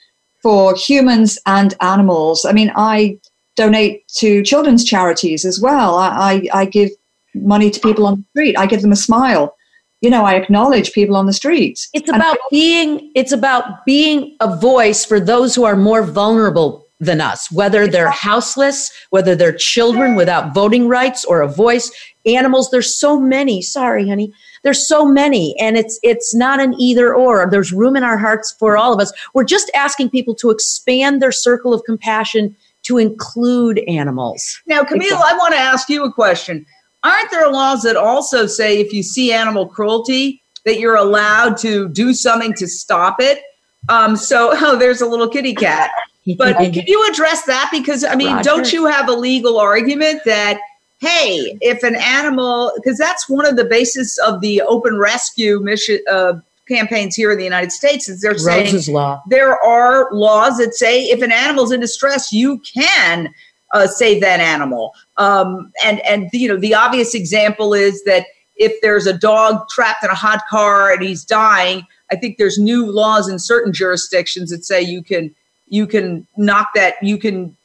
for 0.42 0.74
humans 0.74 1.38
and 1.46 1.74
animals. 1.80 2.44
I 2.44 2.52
mean, 2.52 2.72
I 2.76 3.18
donate 3.56 4.06
to 4.16 4.42
children's 4.42 4.84
charities 4.84 5.44
as 5.44 5.60
well. 5.60 5.96
I, 5.96 6.48
I, 6.52 6.60
I 6.60 6.64
give 6.64 6.90
money 7.34 7.70
to 7.70 7.80
people 7.80 8.06
on 8.06 8.16
the 8.16 8.24
street, 8.30 8.56
I 8.56 8.66
give 8.66 8.82
them 8.82 8.92
a 8.92 8.96
smile. 8.96 9.54
You 10.00 10.10
know, 10.10 10.24
I 10.24 10.34
acknowledge 10.34 10.92
people 10.92 11.16
on 11.16 11.26
the 11.26 11.32
streets. 11.32 11.88
It's 11.92 12.08
about 12.08 12.36
being 12.52 13.10
it's 13.16 13.32
about 13.32 13.84
being 13.84 14.36
a 14.38 14.56
voice 14.56 15.04
for 15.04 15.18
those 15.18 15.56
who 15.56 15.64
are 15.64 15.74
more 15.74 16.04
vulnerable 16.04 16.86
than 17.00 17.20
us, 17.20 17.50
whether 17.50 17.86
they're 17.88 18.10
houseless, 18.10 18.92
whether 19.10 19.34
they're 19.34 19.52
children 19.52 20.14
without 20.14 20.54
voting 20.54 20.88
rights 20.88 21.24
or 21.24 21.42
a 21.42 21.48
voice, 21.48 21.90
animals, 22.26 22.70
there's 22.70 22.94
so 22.94 23.18
many. 23.18 23.62
Sorry, 23.62 24.08
honey. 24.08 24.32
There's 24.68 24.86
so 24.86 25.06
many 25.06 25.58
and 25.58 25.78
it's 25.78 25.98
it's 26.02 26.34
not 26.34 26.60
an 26.60 26.74
either 26.78 27.14
or. 27.14 27.48
There's 27.50 27.72
room 27.72 27.96
in 27.96 28.04
our 28.04 28.18
hearts 28.18 28.54
for 28.58 28.76
all 28.76 28.92
of 28.92 29.00
us. 29.00 29.10
We're 29.32 29.44
just 29.44 29.70
asking 29.74 30.10
people 30.10 30.34
to 30.34 30.50
expand 30.50 31.22
their 31.22 31.32
circle 31.32 31.72
of 31.72 31.82
compassion 31.84 32.54
to 32.82 32.98
include 32.98 33.78
animals. 33.88 34.60
Now, 34.66 34.84
Camille, 34.84 35.16
I 35.24 35.34
want 35.38 35.54
to 35.54 35.58
ask 35.58 35.88
you 35.88 36.04
a 36.04 36.12
question. 36.12 36.66
Aren't 37.02 37.30
there 37.30 37.50
laws 37.50 37.80
that 37.84 37.96
also 37.96 38.44
say 38.44 38.78
if 38.78 38.92
you 38.92 39.02
see 39.02 39.32
animal 39.32 39.66
cruelty, 39.66 40.42
that 40.66 40.78
you're 40.78 40.96
allowed 40.96 41.56
to 41.60 41.88
do 41.88 42.12
something 42.12 42.52
to 42.52 42.66
stop 42.66 43.16
it? 43.20 43.40
Um, 43.88 44.16
so, 44.16 44.50
oh, 44.60 44.76
there's 44.76 45.00
a 45.00 45.06
little 45.06 45.30
kitty 45.30 45.54
cat. 45.54 45.90
But 46.36 46.58
can 46.58 46.74
you 46.74 47.08
address 47.10 47.44
that? 47.44 47.70
Because, 47.72 48.04
I 48.04 48.14
mean, 48.14 48.42
don't 48.42 48.70
you 48.70 48.84
have 48.84 49.08
a 49.08 49.14
legal 49.14 49.58
argument 49.58 50.20
that, 50.26 50.60
hey, 51.00 51.56
if 51.60 51.82
an 51.82 51.94
animal, 51.94 52.72
because 52.76 52.98
that's 52.98 53.28
one 53.28 53.46
of 53.46 53.56
the 53.56 53.64
basis 53.64 54.18
of 54.18 54.40
the 54.40 54.60
open 54.62 54.98
rescue 54.98 55.60
mission 55.60 56.00
uh, 56.10 56.34
campaigns 56.66 57.14
here 57.14 57.30
in 57.30 57.38
the 57.38 57.44
United 57.44 57.72
States, 57.72 58.08
is 58.08 58.20
they're 58.20 58.36
saying 58.36 58.92
law. 58.92 59.22
there 59.28 59.62
are 59.62 60.08
laws 60.12 60.58
that 60.58 60.74
say 60.74 61.04
if 61.04 61.22
an 61.22 61.32
animal's 61.32 61.72
in 61.72 61.80
distress, 61.80 62.32
you 62.32 62.58
can 62.60 63.32
uh, 63.72 63.86
save 63.86 64.20
that 64.22 64.40
animal. 64.40 64.94
Um, 65.16 65.72
and 65.84 66.00
and 66.00 66.28
you 66.32 66.48
know 66.48 66.56
the 66.56 66.74
obvious 66.74 67.14
example 67.14 67.74
is 67.74 68.02
that 68.04 68.26
if 68.56 68.80
there's 68.82 69.06
a 69.06 69.16
dog 69.16 69.68
trapped 69.68 70.02
in 70.02 70.10
a 70.10 70.14
hot 70.14 70.42
car 70.50 70.92
and 70.92 71.02
he's 71.02 71.24
dying, 71.24 71.86
I 72.10 72.16
think 72.16 72.38
there's 72.38 72.58
new 72.58 72.90
laws 72.90 73.28
in 73.28 73.38
certain 73.38 73.72
jurisdictions 73.72 74.50
that 74.50 74.64
say 74.64 74.82
you 74.82 75.02
can 75.02 75.34
you 75.68 75.86
can 75.86 76.26
knock 76.36 76.70
that 76.74 76.94
you 77.02 77.18
can 77.18 77.56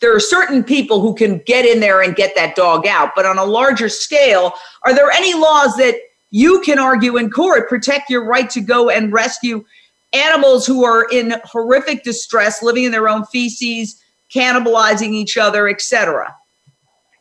there 0.00 0.14
are 0.14 0.20
certain 0.20 0.62
people 0.62 1.00
who 1.00 1.14
can 1.14 1.38
get 1.46 1.64
in 1.64 1.80
there 1.80 2.02
and 2.02 2.14
get 2.14 2.34
that 2.36 2.54
dog 2.54 2.86
out. 2.86 3.12
But 3.16 3.26
on 3.26 3.38
a 3.38 3.44
larger 3.44 3.88
scale, 3.88 4.52
are 4.84 4.94
there 4.94 5.10
any 5.10 5.34
laws 5.34 5.74
that 5.76 5.96
you 6.30 6.60
can 6.60 6.78
argue 6.78 7.16
in 7.16 7.30
court 7.30 7.68
protect 7.68 8.10
your 8.10 8.24
right 8.24 8.48
to 8.50 8.60
go 8.60 8.90
and 8.90 9.12
rescue 9.12 9.64
animals 10.12 10.66
who 10.66 10.84
are 10.84 11.06
in 11.10 11.34
horrific 11.44 12.04
distress, 12.04 12.62
living 12.62 12.84
in 12.84 12.92
their 12.92 13.08
own 13.08 13.24
feces, 13.26 14.02
cannibalizing 14.34 15.12
each 15.12 15.36
other, 15.36 15.68
etc.? 15.68 16.34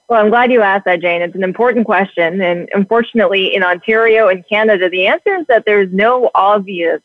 Well, 0.10 0.22
I'm 0.22 0.30
glad 0.30 0.52
you 0.54 0.62
asked 0.62 0.86
that, 0.86 1.02
Jane. 1.02 1.22
It's 1.22 1.36
an 1.36 1.44
important 1.44 1.86
question. 1.86 2.40
And 2.42 2.70
unfortunately, 2.74 3.54
in 3.54 3.62
Ontario 3.64 4.30
and 4.30 4.48
Canada, 4.48 4.90
the 4.90 5.06
answer 5.06 5.36
is 5.36 5.48
that 5.48 5.66
there's 5.66 5.92
no 5.92 6.32
obvious 6.34 7.02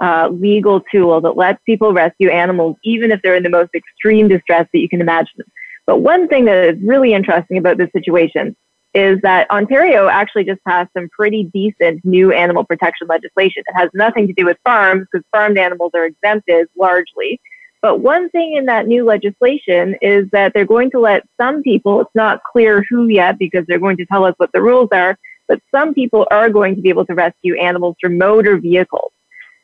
uh, 0.00 0.28
legal 0.30 0.80
tool 0.92 1.20
that 1.20 1.36
lets 1.36 1.62
people 1.64 1.92
rescue 1.92 2.30
animals, 2.30 2.76
even 2.84 3.10
if 3.10 3.20
they're 3.22 3.34
in 3.36 3.42
the 3.42 3.48
most 3.48 3.70
extreme 3.74 4.28
distress 4.28 4.66
that 4.72 4.78
you 4.78 4.88
can 4.88 5.00
imagine. 5.00 5.42
But 5.86 5.98
one 5.98 6.28
thing 6.28 6.44
that 6.44 6.74
is 6.74 6.82
really 6.82 7.14
interesting 7.14 7.58
about 7.58 7.78
this 7.78 7.90
situation 7.92 8.56
is 8.94 9.20
that 9.22 9.50
Ontario 9.50 10.08
actually 10.08 10.44
just 10.44 10.62
passed 10.64 10.90
some 10.92 11.08
pretty 11.10 11.44
decent 11.44 12.04
new 12.04 12.32
animal 12.32 12.64
protection 12.64 13.06
legislation. 13.06 13.62
It 13.66 13.74
has 13.74 13.90
nothing 13.94 14.26
to 14.26 14.32
do 14.32 14.44
with 14.44 14.56
farms 14.64 15.06
because 15.10 15.24
farmed 15.30 15.58
animals 15.58 15.92
are 15.94 16.04
exempted 16.04 16.68
largely. 16.76 17.40
But 17.80 18.00
one 18.00 18.28
thing 18.30 18.56
in 18.56 18.66
that 18.66 18.86
new 18.86 19.04
legislation 19.04 19.94
is 20.02 20.28
that 20.32 20.52
they're 20.52 20.66
going 20.66 20.90
to 20.92 21.00
let 21.00 21.24
some 21.40 21.62
people, 21.62 22.00
it's 22.00 22.14
not 22.14 22.42
clear 22.50 22.84
who 22.88 23.06
yet 23.06 23.38
because 23.38 23.64
they're 23.66 23.78
going 23.78 23.98
to 23.98 24.06
tell 24.06 24.24
us 24.24 24.34
what 24.38 24.50
the 24.52 24.62
rules 24.62 24.88
are, 24.92 25.16
but 25.46 25.60
some 25.70 25.94
people 25.94 26.26
are 26.30 26.50
going 26.50 26.74
to 26.74 26.80
be 26.80 26.88
able 26.88 27.06
to 27.06 27.14
rescue 27.14 27.56
animals 27.56 27.96
from 28.00 28.18
motor 28.18 28.58
vehicles. 28.58 29.12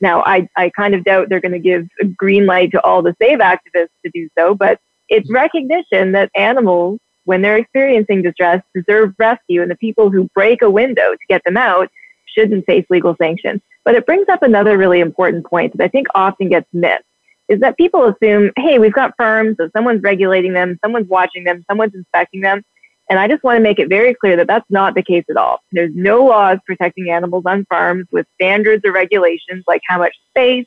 Now, 0.00 0.22
I, 0.24 0.48
I 0.56 0.70
kind 0.70 0.94
of 0.94 1.04
doubt 1.04 1.28
they're 1.28 1.40
going 1.40 1.52
to 1.52 1.58
give 1.58 1.88
a 2.00 2.04
green 2.04 2.46
light 2.46 2.72
to 2.72 2.82
all 2.82 3.02
the 3.02 3.16
save 3.20 3.38
activists 3.38 3.88
to 4.04 4.10
do 4.12 4.28
so, 4.36 4.54
but 4.54 4.80
it's 5.08 5.26
mm-hmm. 5.26 5.34
recognition 5.34 6.12
that 6.12 6.30
animals, 6.34 6.98
when 7.24 7.42
they're 7.42 7.56
experiencing 7.56 8.22
distress, 8.22 8.62
deserve 8.74 9.14
rescue, 9.18 9.62
and 9.62 9.70
the 9.70 9.76
people 9.76 10.10
who 10.10 10.28
break 10.34 10.62
a 10.62 10.70
window 10.70 11.12
to 11.12 11.26
get 11.28 11.42
them 11.44 11.56
out 11.56 11.88
shouldn't 12.26 12.66
face 12.66 12.84
legal 12.90 13.16
sanction. 13.16 13.62
But 13.84 13.94
it 13.94 14.06
brings 14.06 14.28
up 14.28 14.42
another 14.42 14.76
really 14.76 15.00
important 15.00 15.46
point 15.46 15.76
that 15.76 15.84
I 15.84 15.88
think 15.88 16.08
often 16.14 16.48
gets 16.48 16.68
missed 16.72 17.04
is 17.48 17.60
that 17.60 17.76
people 17.76 18.04
assume, 18.04 18.50
hey, 18.56 18.78
we've 18.78 18.94
got 18.94 19.14
firms, 19.16 19.56
so 19.58 19.68
someone's 19.76 20.02
regulating 20.02 20.54
them, 20.54 20.78
someone's 20.82 21.08
watching 21.08 21.44
them, 21.44 21.64
someone's 21.68 21.94
inspecting 21.94 22.40
them. 22.40 22.62
And 23.10 23.18
I 23.18 23.28
just 23.28 23.42
want 23.42 23.58
to 23.58 23.62
make 23.62 23.78
it 23.78 23.88
very 23.88 24.14
clear 24.14 24.36
that 24.36 24.46
that's 24.46 24.68
not 24.70 24.94
the 24.94 25.02
case 25.02 25.24
at 25.28 25.36
all. 25.36 25.60
There's 25.72 25.92
no 25.94 26.24
laws 26.24 26.58
protecting 26.66 27.10
animals 27.10 27.44
on 27.46 27.66
farms 27.66 28.06
with 28.10 28.26
standards 28.34 28.82
or 28.84 28.92
regulations 28.92 29.64
like 29.66 29.82
how 29.86 29.98
much 29.98 30.14
space, 30.30 30.66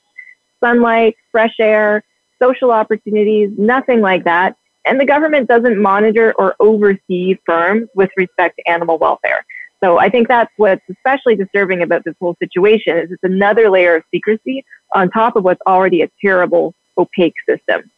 sunlight, 0.60 1.16
fresh 1.32 1.56
air, 1.60 2.04
social 2.42 2.72
opportunities, 2.72 3.50
nothing 3.58 4.02
like 4.02 4.24
that. 4.26 4.56
And 4.86 5.00
the 5.00 5.06
government 5.06 5.50
doesn't 5.50 5.82
monitor 5.82 6.34
or 6.38 6.56
oversee 6.60 7.38
firms 7.46 7.90
with 7.96 8.10
respect 8.16 8.58
to 8.58 8.70
animal 8.70 8.98
welfare. 8.98 9.46
So 9.84 10.00
I 10.00 10.10
think 10.10 10.28
that's 10.28 10.52
what's 10.58 10.82
especially 10.90 11.36
disturbing 11.36 11.84
about 11.84 12.04
this 12.04 12.16
whole 12.20 12.36
situation 12.42 12.98
is 12.98 13.12
it's 13.12 13.24
another 13.24 13.70
layer 13.70 13.96
of 13.96 14.04
secrecy 14.14 14.64
on 14.94 15.10
top 15.10 15.36
of 15.36 15.44
what's 15.44 15.62
already 15.68 16.02
a 16.02 16.10
terrible, 16.24 16.74
opaque 16.98 17.36
system. 17.48 17.90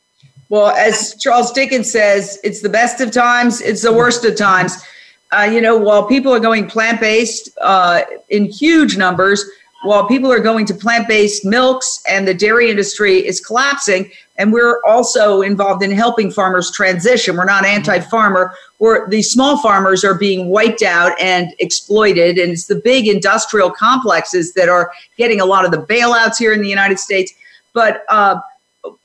Well, 0.49 0.69
as 0.69 1.15
Charles 1.15 1.51
Dickens 1.51 1.91
says, 1.91 2.39
it's 2.43 2.61
the 2.61 2.69
best 2.69 3.01
of 3.01 3.11
times, 3.11 3.61
it's 3.61 3.83
the 3.83 3.93
worst 3.93 4.25
of 4.25 4.35
times. 4.35 4.83
Uh, 5.31 5.47
you 5.51 5.61
know, 5.61 5.77
while 5.77 6.07
people 6.07 6.33
are 6.33 6.39
going 6.39 6.67
plant 6.67 6.99
based 6.99 7.49
uh, 7.61 8.01
in 8.29 8.45
huge 8.45 8.97
numbers, 8.97 9.45
while 9.83 10.07
people 10.07 10.31
are 10.31 10.39
going 10.39 10.65
to 10.65 10.73
plant 10.73 11.07
based 11.07 11.45
milks 11.45 12.01
and 12.09 12.27
the 12.27 12.33
dairy 12.33 12.71
industry 12.71 13.17
is 13.25 13.39
collapsing, 13.39 14.11
and 14.37 14.51
we're 14.51 14.81
also 14.87 15.41
involved 15.41 15.83
in 15.83 15.91
helping 15.91 16.31
farmers 16.31 16.71
transition. 16.71 17.37
We're 17.37 17.45
not 17.45 17.63
anti 17.63 17.99
farmer, 17.99 18.53
where 18.79 19.07
the 19.07 19.21
small 19.21 19.61
farmers 19.61 20.03
are 20.03 20.15
being 20.15 20.47
wiped 20.47 20.81
out 20.81 21.19
and 21.21 21.53
exploited. 21.59 22.39
And 22.39 22.51
it's 22.51 22.65
the 22.65 22.81
big 22.83 23.07
industrial 23.07 23.69
complexes 23.69 24.53
that 24.53 24.67
are 24.67 24.91
getting 25.17 25.41
a 25.41 25.45
lot 25.45 25.63
of 25.63 25.71
the 25.71 25.77
bailouts 25.77 26.37
here 26.37 26.53
in 26.53 26.61
the 26.61 26.69
United 26.69 26.99
States. 26.99 27.33
But 27.73 28.03
uh, 28.09 28.39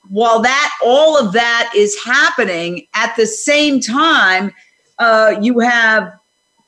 while 0.08 0.40
that 0.42 0.70
all 0.82 1.18
of 1.18 1.32
that 1.32 1.72
is 1.74 1.96
happening 2.04 2.86
at 2.94 3.14
the 3.16 3.26
same 3.26 3.80
time, 3.80 4.52
uh, 4.98 5.34
you 5.40 5.58
have 5.58 6.12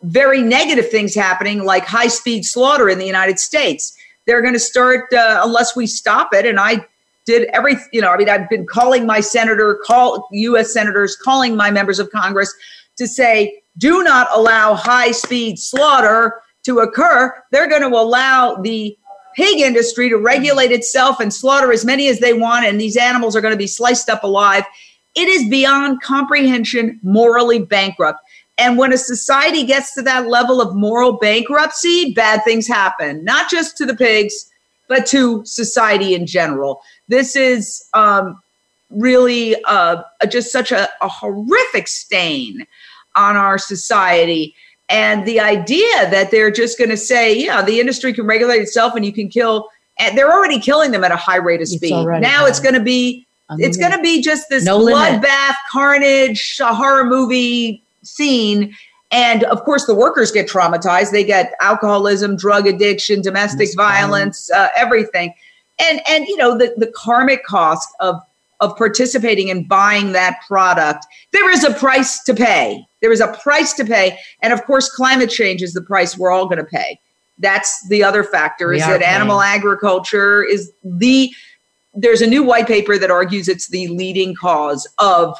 very 0.02 0.42
negative 0.42 0.90
things 0.90 1.14
happening, 1.14 1.64
like 1.64 1.84
high 1.84 2.08
speed 2.08 2.44
slaughter 2.44 2.88
in 2.88 2.98
the 2.98 3.06
United 3.06 3.38
States. 3.38 3.96
They're 4.26 4.42
going 4.42 4.54
to 4.54 4.60
start 4.60 5.12
uh, 5.12 5.40
unless 5.44 5.76
we 5.76 5.86
stop 5.86 6.32
it. 6.32 6.46
And 6.46 6.58
I 6.58 6.84
did 7.24 7.48
every, 7.52 7.76
you 7.92 8.00
know, 8.00 8.10
I 8.10 8.16
mean, 8.16 8.28
I've 8.28 8.48
been 8.48 8.66
calling 8.66 9.06
my 9.06 9.20
senator, 9.20 9.78
call 9.84 10.28
U.S. 10.32 10.72
senators, 10.72 11.16
calling 11.16 11.56
my 11.56 11.70
members 11.70 11.98
of 11.98 12.10
Congress 12.10 12.52
to 12.96 13.06
say, 13.06 13.60
do 13.78 14.02
not 14.02 14.28
allow 14.32 14.74
high 14.74 15.10
speed 15.10 15.58
slaughter 15.58 16.40
to 16.64 16.80
occur. 16.80 17.34
They're 17.52 17.68
going 17.68 17.82
to 17.82 17.96
allow 17.96 18.56
the 18.56 18.96
pig 19.36 19.60
industry 19.60 20.08
to 20.08 20.16
regulate 20.16 20.72
itself 20.72 21.20
and 21.20 21.32
slaughter 21.32 21.70
as 21.70 21.84
many 21.84 22.08
as 22.08 22.18
they 22.18 22.32
want, 22.32 22.64
and 22.64 22.80
these 22.80 22.96
animals 22.96 23.36
are 23.36 23.42
going 23.42 23.52
to 23.54 23.58
be 23.58 23.66
sliced 23.66 24.08
up 24.08 24.24
alive. 24.24 24.64
It 25.14 25.28
is 25.28 25.48
beyond 25.48 26.02
comprehension, 26.02 26.98
morally 27.02 27.60
bankrupt. 27.60 28.20
And 28.58 28.78
when 28.78 28.92
a 28.92 28.98
society 28.98 29.64
gets 29.64 29.94
to 29.94 30.02
that 30.02 30.28
level 30.28 30.62
of 30.62 30.74
moral 30.74 31.12
bankruptcy, 31.12 32.14
bad 32.14 32.42
things 32.42 32.66
happen, 32.66 33.22
not 33.22 33.50
just 33.50 33.76
to 33.76 33.86
the 33.86 33.94
pigs, 33.94 34.50
but 34.88 35.04
to 35.06 35.44
society 35.44 36.14
in 36.14 36.26
general. 36.26 36.80
This 37.08 37.36
is 37.36 37.86
um, 37.92 38.40
really 38.90 39.62
uh, 39.64 40.02
just 40.28 40.50
such 40.50 40.72
a, 40.72 40.88
a 41.02 41.08
horrific 41.08 41.88
stain 41.88 42.66
on 43.14 43.36
our 43.36 43.58
society. 43.58 44.54
And 44.88 45.26
the 45.26 45.40
idea 45.40 46.10
that 46.10 46.30
they're 46.30 46.50
just 46.50 46.78
going 46.78 46.90
to 46.90 46.96
say, 46.96 47.36
yeah, 47.36 47.62
the 47.62 47.80
industry 47.80 48.12
can 48.12 48.26
regulate 48.26 48.58
itself 48.58 48.94
and 48.94 49.04
you 49.04 49.12
can 49.12 49.28
kill, 49.28 49.68
and 49.98 50.16
they're 50.16 50.32
already 50.32 50.60
killing 50.60 50.92
them 50.92 51.02
at 51.02 51.10
a 51.10 51.16
high 51.16 51.36
rate 51.38 51.60
of 51.60 51.68
speed. 51.68 51.92
It's 51.92 52.22
now 52.22 52.46
it's 52.46 52.60
going 52.60 52.74
to 52.74 52.80
be, 52.80 53.26
it's 53.50 53.76
going 53.76 53.92
to 53.92 54.00
be 54.00 54.22
just 54.22 54.48
this 54.48 54.64
no 54.64 54.78
bloodbath, 54.80 55.54
carnage, 55.72 56.58
a 56.60 56.72
horror 56.74 57.04
movie 57.04 57.82
scene. 58.02 58.76
And 59.10 59.44
of 59.44 59.64
course, 59.64 59.86
the 59.86 59.94
workers 59.94 60.30
get 60.30 60.48
traumatized. 60.48 61.10
They 61.10 61.24
get 61.24 61.52
alcoholism, 61.60 62.36
drug 62.36 62.66
addiction, 62.66 63.22
domestic 63.22 63.68
violence, 63.76 64.50
uh, 64.50 64.68
everything. 64.76 65.34
And 65.78 66.00
and 66.08 66.26
you 66.26 66.36
know 66.36 66.56
the 66.56 66.74
the 66.76 66.86
karmic 66.88 67.44
cost 67.44 67.88
of 68.00 68.20
of 68.60 68.76
participating 68.76 69.50
and 69.50 69.68
buying 69.68 70.12
that 70.12 70.40
product, 70.46 71.06
there 71.32 71.50
is 71.50 71.64
a 71.64 71.74
price 71.74 72.22
to 72.24 72.34
pay. 72.34 72.85
There 73.06 73.12
is 73.12 73.20
a 73.20 73.28
price 73.28 73.72
to 73.74 73.84
pay. 73.84 74.18
And 74.42 74.52
of 74.52 74.64
course, 74.64 74.92
climate 74.92 75.30
change 75.30 75.62
is 75.62 75.74
the 75.74 75.80
price 75.80 76.18
we're 76.18 76.32
all 76.32 76.46
going 76.46 76.58
to 76.58 76.64
pay. 76.64 76.98
That's 77.38 77.86
the 77.88 78.02
other 78.02 78.24
factor 78.24 78.72
is 78.72 78.80
that 78.80 79.00
paying. 79.00 79.14
animal 79.14 79.40
agriculture 79.40 80.42
is 80.42 80.72
the, 80.82 81.30
there's 81.94 82.20
a 82.20 82.26
new 82.26 82.42
white 82.42 82.66
paper 82.66 82.98
that 82.98 83.08
argues 83.08 83.46
it's 83.46 83.68
the 83.68 83.86
leading 83.86 84.34
cause 84.34 84.88
of 84.98 85.38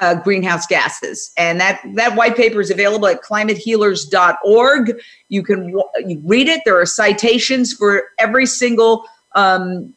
uh, 0.00 0.16
greenhouse 0.16 0.66
gases. 0.66 1.30
And 1.36 1.60
that, 1.60 1.80
that 1.94 2.16
white 2.16 2.34
paper 2.34 2.60
is 2.60 2.72
available 2.72 3.06
at 3.06 3.22
climatehealers.org. 3.22 5.00
You 5.28 5.44
can 5.44 5.68
you 5.68 6.20
read 6.24 6.48
it. 6.48 6.62
There 6.64 6.80
are 6.80 6.86
citations 6.86 7.72
for 7.72 8.02
every 8.18 8.46
single 8.46 9.04
um, 9.36 9.94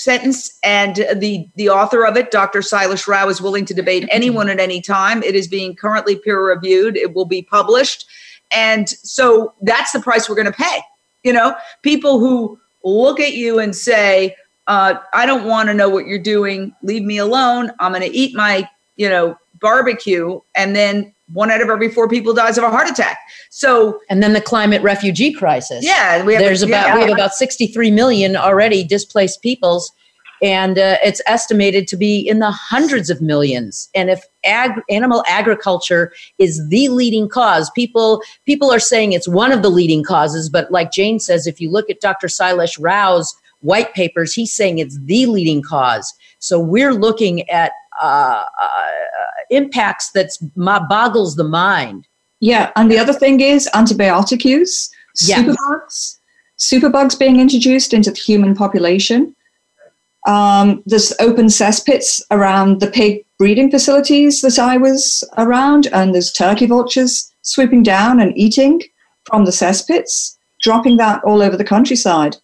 sentence 0.00 0.58
and 0.62 0.96
the 1.16 1.46
the 1.56 1.68
author 1.68 2.06
of 2.06 2.16
it 2.16 2.30
dr 2.30 2.58
Sailesh 2.60 3.06
Rao 3.06 3.28
is 3.28 3.40
willing 3.40 3.64
to 3.66 3.74
debate 3.74 4.08
anyone 4.10 4.48
at 4.48 4.58
any 4.58 4.80
time. 4.80 5.22
It 5.22 5.34
is 5.34 5.46
being 5.46 5.76
currently 5.76 6.16
peer 6.16 6.44
reviewed. 6.44 6.96
It 6.96 7.14
will 7.14 7.26
be 7.26 7.42
published. 7.42 8.06
And 8.50 8.88
so 8.88 9.54
that's 9.62 9.92
the 9.92 10.00
price 10.00 10.28
we're 10.28 10.36
going 10.36 10.46
to 10.46 10.52
pay. 10.52 10.80
You 11.22 11.32
know 11.32 11.54
people 11.82 12.18
who 12.18 12.58
look 12.82 13.20
at 13.20 13.34
you 13.34 13.58
and 13.58 13.76
say 13.76 14.34
uh, 14.66 14.94
i 15.12 15.26
don't 15.26 15.46
want 15.46 15.68
to 15.68 15.74
know 15.74 15.88
what 15.88 16.06
you're 16.06 16.18
doing. 16.18 16.74
Leave 16.82 17.02
me 17.02 17.18
alone. 17.18 17.70
I'm 17.78 17.92
going 17.92 18.08
to 18.08 18.16
eat 18.16 18.34
my 18.34 18.68
you 18.96 19.08
know 19.08 19.36
barbecue 19.60 20.40
and 20.54 20.74
then 20.74 21.14
one 21.32 21.50
out 21.50 21.60
of 21.60 21.68
every 21.68 21.88
four 21.88 22.08
people 22.08 22.34
dies 22.34 22.58
of 22.58 22.64
a 22.64 22.70
heart 22.70 22.88
attack. 22.88 23.18
So, 23.50 24.00
and 24.08 24.22
then 24.22 24.32
the 24.32 24.40
climate 24.40 24.82
refugee 24.82 25.32
crisis. 25.32 25.84
Yeah, 25.84 26.24
we 26.24 26.34
have, 26.34 26.42
there's 26.42 26.62
about 26.62 26.88
yeah. 26.88 26.94
we 26.94 27.00
have 27.02 27.10
about 27.10 27.32
63 27.32 27.90
million 27.90 28.36
already 28.36 28.84
displaced 28.84 29.42
peoples, 29.42 29.92
and 30.42 30.78
uh, 30.78 30.96
it's 31.02 31.20
estimated 31.26 31.86
to 31.88 31.96
be 31.96 32.20
in 32.20 32.38
the 32.38 32.50
hundreds 32.50 33.10
of 33.10 33.20
millions. 33.20 33.88
And 33.94 34.10
if 34.10 34.24
ag- 34.44 34.82
animal 34.88 35.24
agriculture 35.26 36.12
is 36.38 36.68
the 36.68 36.88
leading 36.88 37.28
cause, 37.28 37.70
people 37.70 38.22
people 38.46 38.70
are 38.72 38.80
saying 38.80 39.12
it's 39.12 39.28
one 39.28 39.52
of 39.52 39.62
the 39.62 39.70
leading 39.70 40.02
causes. 40.02 40.48
But 40.48 40.70
like 40.70 40.92
Jane 40.92 41.20
says, 41.20 41.46
if 41.46 41.60
you 41.60 41.70
look 41.70 41.90
at 41.90 42.00
Dr. 42.00 42.26
Sailesh 42.26 42.78
Rao's 42.80 43.34
white 43.60 43.92
papers, 43.94 44.32
he's 44.32 44.52
saying 44.52 44.78
it's 44.78 44.98
the 45.04 45.26
leading 45.26 45.62
cause. 45.62 46.14
So 46.38 46.58
we're 46.58 46.94
looking 46.94 47.48
at 47.50 47.72
uh, 48.00 48.44
uh, 48.60 48.90
impacts 49.50 50.10
that 50.12 50.30
boggles 50.56 51.36
the 51.36 51.44
mind. 51.44 52.06
Yeah, 52.40 52.70
and 52.76 52.90
the 52.90 52.98
other 52.98 53.12
thing 53.12 53.40
is 53.40 53.68
antibiotic 53.74 54.44
use, 54.44 54.90
Yeah. 55.24 55.42
superbugs, 55.42 56.16
superbugs 56.58 57.18
being 57.18 57.38
introduced 57.40 57.92
into 57.92 58.10
the 58.10 58.18
human 58.18 58.54
population. 58.54 59.34
Um, 60.26 60.82
there's 60.86 61.12
open 61.20 61.46
cesspits 61.46 62.20
around 62.30 62.80
the 62.80 62.86
pig 62.86 63.24
breeding 63.38 63.70
facilities 63.70 64.40
that 64.42 64.58
I 64.58 64.76
was 64.76 65.24
around, 65.38 65.88
and 65.92 66.14
there's 66.14 66.32
turkey 66.32 66.66
vultures 66.66 67.30
swooping 67.42 67.82
down 67.82 68.20
and 68.20 68.36
eating 68.36 68.82
from 69.24 69.44
the 69.46 69.50
cesspits, 69.50 70.36
dropping 70.62 70.98
that 70.98 71.22
all 71.24 71.40
over 71.42 71.56
the 71.56 71.64
countryside. 71.64 72.36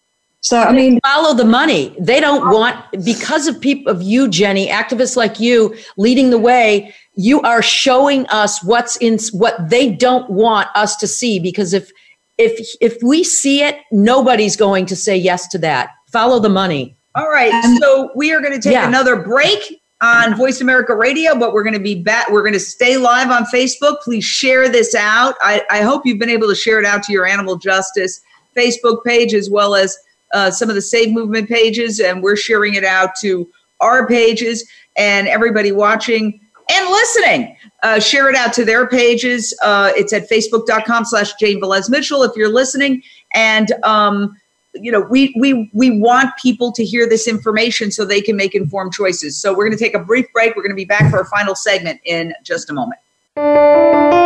So, 0.47 0.59
I 0.61 0.73
mean, 0.73 1.01
follow 1.05 1.35
the 1.35 1.45
money. 1.45 1.95
They 1.99 2.21
don't 2.21 2.51
want 2.53 2.77
because 3.05 3.49
of 3.49 3.61
people 3.61 3.93
of 3.93 4.01
you, 4.03 4.29
Jenny, 4.29 4.69
activists 4.69 5.17
like 5.17 5.41
you 5.41 5.75
leading 5.97 6.31
the 6.31 6.39
way. 6.39 6.95
You 7.15 7.41
are 7.43 7.63
showing 7.63 8.27
us 8.29 8.63
what's 8.63 8.97
in 8.97 9.19
what 9.33 9.71
they 9.71 9.91
don't 9.91 10.31
want 10.31 10.69
us 10.77 10.97
to 10.97 11.07
see. 11.07 11.41
Because 11.41 11.73
if 11.73 11.91
if 12.39 12.75
if 12.81 12.97
we 13.03 13.25
see 13.25 13.63
it, 13.63 13.77
nobody's 13.91 14.57
going 14.57 14.87
to 14.87 14.97
say 14.97 15.17
yes 15.17 15.49
to 15.49 15.59
that. 15.59 15.91
Follow 16.13 16.39
the 16.39 16.49
money. 16.49 16.97
All 17.17 17.29
right. 17.31 17.53
so 17.81 18.11
we 18.15 18.33
are 18.33 18.41
going 18.41 18.53
to 18.53 18.61
take 18.61 18.75
Yeah. 18.75 18.87
another 18.87 19.17
break 19.17 19.81
on 20.03 20.37
Voice 20.37 20.61
America 20.61 20.95
Radio, 20.95 21.35
but 21.35 21.55
we're 21.55 21.63
going 21.63 21.73
to 21.75 21.81
be 21.81 22.03
back. 22.03 22.29
We're 22.31 22.43
going 22.43 22.53
to 22.53 22.61
stay 22.61 22.99
live 22.99 23.31
on 23.31 23.45
Facebook. 23.47 24.01
Please 24.03 24.25
share 24.25 24.69
this 24.69 24.95
out. 24.95 25.35
I, 25.41 25.63
I 25.71 25.81
hope 25.81 26.03
you've 26.05 26.19
been 26.19 26.29
able 26.29 26.49
to 26.49 26.55
share 26.55 26.79
it 26.79 26.85
out 26.85 27.03
to 27.05 27.13
your 27.13 27.27
animal 27.27 27.57
justice 27.57 28.21
Facebook 28.55 29.03
page 29.05 29.33
as 29.35 29.49
well 29.51 29.75
as 29.75 29.97
uh, 30.33 30.51
some 30.51 30.68
of 30.68 30.74
the 30.74 30.83
Save 30.83 31.12
Movement 31.12 31.49
pages. 31.49 32.01
And 32.01 32.22
we're 32.22 32.37
sharing 32.37 32.74
it 32.74 32.85
out 32.85 33.11
to 33.20 33.49
our 33.81 34.07
pages 34.07 34.68
and 34.97 35.29
everybody 35.29 35.72
watching 35.72 36.41
and 36.70 36.91
listening. 36.91 37.57
Uh, 37.83 38.01
share 38.01 38.29
it 38.29 38.35
out 38.35 38.53
to 38.55 38.64
their 38.64 38.89
pages. 38.89 39.57
Uh, 39.62 39.93
it's 39.95 40.12
at 40.12 40.29
facebook.com 40.29 41.05
slash 41.05 41.35
Jane 41.35 41.61
Velez 41.61 41.89
Mitchell 41.89 42.22
if 42.22 42.33
you're 42.37 42.53
listening. 42.53 43.03
And, 43.35 43.72
um, 43.85 44.37
you 44.74 44.91
know, 44.91 45.01
we, 45.01 45.35
we, 45.39 45.70
we 45.72 45.99
want 46.01 46.31
people 46.43 46.72
to 46.72 46.85
hear 46.85 47.09
this 47.09 47.29
information 47.29 47.91
so 47.91 48.05
they 48.05 48.20
can 48.20 48.37
make 48.37 48.55
informed 48.55 48.93
choices. 48.93 49.41
So 49.41 49.53
we're 49.53 49.66
going 49.66 49.79
to 49.79 49.83
take 49.83 49.95
a 49.95 50.01
brief 50.01 50.27
break. 50.33 50.57
We're 50.57 50.62
going 50.62 50.70
to 50.70 50.77
be 50.77 50.85
back 50.85 51.11
for 51.11 51.18
our 51.18 51.24
final 51.27 51.55
segment 51.55 52.01
in 52.05 52.35
just 52.43 52.68
a 52.70 52.72
moment. 52.72 54.26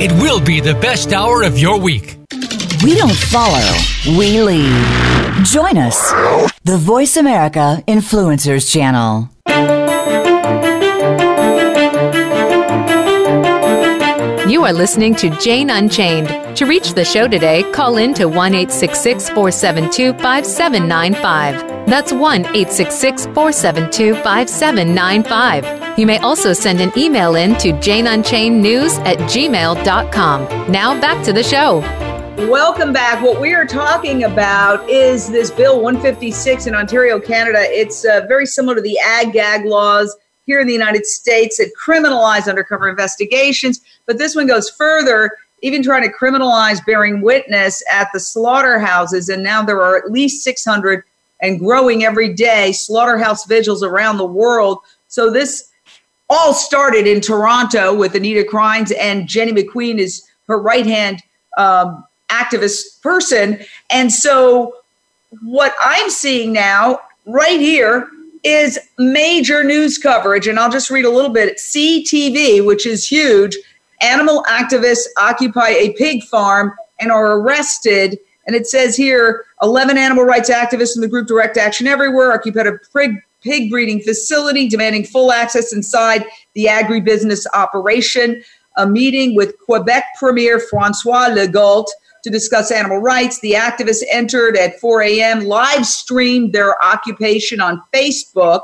it 0.00 0.12
will 0.12 0.40
be 0.40 0.60
the 0.60 0.74
best 0.74 1.12
hour 1.12 1.42
of 1.42 1.58
your 1.58 1.78
week. 1.78 2.18
We 2.82 2.94
don't 2.94 3.16
follow, 3.16 3.66
we 4.18 4.42
lead. 4.42 5.44
Join 5.44 5.78
us, 5.78 6.12
the 6.64 6.76
Voice 6.78 7.16
America 7.16 7.82
Influencers 7.86 8.70
Channel. 8.70 9.30
You 14.48 14.64
are 14.64 14.72
listening 14.72 15.14
to 15.16 15.30
Jane 15.38 15.70
Unchained. 15.70 16.28
To 16.56 16.66
reach 16.66 16.94
the 16.94 17.04
show 17.04 17.28
today, 17.28 17.62
call 17.72 17.96
in 17.96 18.14
to 18.14 18.26
1 18.26 18.54
866 18.54 19.28
472 19.30 20.12
5795. 20.14 21.75
That's 21.86 22.12
1 22.12 22.40
866 22.40 23.26
472 23.26 24.14
5795. 24.16 25.96
You 25.96 26.04
may 26.04 26.18
also 26.18 26.52
send 26.52 26.80
an 26.80 26.92
email 26.96 27.36
in 27.36 27.56
to 27.58 27.72
janeunchainednews 27.74 28.98
at 29.06 29.18
gmail.com. 29.18 30.72
Now 30.72 31.00
back 31.00 31.24
to 31.24 31.32
the 31.32 31.44
show. 31.44 31.78
Welcome 32.50 32.92
back. 32.92 33.22
What 33.22 33.40
we 33.40 33.54
are 33.54 33.64
talking 33.64 34.24
about 34.24 34.88
is 34.90 35.30
this 35.30 35.52
Bill 35.52 35.80
156 35.80 36.66
in 36.66 36.74
Ontario, 36.74 37.20
Canada. 37.20 37.60
It's 37.60 38.04
uh, 38.04 38.26
very 38.26 38.46
similar 38.46 38.74
to 38.74 38.82
the 38.82 38.98
ag 38.98 39.32
gag 39.32 39.64
laws 39.64 40.14
here 40.44 40.60
in 40.60 40.66
the 40.66 40.72
United 40.72 41.06
States 41.06 41.58
that 41.58 41.70
criminalize 41.80 42.48
undercover 42.48 42.88
investigations, 42.88 43.80
but 44.06 44.18
this 44.18 44.34
one 44.34 44.46
goes 44.46 44.70
further, 44.70 45.30
even 45.62 45.82
trying 45.82 46.02
to 46.02 46.12
criminalize 46.12 46.84
bearing 46.84 47.20
witness 47.22 47.82
at 47.90 48.08
the 48.12 48.20
slaughterhouses. 48.20 49.28
And 49.28 49.42
now 49.42 49.62
there 49.62 49.80
are 49.80 49.96
at 49.96 50.10
least 50.10 50.44
600 50.44 51.04
and 51.46 51.58
growing 51.58 52.04
every 52.04 52.32
day 52.32 52.72
slaughterhouse 52.72 53.46
vigils 53.46 53.82
around 53.82 54.18
the 54.18 54.26
world. 54.26 54.78
So 55.08 55.30
this 55.30 55.70
all 56.28 56.52
started 56.52 57.06
in 57.06 57.20
Toronto 57.20 57.94
with 57.94 58.14
Anita 58.14 58.42
Krajnc 58.42 58.92
and 58.98 59.28
Jenny 59.28 59.52
McQueen 59.52 59.98
is 59.98 60.26
her 60.48 60.60
right 60.60 60.86
hand 60.86 61.22
um, 61.56 62.04
activist 62.28 63.00
person. 63.00 63.60
And 63.90 64.12
so 64.12 64.74
what 65.42 65.74
I'm 65.80 66.10
seeing 66.10 66.52
now, 66.52 67.00
right 67.26 67.60
here, 67.60 68.08
is 68.42 68.78
major 68.98 69.64
news 69.64 69.98
coverage. 69.98 70.46
And 70.46 70.58
I'll 70.58 70.70
just 70.70 70.90
read 70.90 71.04
a 71.04 71.10
little 71.10 71.32
bit. 71.32 71.58
CTV, 71.58 72.64
which 72.64 72.86
is 72.86 73.06
huge, 73.06 73.56
animal 74.00 74.44
activists 74.48 75.06
occupy 75.16 75.68
a 75.70 75.92
pig 75.94 76.22
farm 76.24 76.72
and 77.00 77.10
are 77.10 77.38
arrested. 77.38 78.18
And 78.46 78.54
it 78.54 78.66
says 78.66 78.96
here 78.96 79.44
11 79.62 79.98
animal 79.98 80.24
rights 80.24 80.50
activists 80.50 80.94
in 80.94 81.02
the 81.02 81.08
group 81.08 81.26
Direct 81.26 81.56
Action 81.56 81.86
Everywhere 81.86 82.32
occupied 82.32 82.66
a 82.66 82.78
pig, 82.92 83.16
pig 83.42 83.70
breeding 83.70 84.00
facility, 84.00 84.68
demanding 84.68 85.04
full 85.04 85.32
access 85.32 85.72
inside 85.72 86.24
the 86.54 86.66
agribusiness 86.66 87.44
operation. 87.54 88.42
A 88.78 88.86
meeting 88.86 89.34
with 89.34 89.58
Quebec 89.60 90.04
Premier 90.18 90.60
Francois 90.60 91.28
Legault 91.30 91.86
to 92.26 92.30
discuss 92.30 92.72
animal 92.72 92.98
rights. 92.98 93.40
The 93.40 93.52
activists 93.52 94.02
entered 94.10 94.56
at 94.56 94.80
4 94.80 95.02
a.m., 95.02 95.44
live 95.44 95.86
streamed 95.86 96.52
their 96.52 96.82
occupation 96.84 97.60
on 97.60 97.80
Facebook. 97.94 98.62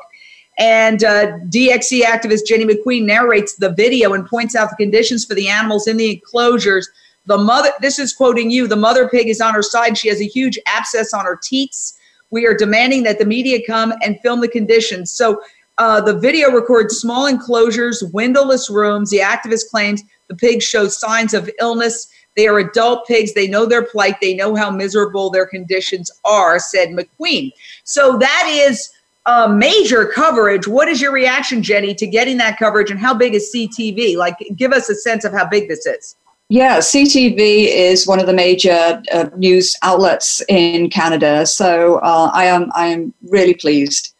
And 0.59 1.03
uh, 1.03 1.39
DXE 1.49 2.03
activist 2.03 2.41
Jenny 2.47 2.65
McQueen 2.65 3.05
narrates 3.05 3.55
the 3.55 3.71
video 3.71 4.13
and 4.13 4.27
points 4.27 4.55
out 4.55 4.69
the 4.71 4.77
conditions 4.77 5.25
for 5.25 5.35
the 5.35 5.49
animals 5.49 5.87
in 5.87 5.97
the 5.97 6.11
enclosures. 6.11 6.89
The 7.27 7.39
mother, 7.39 7.71
this 7.81 7.99
is 7.99 8.13
quoting 8.13 8.51
you, 8.51 8.67
the 8.67 8.77
mother 8.77 9.09
pig 9.09 9.29
is 9.29 9.41
on 9.41 9.55
her 9.55 9.63
side. 9.63 9.97
She 9.97 10.09
has 10.09 10.21
a 10.21 10.27
huge 10.27 10.59
abscess 10.67 11.15
on 11.15 11.25
her 11.25 11.39
teats. 11.41 11.97
We 12.31 12.47
are 12.47 12.55
demanding 12.55 13.05
that 13.05 13.19
the 13.19 13.27
media 13.27 13.61
come 13.67 13.93
and 14.03 14.19
film 14.21 14.41
the 14.41 14.49
conditions. 14.49 15.13
So 15.13 15.41
uh, 15.79 16.01
the 16.01 16.19
video 16.19 16.51
records 16.51 16.97
small 16.97 17.27
enclosures, 17.27 18.03
windowless 18.13 18.71
rooms. 18.71 19.11
The 19.11 19.19
activist 19.19 19.69
claims 19.71 20.03
the 20.29 20.35
pigs 20.35 20.65
show 20.65 20.89
signs 20.89 21.35
of 21.35 21.51
illness. 21.61 22.09
They 22.37 22.49
are 22.49 22.59
adult 22.59 23.07
pigs. 23.07 23.35
They 23.35 23.47
know 23.47 23.67
their 23.67 23.85
plight. 23.85 24.17
They 24.21 24.35
know 24.35 24.55
how 24.55 24.71
miserable 24.71 25.31
their 25.31 25.47
conditions 25.47 26.11
are, 26.25 26.59
said 26.59 26.89
McQueen. 26.89 27.53
So 27.85 28.19
that 28.19 28.49
is 28.51 28.91
uh, 29.27 29.49
major 29.49 30.07
coverage. 30.07 30.67
What 30.67 30.89
is 30.89 31.01
your 31.01 31.13
reaction, 31.13 31.63
Jenny, 31.63 31.95
to 31.95 32.07
getting 32.07 32.39
that 32.39 32.59
coverage 32.59 32.91
and 32.91 32.99
how 32.99 33.15
big 33.15 33.35
is 33.35 33.55
CTV? 33.55 34.17
Like, 34.17 34.37
give 34.57 34.73
us 34.73 34.89
a 34.89 34.95
sense 34.95 35.25
of 35.25 35.33
how 35.33 35.49
big 35.49 35.69
this 35.69 35.87
is. 35.87 36.17
Yeah, 36.53 36.81
CTV 36.81 37.39
is 37.69 38.07
one 38.07 38.21
of 38.21 38.27
the 38.27 38.35
major 38.35 39.03
uh, 39.11 39.31
news 39.39 39.75
outlets 39.81 40.43
in 40.51 40.91
Canada. 40.91 41.47
So 41.47 41.97
uh, 42.01 42.31
I 42.35 42.45
am 42.45 42.71
I 42.75 42.89
am 42.89 43.15
really 43.31 43.55
pleased 43.55 44.13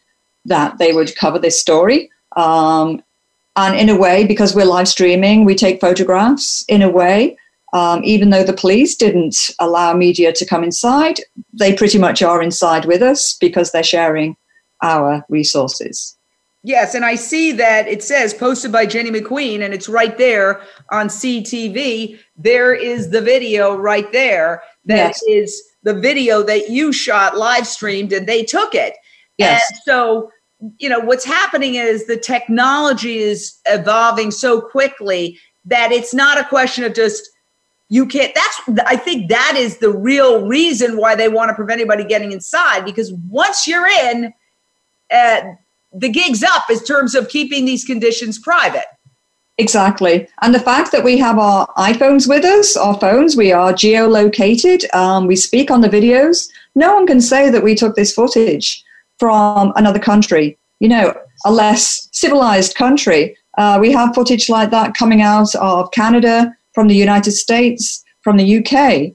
that 0.45 0.79
they 0.79 0.93
would 0.93 1.15
cover 1.15 1.37
this 1.37 1.61
story. 1.61 2.09
Um, 2.35 3.03
and 3.55 3.79
in 3.79 3.87
a 3.87 3.95
way, 3.95 4.25
because 4.25 4.55
we're 4.55 4.65
live 4.65 4.87
streaming, 4.87 5.45
we 5.45 5.53
take 5.53 5.79
photographs. 5.79 6.65
In 6.67 6.81
a 6.81 6.89
way, 6.89 7.37
um, 7.71 8.03
even 8.03 8.31
though 8.31 8.43
the 8.43 8.59
police 8.63 8.95
didn't 8.95 9.51
allow 9.59 9.93
media 9.93 10.33
to 10.33 10.43
come 10.43 10.63
inside, 10.63 11.19
they 11.53 11.75
pretty 11.75 11.99
much 11.99 12.23
are 12.23 12.41
inside 12.41 12.85
with 12.85 13.03
us 13.03 13.37
because 13.39 13.71
they're 13.71 13.83
sharing 13.83 14.35
our 14.81 15.23
resources. 15.29 16.17
Yes, 16.65 16.95
and 16.95 17.03
I 17.03 17.15
see 17.15 17.51
that 17.51 17.87
it 17.89 18.01
says 18.01 18.33
posted 18.33 18.71
by 18.71 18.85
Jenny 18.85 19.11
McQueen, 19.11 19.61
and 19.61 19.73
it's 19.73 19.89
right 19.89 20.17
there 20.17 20.61
on 20.91 21.09
CTV. 21.09 22.17
There 22.37 22.73
is 22.73 23.09
the 23.09 23.21
video 23.21 23.75
right 23.75 24.09
there. 24.13 24.63
That 24.85 25.09
yes. 25.09 25.23
is 25.27 25.63
the 25.83 25.93
video 25.93 26.41
that 26.43 26.69
you 26.69 26.93
shot 26.93 27.37
live 27.37 27.67
streamed, 27.67 28.13
and 28.13 28.27
they 28.27 28.43
took 28.43 28.73
it. 28.73 28.95
Yes. 29.37 29.61
And 29.69 29.81
so, 29.83 30.31
you 30.79 30.87
know, 30.87 31.01
what's 31.01 31.25
happening 31.25 31.75
is 31.75 32.07
the 32.07 32.17
technology 32.17 33.17
is 33.17 33.59
evolving 33.65 34.31
so 34.31 34.61
quickly 34.61 35.37
that 35.65 35.91
it's 35.91 36.13
not 36.13 36.39
a 36.39 36.45
question 36.45 36.85
of 36.85 36.93
just 36.93 37.29
you 37.89 38.05
can't 38.05 38.33
that's 38.33 38.81
i 38.85 38.95
think 38.95 39.29
that 39.29 39.55
is 39.55 39.77
the 39.77 39.91
real 39.91 40.47
reason 40.47 40.97
why 40.97 41.15
they 41.15 41.27
want 41.27 41.49
to 41.49 41.53
prevent 41.53 41.79
anybody 41.79 42.03
getting 42.03 42.31
inside 42.31 42.83
because 42.85 43.13
once 43.29 43.67
you're 43.67 43.87
in 43.87 44.33
uh, 45.11 45.41
the 45.93 46.09
gig's 46.09 46.43
up 46.43 46.69
in 46.69 46.79
terms 46.79 47.15
of 47.15 47.29
keeping 47.29 47.65
these 47.65 47.83
conditions 47.83 48.39
private. 48.39 48.85
Exactly. 49.57 50.27
And 50.41 50.53
the 50.53 50.59
fact 50.59 50.91
that 50.91 51.03
we 51.03 51.17
have 51.19 51.37
our 51.37 51.67
iPhones 51.77 52.27
with 52.27 52.43
us, 52.43 52.75
our 52.75 52.99
phones, 52.99 53.37
we 53.37 53.51
are 53.51 53.71
geolocated, 53.71 54.91
um, 54.95 55.27
we 55.27 55.35
speak 55.35 55.69
on 55.69 55.81
the 55.81 55.89
videos. 55.89 56.49
No 56.73 56.95
one 56.95 57.05
can 57.05 57.21
say 57.21 57.51
that 57.51 57.63
we 57.63 57.75
took 57.75 57.95
this 57.95 58.13
footage 58.13 58.83
from 59.19 59.71
another 59.75 59.99
country, 59.99 60.57
you 60.79 60.89
know, 60.89 61.15
a 61.45 61.51
less 61.51 62.09
civilized 62.11 62.75
country. 62.75 63.37
Uh, 63.59 63.77
we 63.79 63.91
have 63.91 64.15
footage 64.15 64.49
like 64.49 64.71
that 64.71 64.95
coming 64.95 65.21
out 65.21 65.53
of 65.55 65.91
Canada, 65.91 66.51
from 66.73 66.87
the 66.87 66.95
United 66.95 67.31
States, 67.31 68.03
from 68.21 68.37
the 68.37 68.57
UK. 68.57 69.13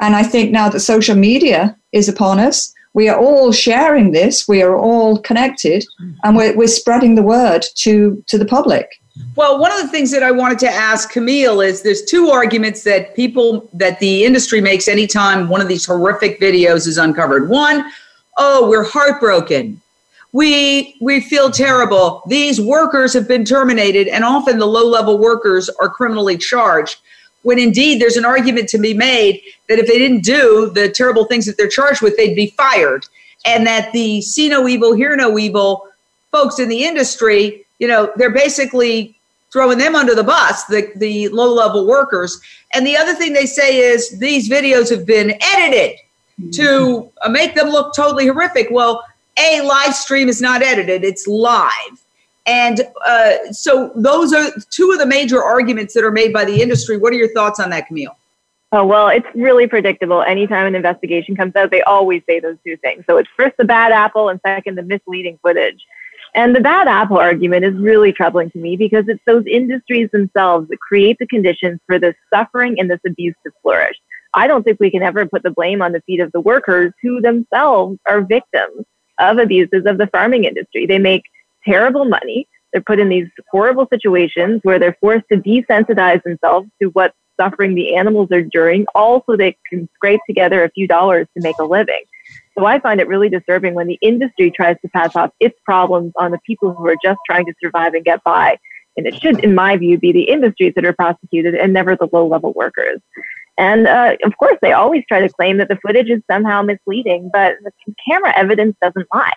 And 0.00 0.16
I 0.16 0.22
think 0.22 0.50
now 0.50 0.68
that 0.68 0.80
social 0.80 1.16
media 1.16 1.76
is 1.92 2.08
upon 2.08 2.38
us, 2.38 2.72
we 2.92 3.08
are 3.08 3.18
all 3.18 3.52
sharing 3.52 4.12
this, 4.12 4.48
we 4.48 4.62
are 4.62 4.76
all 4.76 5.18
connected, 5.18 5.84
mm. 6.00 6.14
and 6.24 6.36
we're, 6.36 6.56
we're 6.56 6.66
spreading 6.66 7.14
the 7.14 7.22
word 7.22 7.64
to, 7.76 8.22
to 8.26 8.38
the 8.38 8.44
public. 8.44 9.00
Well, 9.36 9.58
one 9.58 9.72
of 9.72 9.80
the 9.80 9.88
things 9.88 10.10
that 10.12 10.22
I 10.22 10.30
wanted 10.30 10.58
to 10.60 10.68
ask 10.68 11.10
Camille 11.10 11.60
is 11.60 11.82
there's 11.82 12.02
two 12.02 12.28
arguments 12.28 12.82
that 12.84 13.14
people 13.14 13.68
that 13.74 14.00
the 14.00 14.24
industry 14.24 14.60
makes 14.60 14.88
anytime 14.88 15.48
one 15.48 15.60
of 15.60 15.68
these 15.68 15.84
horrific 15.84 16.40
videos 16.40 16.86
is 16.86 16.98
uncovered. 16.98 17.48
One, 17.48 17.90
oh, 18.38 18.68
we're 18.68 18.84
heartbroken. 18.84 19.80
We 20.32 20.96
we 21.00 21.20
feel 21.20 21.50
terrible. 21.50 22.22
These 22.28 22.60
workers 22.60 23.12
have 23.14 23.26
been 23.26 23.44
terminated 23.44 24.06
and 24.08 24.24
often 24.24 24.58
the 24.58 24.66
low-level 24.66 25.18
workers 25.18 25.68
are 25.80 25.88
criminally 25.88 26.38
charged 26.38 27.00
when 27.42 27.58
indeed 27.58 28.00
there's 28.00 28.16
an 28.16 28.24
argument 28.24 28.68
to 28.68 28.78
be 28.78 28.94
made 28.94 29.40
that 29.68 29.78
if 29.78 29.86
they 29.86 29.98
didn't 29.98 30.22
do 30.22 30.70
the 30.74 30.88
terrible 30.88 31.24
things 31.24 31.46
that 31.46 31.56
they're 31.56 31.68
charged 31.68 32.02
with, 32.02 32.16
they'd 32.16 32.34
be 32.34 32.48
fired. 32.56 33.06
And 33.46 33.66
that 33.66 33.92
the 33.92 34.20
see 34.20 34.48
no 34.48 34.68
evil, 34.68 34.92
hear 34.92 35.16
no 35.16 35.38
evil 35.38 35.88
folks 36.30 36.58
in 36.58 36.68
the 36.68 36.84
industry, 36.84 37.64
you 37.78 37.88
know, 37.88 38.12
they're 38.16 38.30
basically 38.30 39.16
throwing 39.50 39.78
them 39.78 39.96
under 39.96 40.14
the 40.14 40.22
bus, 40.22 40.64
the, 40.66 40.92
the 40.96 41.28
low 41.28 41.52
level 41.52 41.86
workers. 41.86 42.40
And 42.72 42.86
the 42.86 42.96
other 42.96 43.14
thing 43.14 43.32
they 43.32 43.46
say 43.46 43.78
is 43.78 44.18
these 44.18 44.48
videos 44.48 44.90
have 44.90 45.06
been 45.06 45.34
edited 45.40 45.96
to 46.52 46.62
mm-hmm. 46.62 47.32
make 47.32 47.54
them 47.54 47.68
look 47.68 47.94
totally 47.94 48.26
horrific. 48.26 48.68
Well, 48.70 49.04
a 49.38 49.62
live 49.62 49.94
stream 49.94 50.28
is 50.28 50.40
not 50.40 50.62
edited, 50.62 51.04
it's 51.04 51.26
live. 51.26 51.99
And 52.50 52.80
uh, 53.06 53.52
so 53.52 53.92
those 53.94 54.32
are 54.32 54.50
two 54.70 54.90
of 54.90 54.98
the 54.98 55.06
major 55.06 55.40
arguments 55.40 55.94
that 55.94 56.02
are 56.02 56.10
made 56.10 56.32
by 56.32 56.44
the 56.44 56.60
industry. 56.60 56.96
What 56.96 57.12
are 57.12 57.16
your 57.16 57.32
thoughts 57.32 57.60
on 57.60 57.70
that, 57.70 57.86
Camille? 57.86 58.16
Oh, 58.72 58.84
well, 58.84 59.06
it's 59.06 59.26
really 59.36 59.68
predictable. 59.68 60.22
Anytime 60.22 60.66
an 60.66 60.74
investigation 60.74 61.36
comes 61.36 61.54
out, 61.54 61.70
they 61.70 61.82
always 61.82 62.22
say 62.28 62.40
those 62.40 62.56
two 62.66 62.76
things. 62.78 63.04
So 63.08 63.18
it's 63.18 63.28
first 63.36 63.56
the 63.56 63.64
bad 63.64 63.92
apple 63.92 64.30
and 64.30 64.40
second 64.44 64.76
the 64.76 64.82
misleading 64.82 65.38
footage. 65.42 65.80
And 66.34 66.54
the 66.54 66.60
bad 66.60 66.88
apple 66.88 67.18
argument 67.18 67.64
is 67.64 67.74
really 67.74 68.12
troubling 68.12 68.50
to 68.50 68.58
me 68.58 68.76
because 68.76 69.04
it's 69.06 69.22
those 69.26 69.44
industries 69.46 70.10
themselves 70.10 70.68
that 70.70 70.80
create 70.80 71.18
the 71.20 71.28
conditions 71.28 71.78
for 71.86 72.00
this 72.00 72.16
suffering 72.34 72.80
and 72.80 72.90
this 72.90 73.00
abuse 73.06 73.34
to 73.44 73.52
flourish. 73.62 73.96
I 74.34 74.48
don't 74.48 74.64
think 74.64 74.80
we 74.80 74.90
can 74.90 75.02
ever 75.04 75.24
put 75.24 75.44
the 75.44 75.50
blame 75.50 75.82
on 75.82 75.92
the 75.92 76.00
feet 76.02 76.20
of 76.20 76.32
the 76.32 76.40
workers 76.40 76.92
who 77.00 77.20
themselves 77.20 77.98
are 78.08 78.22
victims 78.22 78.86
of 79.18 79.38
abuses 79.38 79.86
of 79.86 79.98
the 79.98 80.08
farming 80.08 80.44
industry. 80.44 80.86
They 80.86 80.98
make 80.98 81.22
terrible 81.64 82.04
money. 82.04 82.48
They're 82.72 82.82
put 82.82 83.00
in 83.00 83.08
these 83.08 83.28
horrible 83.50 83.88
situations 83.92 84.60
where 84.62 84.78
they're 84.78 84.96
forced 85.00 85.26
to 85.32 85.38
desensitize 85.38 86.22
themselves 86.22 86.68
to 86.80 86.88
what 86.90 87.14
suffering 87.40 87.74
the 87.74 87.96
animals 87.96 88.28
are 88.30 88.40
enduring, 88.40 88.86
all 88.94 89.24
so 89.26 89.36
they 89.36 89.56
can 89.68 89.88
scrape 89.94 90.20
together 90.28 90.62
a 90.62 90.70
few 90.70 90.86
dollars 90.86 91.26
to 91.36 91.42
make 91.42 91.58
a 91.58 91.64
living. 91.64 92.02
So 92.58 92.66
I 92.66 92.78
find 92.78 93.00
it 93.00 93.08
really 93.08 93.28
disturbing 93.28 93.74
when 93.74 93.86
the 93.86 93.98
industry 94.02 94.50
tries 94.50 94.76
to 94.82 94.88
pass 94.90 95.16
off 95.16 95.30
its 95.40 95.58
problems 95.64 96.12
on 96.16 96.30
the 96.30 96.38
people 96.46 96.74
who 96.74 96.86
are 96.86 96.96
just 97.02 97.18
trying 97.26 97.46
to 97.46 97.54
survive 97.62 97.94
and 97.94 98.04
get 98.04 98.22
by. 98.24 98.58
And 98.96 99.06
it 99.06 99.20
should, 99.20 99.42
in 99.42 99.54
my 99.54 99.76
view, 99.76 99.98
be 99.98 100.12
the 100.12 100.24
industries 100.24 100.74
that 100.74 100.84
are 100.84 100.92
prosecuted 100.92 101.54
and 101.54 101.72
never 101.72 101.96
the 101.96 102.08
low 102.12 102.26
level 102.26 102.52
workers. 102.52 103.00
And 103.56 103.86
uh, 103.86 104.16
of 104.24 104.36
course, 104.36 104.58
they 104.62 104.72
always 104.72 105.04
try 105.08 105.20
to 105.20 105.28
claim 105.28 105.58
that 105.58 105.68
the 105.68 105.78
footage 105.84 106.10
is 106.10 106.22
somehow 106.30 106.62
misleading, 106.62 107.30
but 107.32 107.54
the 107.62 107.72
camera 108.08 108.36
evidence 108.36 108.76
doesn't 108.82 109.06
lie. 109.12 109.32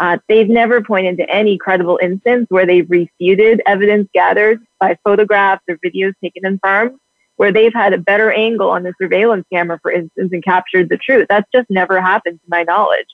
Uh, 0.00 0.18
they've 0.28 0.48
never 0.48 0.82
pointed 0.82 1.16
to 1.16 1.30
any 1.30 1.56
credible 1.56 1.98
instance 2.02 2.46
where 2.48 2.66
they've 2.66 2.90
refuted 2.90 3.62
evidence 3.66 4.08
gathered 4.12 4.60
by 4.80 4.96
photographs 5.04 5.62
or 5.68 5.78
videos 5.84 6.12
taken 6.22 6.44
in 6.44 6.58
farms, 6.58 6.98
where 7.36 7.52
they've 7.52 7.74
had 7.74 7.92
a 7.92 7.98
better 7.98 8.32
angle 8.32 8.70
on 8.70 8.82
the 8.82 8.92
surveillance 9.00 9.44
camera, 9.52 9.78
for 9.82 9.92
instance, 9.92 10.30
and 10.32 10.42
captured 10.44 10.88
the 10.88 10.96
truth. 10.98 11.26
That's 11.28 11.48
just 11.54 11.70
never 11.70 12.00
happened 12.00 12.40
to 12.40 12.46
my 12.48 12.64
knowledge. 12.64 13.06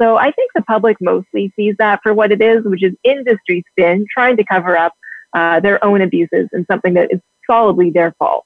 So 0.00 0.16
I 0.16 0.32
think 0.32 0.50
the 0.54 0.62
public 0.62 0.96
mostly 1.00 1.52
sees 1.54 1.76
that 1.78 2.00
for 2.02 2.12
what 2.12 2.32
it 2.32 2.42
is, 2.42 2.64
which 2.64 2.82
is 2.82 2.94
industry 3.04 3.64
spin, 3.70 4.06
trying 4.12 4.36
to 4.38 4.44
cover 4.44 4.76
up 4.76 4.94
uh, 5.34 5.60
their 5.60 5.84
own 5.84 6.00
abuses 6.00 6.48
and 6.52 6.66
something 6.70 6.94
that 6.94 7.12
is 7.12 7.20
solidly 7.48 7.90
their 7.90 8.12
fault. 8.18 8.44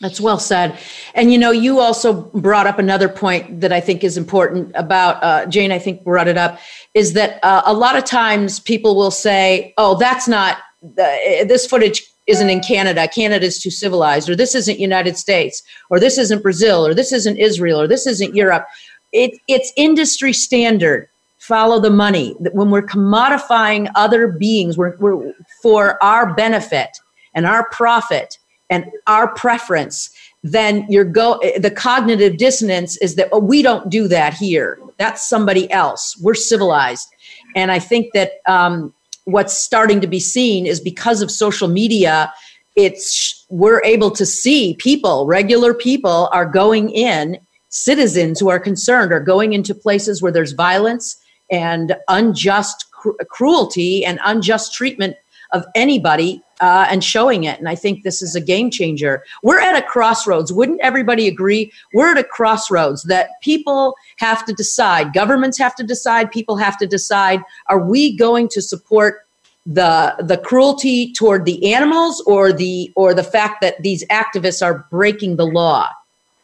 That's 0.00 0.20
well 0.20 0.38
said. 0.38 0.78
And 1.14 1.32
you 1.32 1.38
know, 1.38 1.52
you 1.52 1.78
also 1.78 2.12
brought 2.34 2.66
up 2.66 2.78
another 2.78 3.08
point 3.08 3.60
that 3.60 3.72
I 3.72 3.80
think 3.80 4.02
is 4.02 4.16
important 4.16 4.72
about 4.74 5.22
uh, 5.22 5.46
Jane. 5.46 5.70
I 5.70 5.78
think 5.78 6.02
brought 6.02 6.28
it 6.28 6.36
up 6.36 6.58
is 6.94 7.12
that 7.12 7.42
uh, 7.44 7.62
a 7.64 7.72
lot 7.72 7.96
of 7.96 8.04
times 8.04 8.58
people 8.58 8.96
will 8.96 9.12
say, 9.12 9.72
"Oh, 9.78 9.96
that's 9.96 10.26
not 10.26 10.58
uh, 10.84 11.44
this 11.46 11.66
footage 11.66 12.02
isn't 12.26 12.50
in 12.50 12.60
Canada. 12.60 13.06
Canada 13.06 13.46
is 13.46 13.60
too 13.60 13.70
civilized, 13.70 14.28
or 14.28 14.34
this 14.34 14.54
isn't 14.54 14.80
United 14.80 15.16
States, 15.16 15.62
or 15.90 16.00
this 16.00 16.18
isn't 16.18 16.42
Brazil, 16.42 16.84
or 16.84 16.92
this 16.92 17.12
isn't 17.12 17.38
Israel, 17.38 17.80
or 17.80 17.86
this 17.86 18.06
isn't 18.06 18.34
Europe." 18.34 18.66
It, 19.12 19.38
it's 19.46 19.72
industry 19.76 20.32
standard. 20.32 21.08
Follow 21.38 21.78
the 21.78 21.90
money. 21.90 22.34
When 22.52 22.70
we're 22.70 22.82
commodifying 22.82 23.88
other 23.94 24.26
beings, 24.26 24.76
we're, 24.76 24.96
we're 24.96 25.34
for 25.62 26.02
our 26.02 26.34
benefit 26.34 26.98
and 27.32 27.46
our 27.46 27.68
profit 27.68 28.38
and 28.74 28.90
our 29.06 29.32
preference, 29.34 30.10
then 30.42 30.84
your 30.90 31.04
go 31.04 31.40
the 31.56 31.70
cognitive 31.70 32.36
dissonance 32.38 32.96
is 32.96 33.14
that 33.14 33.28
oh, 33.30 33.38
we 33.38 33.62
don't 33.62 33.88
do 33.88 34.08
that 34.08 34.34
here. 34.34 34.80
That's 34.98 35.26
somebody 35.26 35.70
else. 35.70 36.16
We're 36.20 36.34
civilized, 36.34 37.08
and 37.54 37.70
I 37.70 37.78
think 37.78 38.12
that 38.14 38.32
um, 38.46 38.92
what's 39.26 39.54
starting 39.54 40.00
to 40.00 40.08
be 40.08 40.18
seen 40.18 40.66
is 40.66 40.80
because 40.80 41.22
of 41.22 41.30
social 41.30 41.68
media. 41.68 42.32
It's 42.74 43.46
we're 43.48 43.82
able 43.84 44.10
to 44.10 44.26
see 44.26 44.74
people, 44.80 45.26
regular 45.26 45.72
people, 45.72 46.28
are 46.32 46.46
going 46.46 46.90
in. 46.90 47.38
Citizens 47.68 48.40
who 48.40 48.48
are 48.48 48.60
concerned 48.60 49.12
are 49.12 49.20
going 49.20 49.52
into 49.52 49.74
places 49.74 50.20
where 50.20 50.32
there's 50.32 50.52
violence 50.52 51.16
and 51.50 51.96
unjust 52.08 52.90
cr- 52.92 53.22
cruelty 53.28 54.04
and 54.04 54.18
unjust 54.24 54.74
treatment 54.74 55.16
of 55.54 55.64
anybody 55.74 56.42
uh, 56.60 56.86
and 56.90 57.02
showing 57.02 57.44
it. 57.44 57.58
And 57.58 57.68
I 57.68 57.74
think 57.74 58.02
this 58.02 58.20
is 58.20 58.34
a 58.34 58.40
game 58.40 58.70
changer. 58.70 59.24
We're 59.42 59.60
at 59.60 59.76
a 59.76 59.82
crossroads. 59.82 60.52
Wouldn't 60.52 60.80
everybody 60.82 61.26
agree? 61.26 61.72
We're 61.92 62.12
at 62.12 62.18
a 62.18 62.24
crossroads 62.24 63.04
that 63.04 63.30
people 63.40 63.94
have 64.18 64.44
to 64.46 64.52
decide, 64.52 65.12
governments 65.12 65.58
have 65.58 65.74
to 65.76 65.84
decide, 65.84 66.30
people 66.30 66.56
have 66.56 66.76
to 66.78 66.86
decide 66.86 67.40
are 67.68 67.78
we 67.78 68.16
going 68.16 68.48
to 68.50 68.60
support 68.60 69.26
the 69.66 70.14
the 70.18 70.36
cruelty 70.36 71.12
toward 71.14 71.46
the 71.46 71.72
animals 71.72 72.22
or 72.26 72.52
the 72.52 72.92
or 72.96 73.14
the 73.14 73.22
fact 73.22 73.62
that 73.62 73.82
these 73.82 74.04
activists 74.08 74.62
are 74.62 74.86
breaking 74.90 75.36
the 75.36 75.46
law 75.46 75.88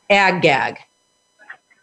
ag 0.08 0.40
gag 0.40 0.78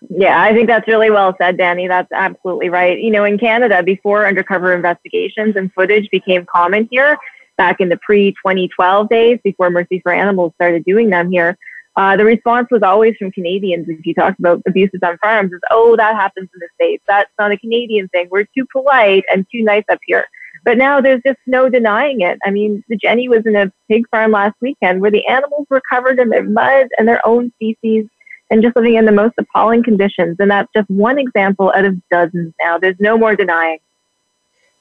yeah, 0.10 0.42
I 0.42 0.54
think 0.54 0.68
that's 0.68 0.88
really 0.88 1.10
well 1.10 1.36
said, 1.40 1.58
Danny. 1.58 1.88
That's 1.88 2.12
absolutely 2.12 2.70
right. 2.70 3.00
You 3.00 3.12
know, 3.12 3.24
in 3.24 3.38
Canada, 3.38 3.84
before 3.84 4.26
undercover 4.26 4.74
investigations 4.74 5.56
and 5.56 5.72
footage 5.74 6.10
became 6.10 6.46
common 6.46 6.88
here, 6.92 7.18
back 7.58 7.82
in 7.82 7.90
the 7.90 7.98
pre 7.98 8.32
2012 8.32 9.10
days 9.10 9.40
before 9.44 9.70
Mercy 9.70 10.00
for 10.00 10.14
Animals 10.14 10.54
started 10.56 10.86
doing 10.86 11.10
them 11.10 11.32
here. 11.32 11.58
Uh, 11.98 12.16
the 12.16 12.24
response 12.24 12.68
was 12.70 12.84
always 12.84 13.16
from 13.18 13.32
Canadians. 13.32 13.90
If 13.90 14.06
you 14.06 14.14
talked 14.14 14.40
about 14.40 14.62
abuses 14.68 15.00
on 15.04 15.18
farms, 15.18 15.52
is 15.52 15.60
oh 15.72 15.96
that 15.98 16.16
happens 16.16 16.48
in 16.54 16.60
the 16.60 16.70
states. 16.76 17.04
That's 17.08 17.32
not 17.40 17.52
a 17.52 17.58
Canadian 17.58 18.08
thing. 18.10 18.28
We're 18.30 18.46
too 18.56 18.68
polite 18.72 19.26
and 19.32 19.46
too 19.52 19.64
nice 19.64 19.84
up 19.90 20.00
here. 20.06 20.26
But 20.64 20.78
now 20.78 21.02
there's 21.02 21.22
just 21.26 21.40
no 21.48 21.70
denying 21.70 22.22
it. 22.22 22.38
I 22.46 22.52
mean, 22.52 22.84
the 22.88 22.98
Jenny 22.98 23.28
was 23.28 23.46
in 23.46 23.56
a 23.56 23.72
pig 23.90 24.08
farm 24.10 24.32
last 24.32 24.56
weekend 24.62 25.02
where 25.02 25.12
the 25.12 25.26
animals 25.26 25.66
were 25.70 25.82
covered 25.90 26.20
in 26.20 26.30
their 26.30 26.44
mud 26.44 26.88
and 26.98 27.08
their 27.08 27.26
own 27.26 27.52
feces 27.58 28.08
and 28.50 28.62
just 28.62 28.76
living 28.76 28.96
in 28.96 29.06
the 29.06 29.12
most 29.12 29.34
appalling 29.38 29.84
conditions. 29.84 30.38
And 30.40 30.50
that's 30.52 30.70
just 30.76 30.90
one 30.90 31.20
example 31.20 31.72
out 31.76 31.86
of 31.86 32.02
dozens 32.10 32.54
now. 32.62 32.78
There's 32.78 33.00
no 33.00 33.18
more 33.18 33.36
denying. 33.36 33.80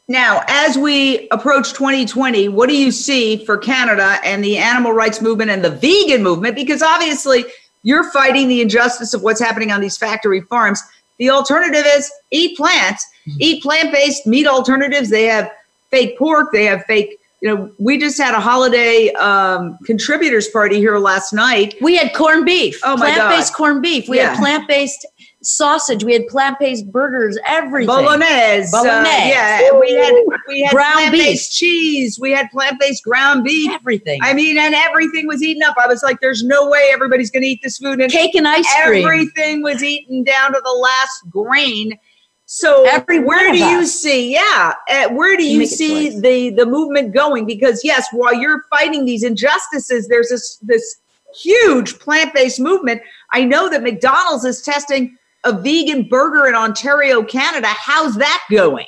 Now, 0.09 0.45
as 0.47 0.79
we 0.79 1.29
approach 1.31 1.73
2020, 1.73 2.49
what 2.49 2.69
do 2.69 2.77
you 2.77 2.93
see 2.93 3.45
for 3.45 3.59
Canada 3.59 4.19
and 4.25 4.45
the 4.45 4.57
animal 4.57 4.93
rights 4.93 5.21
movement 5.21 5.51
and 5.51 5.65
the 5.65 5.71
vegan 5.71 6.23
movement? 6.23 6.55
Because 6.55 6.81
obviously, 6.81 7.45
you're 7.83 8.11
fighting 8.13 8.49
the 8.49 8.61
injustice 8.61 9.15
of 9.15 9.23
what's 9.23 9.41
happening 9.41 9.73
on 9.73 9.81
these 9.81 9.97
factory 9.97 10.41
farms. 10.43 10.81
The 11.19 11.31
alternative 11.31 11.85
is 11.87 12.11
eat 12.31 12.57
plants, 12.57 13.05
mm-hmm. 13.29 13.39
eat 13.41 13.63
plant 13.63 13.93
based 13.93 14.27
meat 14.27 14.47
alternatives. 14.47 15.11
They 15.11 15.25
have 15.25 15.51
fake 15.91 16.19
pork, 16.19 16.53
they 16.53 16.65
have 16.67 16.85
fake. 16.85 17.19
You 17.43 17.55
know, 17.55 17.71
we 17.79 17.99
just 17.99 18.19
had 18.19 18.35
a 18.35 18.41
holiday 18.41 19.11
um, 19.13 19.79
contributors 19.85 20.49
party 20.49 20.77
here 20.77 20.99
last 20.99 21.33
night. 21.35 21.75
We 21.83 21.97
had 21.97 22.15
corned 22.15 22.47
beef. 22.47 22.81
Oh 22.83 22.97
my 22.97 23.09
god. 23.09 23.17
plant-based 23.17 23.55
corned 23.55 23.83
beef. 23.83 24.09
We 24.09 24.17
yeah. 24.17 24.31
had 24.31 24.39
plant-based 24.39 25.07
sausage. 25.43 26.03
We 26.03 26.13
had 26.15 26.27
plant-based 26.29 26.91
burgers. 26.91 27.39
Everything. 27.47 27.89
Bolognese. 27.89 28.69
Uh, 28.75 28.83
Bolognese. 28.83 29.15
Uh, 29.15 29.29
yeah. 29.29 29.69
Ooh. 29.73 29.81
We 29.81 29.93
had 29.93 30.15
we 30.49 30.63
had 30.63 30.73
ground 30.73 30.95
plant-based 30.95 31.51
beef. 31.51 31.59
cheese. 31.59 32.19
We 32.19 32.33
had 32.33 32.51
plant-based 32.51 33.05
ground 33.05 33.45
beef. 33.45 33.71
Everything. 33.71 34.19
I 34.23 34.33
mean, 34.33 34.57
and 34.59 34.75
everything 34.75 35.27
was 35.27 35.43
eaten 35.43 35.63
up. 35.63 35.77
I 35.79 35.87
was 35.87 36.03
like, 36.03 36.21
"There's 36.21 36.43
no 36.43 36.69
way 36.69 36.89
everybody's 36.93 37.31
going 37.31 37.43
to 37.43 37.49
eat 37.49 37.61
this 37.63 37.79
food." 37.79 38.01
And 38.01 38.11
cake 38.11 38.35
and 38.35 38.49
ice 38.49 38.67
cream. 38.85 39.05
Everything 39.05 39.63
was 39.63 39.83
eaten 39.83 40.25
down 40.25 40.53
to 40.53 40.61
the 40.65 40.73
last 40.73 41.31
grain. 41.31 41.99
So 42.47 42.87
Every 42.89 43.19
where 43.19 43.53
do 43.53 43.59
you 43.59 43.85
see? 43.85 44.33
Yeah, 44.33 44.75
uh, 44.89 45.09
where 45.11 45.37
do 45.37 45.45
you, 45.45 45.61
you 45.61 45.67
see 45.67 46.19
the 46.21 46.51
the 46.51 46.65
movement 46.65 47.13
going? 47.13 47.45
Because 47.45 47.83
yes, 47.83 48.07
while 48.13 48.35
you're 48.35 48.63
fighting 48.71 49.05
these 49.05 49.25
injustices, 49.25 50.07
there's 50.07 50.29
this 50.29 50.57
this 50.63 50.97
huge 51.35 51.99
plant 51.99 52.33
based 52.33 52.61
movement. 52.61 53.03
I 53.33 53.45
know 53.45 53.69
that 53.69 53.83
McDonald's 53.83 54.45
is 54.45 54.63
testing 54.63 55.19
a 55.43 55.53
vegan 55.53 56.05
burger 56.05 56.47
in 56.47 56.55
Ontario, 56.55 57.23
Canada. 57.23 57.69
How's 57.69 58.15
that 58.17 58.45
going? 58.51 58.87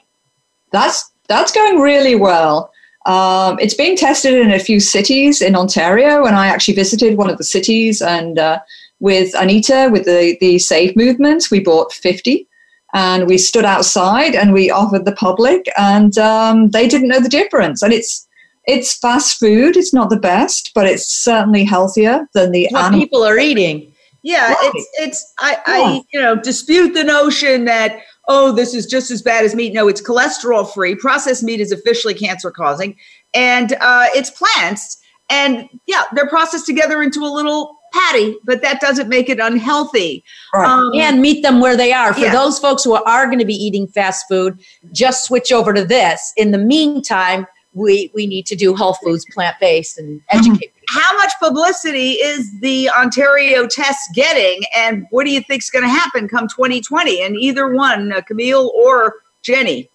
That's 0.70 1.10
that's 1.26 1.50
going 1.50 1.80
really 1.80 2.14
well. 2.14 2.72
Um, 3.06 3.58
it's 3.58 3.74
being 3.74 3.96
tested 3.96 4.34
in 4.34 4.52
a 4.52 4.58
few 4.58 4.80
cities 4.80 5.40
in 5.40 5.56
Ontario, 5.56 6.26
and 6.26 6.36
I 6.36 6.46
actually 6.46 6.74
visited 6.74 7.16
one 7.16 7.30
of 7.30 7.38
the 7.38 7.44
cities. 7.44 8.02
And 8.02 8.38
uh, 8.38 8.60
with 9.00 9.34
Anita, 9.34 9.88
with 9.90 10.04
the 10.04 10.36
the 10.40 10.58
Save 10.58 10.94
movement, 10.94 11.50
we 11.50 11.60
bought 11.60 11.92
fifty, 11.92 12.46
and 12.94 13.26
we 13.26 13.38
stood 13.38 13.64
outside 13.64 14.34
and 14.34 14.52
we 14.52 14.70
offered 14.70 15.04
the 15.04 15.12
public, 15.12 15.68
and 15.76 16.16
um, 16.18 16.70
they 16.70 16.88
didn't 16.88 17.08
know 17.08 17.20
the 17.20 17.28
difference. 17.28 17.82
And 17.82 17.92
it's 17.92 18.26
it's 18.66 18.96
fast 18.98 19.38
food. 19.38 19.76
It's 19.76 19.94
not 19.94 20.10
the 20.10 20.18
best, 20.18 20.72
but 20.74 20.86
it's 20.86 21.08
certainly 21.08 21.64
healthier 21.64 22.28
than 22.34 22.52
the 22.52 22.68
what 22.70 22.92
people 22.92 23.24
are 23.24 23.38
eating. 23.38 23.92
Yeah, 24.22 24.52
right. 24.52 24.72
it's 24.74 24.88
it's 24.98 25.34
I, 25.38 25.52
yeah. 25.52 25.62
I 25.66 26.02
you 26.12 26.20
know 26.20 26.36
dispute 26.36 26.92
the 26.92 27.04
notion 27.04 27.64
that 27.64 28.00
oh 28.26 28.52
this 28.52 28.74
is 28.74 28.86
just 28.86 29.10
as 29.10 29.22
bad 29.22 29.44
as 29.44 29.54
meat. 29.54 29.72
No, 29.72 29.88
it's 29.88 30.02
cholesterol 30.02 30.70
free. 30.72 30.94
Processed 30.94 31.42
meat 31.42 31.60
is 31.60 31.72
officially 31.72 32.14
cancer 32.14 32.50
causing, 32.50 32.96
and 33.34 33.74
uh, 33.80 34.06
it's 34.14 34.30
plants. 34.30 34.98
And 35.30 35.68
yeah, 35.86 36.04
they're 36.12 36.28
processed 36.28 36.66
together 36.66 37.02
into 37.02 37.20
a 37.20 37.28
little 37.28 37.77
patty, 37.92 38.36
but 38.44 38.62
that 38.62 38.80
doesn't 38.80 39.08
make 39.08 39.28
it 39.28 39.38
unhealthy. 39.38 40.24
Right. 40.54 40.66
Um, 40.66 40.90
and 40.94 41.20
meet 41.20 41.42
them 41.42 41.60
where 41.60 41.76
they 41.76 41.92
are. 41.92 42.14
For 42.14 42.20
yeah. 42.20 42.32
those 42.32 42.58
folks 42.58 42.84
who 42.84 42.94
are 42.94 43.26
going 43.26 43.38
to 43.38 43.44
be 43.44 43.54
eating 43.54 43.86
fast 43.86 44.26
food, 44.28 44.58
just 44.92 45.24
switch 45.24 45.52
over 45.52 45.72
to 45.72 45.84
this. 45.84 46.32
In 46.36 46.50
the 46.50 46.58
meantime, 46.58 47.46
we 47.74 48.10
we 48.14 48.26
need 48.26 48.46
to 48.46 48.56
do 48.56 48.74
whole 48.74 48.94
foods, 48.94 49.24
plant 49.32 49.56
based, 49.60 49.98
and 49.98 50.20
mm-hmm. 50.20 50.38
educate. 50.38 50.72
Mm-hmm. 50.74 50.98
How 50.98 51.16
much 51.16 51.32
publicity 51.38 52.12
is 52.12 52.50
the 52.60 52.88
Ontario 52.90 53.66
test 53.66 54.00
getting, 54.14 54.62
and 54.74 55.06
what 55.10 55.24
do 55.24 55.30
you 55.30 55.42
think 55.42 55.62
is 55.62 55.70
going 55.70 55.84
to 55.84 55.90
happen 55.90 56.28
come 56.28 56.48
2020? 56.48 57.22
And 57.22 57.36
either 57.36 57.68
one, 57.68 58.12
uh, 58.12 58.22
Camille 58.22 58.72
or 58.74 59.14
Jenny. 59.42 59.90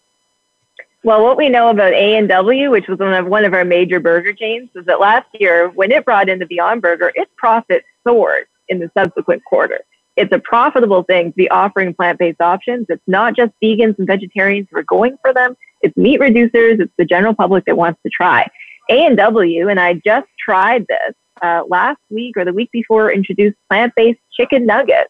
Well, 1.06 1.22
what 1.22 1.36
we 1.36 1.49
know 1.49 1.68
about 1.68 1.91
A 1.91 2.16
and 2.16 2.30
W, 2.30 2.72
which 2.72 2.88
was 2.88 2.97
one 2.97 3.14
of 3.14 3.26
one 3.26 3.43
of 3.43 3.54
our 3.54 3.66
major 3.66 3.99
burger 3.99 4.32
chains, 4.32 4.70
is 4.74 4.86
that 4.86 5.01
last 5.01 5.28
year 5.34 5.70
when 5.70 5.91
it 5.91 6.06
brought 6.06 6.30
in 6.30 6.39
the 6.39 6.45
Beyond 6.45 6.82
Burger, 6.82 7.12
its 7.16 7.30
profit 7.36 7.84
soared 8.08 8.45
in 8.70 8.80
the 8.80 8.89
subsequent 8.97 9.43
quarter. 9.43 9.82
It's 10.16 10.32
a 10.32 10.39
profitable 10.39 11.04
thing 11.04 11.32
to 11.32 11.36
be 11.36 11.49
offering 11.49 11.93
plant-based 11.93 12.39
options. 12.39 12.86
It's 12.88 13.04
not 13.06 13.36
just 13.36 13.51
vegans 13.62 13.97
and 13.97 14.08
vegetarians 14.08 14.68
who 14.72 14.78
are 14.78 14.84
going 14.84 15.18
for 15.22 15.34
them. 15.34 15.58
It's 15.82 15.95
meat 15.97 16.22
reducers. 16.22 16.80
It's 16.80 16.93
the 16.97 17.04
general 17.04 17.34
public 17.34 17.66
that 17.66 17.76
wants 17.76 18.01
to 18.04 18.10
try. 18.10 18.47
A&W, 18.89 19.68
and 19.68 19.80
I 19.80 19.95
just 20.06 20.28
tried 20.39 20.86
this 20.88 21.16
uh, 21.41 21.64
last 21.68 21.99
week 22.12 22.38
or 22.38 22.45
the 22.45 22.54
week 22.54 22.72
before, 22.72 23.12
introduced 23.12 23.58
plant-based 23.70 24.20
chicken 24.32 24.66
nuggets 24.66 25.10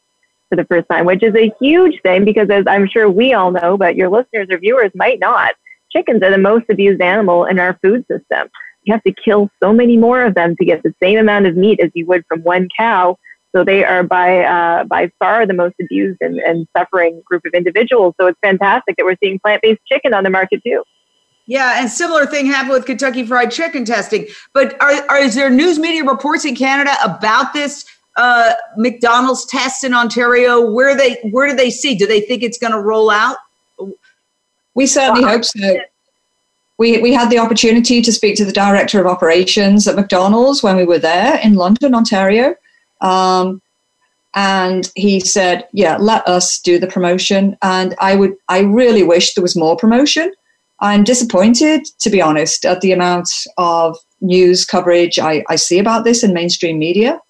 for 0.50 0.56
the 0.56 0.66
first 0.66 0.88
time, 0.89 1.06
which 1.06 1.22
is 1.22 1.36
a 1.36 1.52
huge 1.60 2.02
thing 2.02 2.26
because 2.26 2.50
as 2.50 2.66
I'm 2.66 2.88
sure 2.88 3.10
we 3.10 3.34
all 3.34 3.52
know, 3.52 3.78
but 3.78 3.96
your 3.96 4.10
listeners 4.10 4.48
or 4.50 4.58
viewers 4.58 4.91
might 4.96 5.20
not, 5.20 5.54
chickens 5.96 6.24
are 6.24 6.32
the 6.32 6.38
most 6.38 6.66
abused 6.70 7.02
animal 7.02 7.46
in 7.46 7.60
our 7.60 7.78
food 7.82 8.06
system. 8.10 8.50
You 8.84 8.94
have 8.94 9.04
to 9.04 9.14
kill 9.14 9.50
so 9.62 9.72
many 9.72 9.96
more 9.96 10.26
of 10.26 10.36
them 10.36 10.56
to 10.58 10.66
get 10.66 10.84
the 10.84 10.94
same 11.02 11.18
amount 11.18 11.46
of 11.46 11.56
meat 11.56 11.80
as 11.80 11.91
you 11.94 12.06
would 12.08 12.26
from 12.28 12.41
one 12.41 12.68
cow 12.78 13.18
so 13.56 13.64
they 13.64 13.84
are 13.84 14.04
by 14.04 14.44
uh, 14.44 14.84
by 14.86 15.12
far 15.20 15.46
the 15.46 15.54
most 15.54 15.76
abused 15.80 16.18
and, 16.22 16.39
and 16.39 16.68
suffering 16.76 17.22
group 17.26 17.44
of 17.46 17.54
individuals. 17.54 18.16
So 18.20 18.28
it's 18.28 18.39
fantastic 18.41 18.96
that 18.98 19.06
we're 19.06 19.18
seeing 19.24 19.39
plant 19.39 19.62
based 19.62 19.82
chicken 19.86 20.14
on 20.14 20.24
the 20.24 20.30
market 20.30 20.62
too. 20.66 20.84
Yeah, 21.46 21.80
and 21.80 21.89
similar 21.89 22.26
thing 22.26 22.48
happened 22.48 22.72
with 22.72 22.86
Kentucky 22.86 23.26
Fried 23.26 23.52
Chicken 23.52 23.86
testing. 23.86 24.28
But 24.54 24.82
are, 24.82 24.94
are 25.10 25.20
is 25.20 25.36
there 25.36 25.50
news 25.50 25.78
media 25.78 26.04
reports 26.04 26.46
in 26.46 26.56
Canada 26.56 26.96
about 27.04 27.54
this 27.54 27.86
uh, 28.16 28.54
McDonald's 28.78 29.46
test 29.46 29.84
in 29.84 29.94
Ontario? 29.94 30.72
Where 30.72 30.96
they 30.96 31.18
where 31.30 31.48
do 31.48 31.56
they 31.56 31.70
see? 31.70 31.96
Do 31.96 32.08
they 32.08 32.22
think 32.22 32.41
it's 32.41 32.58
going 32.58 32.74
to 32.74 32.80
roll 32.80 33.12
out? 33.12 33.38
We 34.76 34.86
certainly 34.86 35.24
hope 35.24 35.45
so. 35.45 35.78
We, 36.78 36.99
we 37.01 37.13
had 37.13 37.30
the 37.30 37.38
opportunity 37.38 38.01
to 38.01 38.11
speak 38.11 38.36
to 38.38 38.45
the 38.45 38.51
director 38.51 38.99
of 38.99 39.05
operations 39.05 39.88
at 39.88 39.95
McDonald's 39.95 40.63
when 40.63 40.76
we 40.76 40.86
were 40.86 40.99
there 40.99 41.39
in 41.43 41.53
London, 41.53 41.93
Ontario. 41.93 42.55
Um, 43.01 43.61
and 44.34 44.91
he 44.95 45.19
said, 45.19 45.67
"Yeah, 45.74 45.97
let 45.97 46.28
us 46.28 46.59
do 46.59 46.80
the 46.80 46.88
promotion." 46.88 47.55
And 47.61 47.93
I 47.99 48.15
would, 48.15 48.34
I 48.49 48.61
really 48.61 49.03
wish 49.03 49.36
there 49.36 49.43
was 49.43 49.55
more 49.55 49.78
promotion. 49.78 50.34
I'm 50.80 51.03
disappointed, 51.03 51.86
to 51.99 52.09
be 52.09 52.21
honest, 52.21 52.65
at 52.65 52.82
the 52.82 52.91
amount 52.91 53.30
of 53.57 53.97
news 54.21 54.65
coverage 54.65 55.19
I, 55.19 55.43
I 55.49 55.55
see 55.55 55.80
about 55.80 56.03
this 56.03 56.24
in 56.24 56.34
mainstream 56.34 56.80
media. 56.80 57.21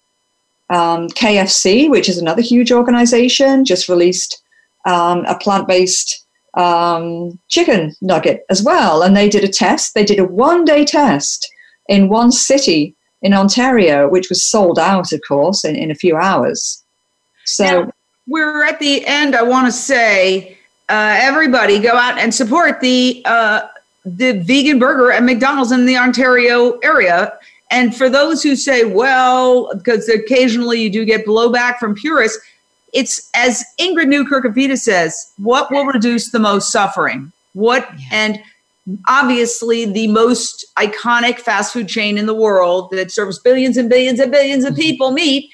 Um, 0.70 1.08
KFC, 1.08 1.90
which 1.90 2.08
is 2.08 2.18
another 2.18 2.40
huge 2.40 2.72
organization, 2.72 3.64
just 3.64 3.88
released 3.88 4.42
um, 4.86 5.24
a 5.26 5.38
plant-based 5.38 6.23
um, 6.56 7.38
chicken 7.48 7.94
nugget 8.00 8.44
as 8.50 8.62
well, 8.62 9.02
and 9.02 9.16
they 9.16 9.28
did 9.28 9.44
a 9.44 9.48
test. 9.48 9.94
They 9.94 10.04
did 10.04 10.18
a 10.18 10.24
one-day 10.24 10.84
test 10.84 11.50
in 11.88 12.08
one 12.08 12.32
city 12.32 12.94
in 13.22 13.34
Ontario, 13.34 14.08
which 14.08 14.28
was 14.28 14.42
sold 14.42 14.78
out, 14.78 15.12
of 15.12 15.20
course, 15.26 15.64
in, 15.64 15.76
in 15.76 15.90
a 15.90 15.94
few 15.94 16.16
hours. 16.16 16.84
So 17.44 17.64
now, 17.64 17.92
we're 18.26 18.64
at 18.64 18.78
the 18.78 19.04
end. 19.06 19.34
I 19.34 19.42
want 19.42 19.66
to 19.66 19.72
say, 19.72 20.56
uh, 20.88 21.18
everybody 21.20 21.78
go 21.78 21.94
out 21.96 22.18
and 22.18 22.34
support 22.34 22.80
the 22.80 23.22
uh, 23.24 23.68
the 24.04 24.32
vegan 24.40 24.78
burger 24.78 25.10
at 25.10 25.22
McDonald's 25.22 25.72
in 25.72 25.86
the 25.86 25.96
Ontario 25.96 26.78
area. 26.80 27.32
And 27.70 27.96
for 27.96 28.10
those 28.10 28.42
who 28.42 28.54
say, 28.54 28.84
well, 28.84 29.74
because 29.74 30.08
occasionally 30.08 30.82
you 30.82 30.90
do 30.90 31.04
get 31.04 31.26
blowback 31.26 31.78
from 31.78 31.94
purists, 31.94 32.38
it's 32.94 33.28
as 33.34 33.64
Ingrid 33.78 34.08
Newkirk 34.08 34.44
of 34.44 34.54
PETA 34.54 34.76
says, 34.76 35.32
what 35.36 35.70
will 35.70 35.84
reduce 35.84 36.30
the 36.30 36.38
most 36.38 36.72
suffering? 36.72 37.32
What 37.52 37.88
yeah. 37.98 38.06
and 38.12 38.42
obviously 39.08 39.84
the 39.86 40.08
most 40.08 40.64
iconic 40.76 41.38
fast 41.38 41.72
food 41.72 41.88
chain 41.88 42.18
in 42.18 42.26
the 42.26 42.34
world 42.34 42.90
that 42.90 43.10
serves 43.10 43.38
billions 43.38 43.76
and 43.76 43.88
billions 43.88 44.20
and 44.20 44.30
billions 44.30 44.64
of 44.64 44.74
mm-hmm. 44.74 44.82
people 44.82 45.10
meat 45.10 45.50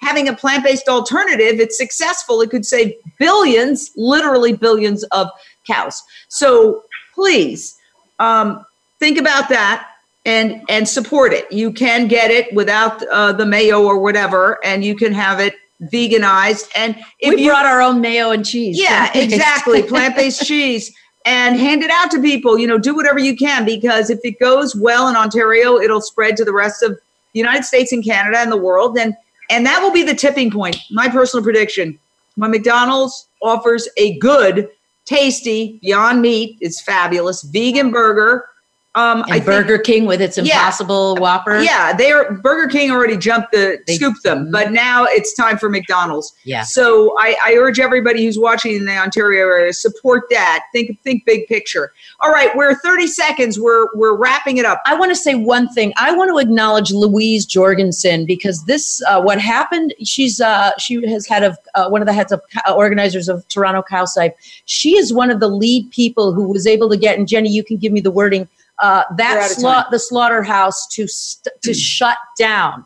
having 0.00 0.28
a 0.28 0.34
plant-based 0.34 0.88
alternative 0.88 1.60
it's 1.60 1.78
successful 1.78 2.40
it 2.40 2.50
could 2.50 2.66
save 2.66 2.92
billions 3.18 3.92
literally 3.96 4.52
billions 4.52 5.04
of 5.04 5.28
cows 5.64 6.02
so 6.28 6.82
please 7.14 7.78
um, 8.18 8.64
think 8.98 9.18
about 9.18 9.48
that 9.48 9.88
and 10.26 10.60
and 10.68 10.88
support 10.88 11.32
it 11.32 11.50
you 11.52 11.72
can 11.72 12.08
get 12.08 12.30
it 12.30 12.52
without 12.54 13.06
uh, 13.06 13.30
the 13.30 13.46
mayo 13.46 13.84
or 13.84 14.00
whatever 14.00 14.58
and 14.64 14.84
you 14.84 14.96
can 14.96 15.12
have 15.12 15.38
it 15.38 15.54
veganized 15.82 16.68
and 16.76 16.96
if 17.20 17.34
we 17.34 17.46
brought 17.46 17.66
our 17.66 17.82
own 17.82 18.00
mayo 18.00 18.30
and 18.30 18.46
cheese 18.46 18.80
yeah 18.80 19.10
exactly 19.14 19.82
plant-based 19.82 20.42
cheese 20.46 20.94
and 21.24 21.58
hand 21.58 21.82
it 21.82 21.90
out 21.90 22.10
to 22.10 22.20
people. 22.20 22.58
You 22.58 22.66
know, 22.66 22.78
do 22.78 22.94
whatever 22.94 23.18
you 23.18 23.36
can 23.36 23.64
because 23.64 24.10
if 24.10 24.20
it 24.24 24.38
goes 24.38 24.74
well 24.74 25.08
in 25.08 25.16
Ontario, 25.16 25.78
it'll 25.78 26.00
spread 26.00 26.36
to 26.36 26.44
the 26.44 26.52
rest 26.52 26.82
of 26.82 26.92
the 27.32 27.40
United 27.40 27.64
States 27.64 27.92
and 27.92 28.04
Canada 28.04 28.38
and 28.38 28.52
the 28.52 28.56
world. 28.56 28.96
And 28.98 29.14
and 29.50 29.66
that 29.66 29.82
will 29.82 29.92
be 29.92 30.02
the 30.02 30.14
tipping 30.14 30.50
point. 30.50 30.76
My 30.90 31.08
personal 31.08 31.42
prediction. 31.42 31.98
when 32.36 32.50
McDonald's 32.50 33.28
offers 33.42 33.88
a 33.98 34.18
good, 34.18 34.68
tasty, 35.04 35.78
Beyond 35.82 36.22
Meat 36.22 36.58
it's 36.60 36.80
fabulous 36.80 37.42
vegan 37.42 37.90
burger 37.90 38.48
um, 38.96 39.22
and 39.24 39.32
I 39.32 39.40
Burger 39.40 39.76
think, 39.76 39.86
King 39.86 40.06
with 40.06 40.20
its 40.20 40.38
Impossible 40.38 41.14
yeah, 41.16 41.20
Whopper. 41.20 41.60
Yeah, 41.60 41.92
they're 41.92 42.32
Burger 42.32 42.70
King 42.70 42.92
already 42.92 43.16
jumped 43.16 43.50
the 43.50 43.82
they, 43.88 43.96
scooped 43.96 44.22
them, 44.22 44.52
but 44.52 44.70
now 44.70 45.04
it's 45.04 45.34
time 45.34 45.58
for 45.58 45.68
McDonald's. 45.68 46.32
Yeah. 46.44 46.62
So 46.62 47.16
I, 47.18 47.36
I 47.44 47.54
urge 47.54 47.80
everybody 47.80 48.24
who's 48.24 48.38
watching 48.38 48.76
in 48.76 48.84
the 48.84 48.96
Ontario 48.96 49.48
area 49.48 49.72
support 49.72 50.24
that. 50.30 50.66
Think 50.72 51.00
think 51.02 51.24
big 51.24 51.48
picture. 51.48 51.92
All 52.20 52.30
right, 52.30 52.54
we're 52.54 52.76
30 52.76 53.08
seconds. 53.08 53.58
We're 53.58 53.88
we're 53.94 54.16
wrapping 54.16 54.58
it 54.58 54.64
up. 54.64 54.80
I 54.86 54.94
want 54.94 55.10
to 55.10 55.16
say 55.16 55.34
one 55.34 55.68
thing. 55.70 55.92
I 55.96 56.12
want 56.12 56.30
to 56.30 56.38
acknowledge 56.38 56.92
Louise 56.92 57.46
Jorgensen 57.46 58.26
because 58.26 58.64
this 58.66 59.02
uh, 59.08 59.20
what 59.20 59.40
happened. 59.40 59.92
She's 60.04 60.40
uh, 60.40 60.70
she 60.78 61.04
has 61.08 61.26
head 61.26 61.42
of 61.42 61.58
uh, 61.74 61.88
one 61.88 62.00
of 62.00 62.06
the 62.06 62.12
heads 62.12 62.30
of 62.30 62.40
uh, 62.64 62.74
organizers 62.74 63.28
of 63.28 63.46
Toronto 63.48 63.82
Cow 63.82 64.04
Save. 64.04 64.32
She 64.66 64.96
is 64.96 65.12
one 65.12 65.30
of 65.30 65.40
the 65.40 65.48
lead 65.48 65.90
people 65.90 66.32
who 66.32 66.48
was 66.48 66.64
able 66.64 66.88
to 66.90 66.96
get. 66.96 67.18
And 67.18 67.26
Jenny, 67.26 67.50
you 67.50 67.64
can 67.64 67.76
give 67.76 67.92
me 67.92 68.00
the 68.00 68.12
wording 68.12 68.48
uh, 68.80 69.04
that 69.16 69.50
sla- 69.56 69.90
the 69.90 69.98
slaughterhouse 69.98 70.86
to 70.88 71.06
st- 71.06 71.54
to 71.62 71.74
shut 71.74 72.18
down. 72.38 72.84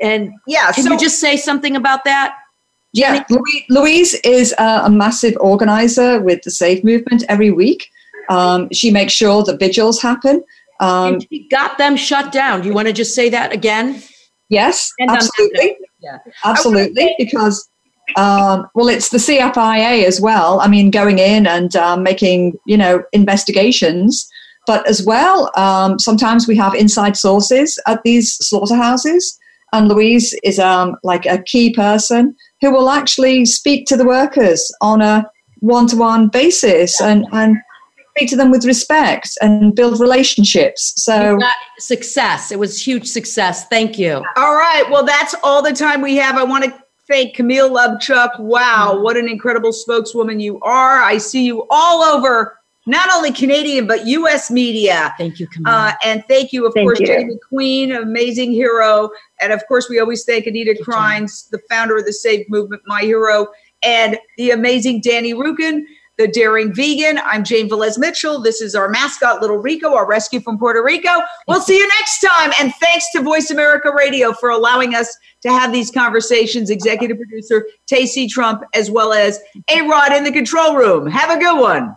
And 0.00 0.32
yeah, 0.46 0.70
can 0.72 0.84
so, 0.84 0.92
you 0.92 0.98
just 0.98 1.20
say 1.20 1.36
something 1.36 1.76
about 1.76 2.04
that? 2.04 2.36
Jenny? 2.94 3.24
Yeah, 3.28 3.60
Louise 3.68 4.14
is 4.24 4.52
a, 4.58 4.82
a, 4.84 4.90
massive 4.90 5.36
organizer 5.40 6.20
with 6.20 6.42
the 6.42 6.50
Save 6.50 6.82
Movement 6.82 7.22
every 7.28 7.50
week. 7.50 7.88
Um, 8.28 8.68
she 8.72 8.90
makes 8.90 9.12
sure 9.12 9.42
the 9.42 9.56
vigils 9.56 10.00
happen. 10.00 10.44
Um, 10.80 11.20
she 11.20 11.46
got 11.48 11.78
them 11.78 11.96
shut 11.96 12.32
down. 12.32 12.62
Do 12.62 12.68
you 12.68 12.74
want 12.74 12.88
to 12.88 12.92
just 12.92 13.14
say 13.14 13.28
that 13.28 13.52
again? 13.52 14.02
Yes, 14.48 14.92
and 14.98 15.10
absolutely. 15.10 15.76
Yeah, 16.00 16.18
absolutely. 16.44 17.14
Because 17.18 17.68
um, 18.16 18.68
well, 18.74 18.88
it's 18.88 19.10
the 19.10 19.18
CFIA 19.18 20.04
as 20.04 20.20
well. 20.20 20.60
I 20.60 20.68
mean, 20.68 20.90
going 20.90 21.18
in 21.18 21.46
and 21.46 21.74
um, 21.76 22.02
making 22.02 22.58
you 22.66 22.76
know 22.76 23.04
investigations 23.12 24.28
but 24.66 24.86
as 24.88 25.04
well, 25.04 25.50
um, 25.56 25.98
sometimes 25.98 26.46
we 26.46 26.56
have 26.56 26.74
inside 26.74 27.16
sources 27.16 27.78
at 27.86 28.02
these 28.02 28.34
slaughterhouses. 28.34 29.38
And 29.72 29.88
Louise 29.88 30.34
is 30.42 30.58
um, 30.58 30.96
like 31.02 31.26
a 31.26 31.42
key 31.42 31.72
person 31.72 32.34
who 32.60 32.72
will 32.72 32.90
actually 32.90 33.44
speak 33.46 33.86
to 33.86 33.96
the 33.96 34.04
workers 34.04 34.72
on 34.80 35.00
a 35.00 35.30
one 35.60 35.86
to 35.88 35.96
one 35.96 36.28
basis 36.28 37.00
and, 37.00 37.24
and 37.32 37.56
speak 38.16 38.28
to 38.30 38.36
them 38.36 38.50
with 38.50 38.64
respect 38.64 39.38
and 39.40 39.74
build 39.74 40.00
relationships. 40.00 40.92
So 40.96 41.38
success. 41.78 42.50
It 42.50 42.58
was 42.58 42.84
huge 42.84 43.06
success. 43.06 43.66
Thank 43.68 43.98
you. 43.98 44.24
All 44.36 44.54
right. 44.56 44.84
Well, 44.90 45.04
that's 45.04 45.34
all 45.44 45.62
the 45.62 45.72
time 45.72 46.00
we 46.00 46.16
have. 46.16 46.36
I 46.36 46.42
want 46.42 46.64
to 46.64 46.74
thank 47.08 47.34
Camille 47.34 47.70
Labchuk. 47.70 48.38
Wow, 48.38 49.00
what 49.00 49.16
an 49.16 49.28
incredible 49.28 49.72
spokeswoman 49.72 50.40
you 50.40 50.60
are. 50.60 51.00
I 51.00 51.18
see 51.18 51.44
you 51.44 51.66
all 51.70 52.02
over 52.02 52.59
not 52.90 53.08
only 53.14 53.32
Canadian 53.32 53.86
but 53.86 54.06
U.S. 54.06 54.50
media. 54.50 55.14
Thank 55.16 55.38
you, 55.38 55.48
Uh, 55.64 55.92
and 56.04 56.24
thank 56.28 56.52
you, 56.52 56.66
of 56.66 56.74
thank 56.74 56.86
course, 56.86 57.00
you. 57.00 57.06
Jamie 57.06 57.36
McQueen, 57.52 58.02
amazing 58.02 58.52
hero, 58.52 59.10
and 59.40 59.52
of 59.52 59.66
course, 59.68 59.88
we 59.88 59.98
always 60.00 60.24
thank 60.24 60.46
Anita 60.46 60.78
Krajnc, 60.82 61.50
the 61.50 61.60
founder 61.70 61.96
of 61.96 62.04
the 62.04 62.12
Save 62.12 62.48
Movement, 62.50 62.82
my 62.86 63.02
hero, 63.02 63.46
and 63.82 64.18
the 64.36 64.50
amazing 64.50 65.00
Danny 65.00 65.32
Rukin. 65.32 65.82
The 66.18 66.28
Daring 66.28 66.74
Vegan. 66.74 67.18
I'm 67.24 67.44
Jane 67.44 67.66
Velez 67.66 67.96
Mitchell. 67.98 68.42
This 68.42 68.60
is 68.60 68.74
our 68.74 68.90
mascot, 68.90 69.40
Little 69.40 69.56
Rico, 69.56 69.94
our 69.94 70.06
rescue 70.06 70.40
from 70.40 70.58
Puerto 70.58 70.82
Rico. 70.84 71.08
We'll 71.48 71.62
see 71.62 71.78
you 71.78 71.88
next 71.88 72.20
time. 72.20 72.52
And 72.60 72.74
thanks 72.74 73.06
to 73.12 73.22
Voice 73.22 73.50
America 73.50 73.90
Radio 73.96 74.34
for 74.34 74.50
allowing 74.50 74.94
us 74.94 75.16
to 75.40 75.48
have 75.48 75.72
these 75.72 75.90
conversations. 75.90 76.68
Executive 76.68 77.16
producer 77.16 77.66
Tacey 77.86 78.28
Trump, 78.28 78.64
as 78.74 78.90
well 78.90 79.14
as 79.14 79.40
A 79.70 79.80
Rod 79.88 80.12
in 80.12 80.24
the 80.24 80.30
control 80.30 80.76
room. 80.76 81.06
Have 81.06 81.30
a 81.30 81.40
good 81.40 81.58
one. 81.58 81.96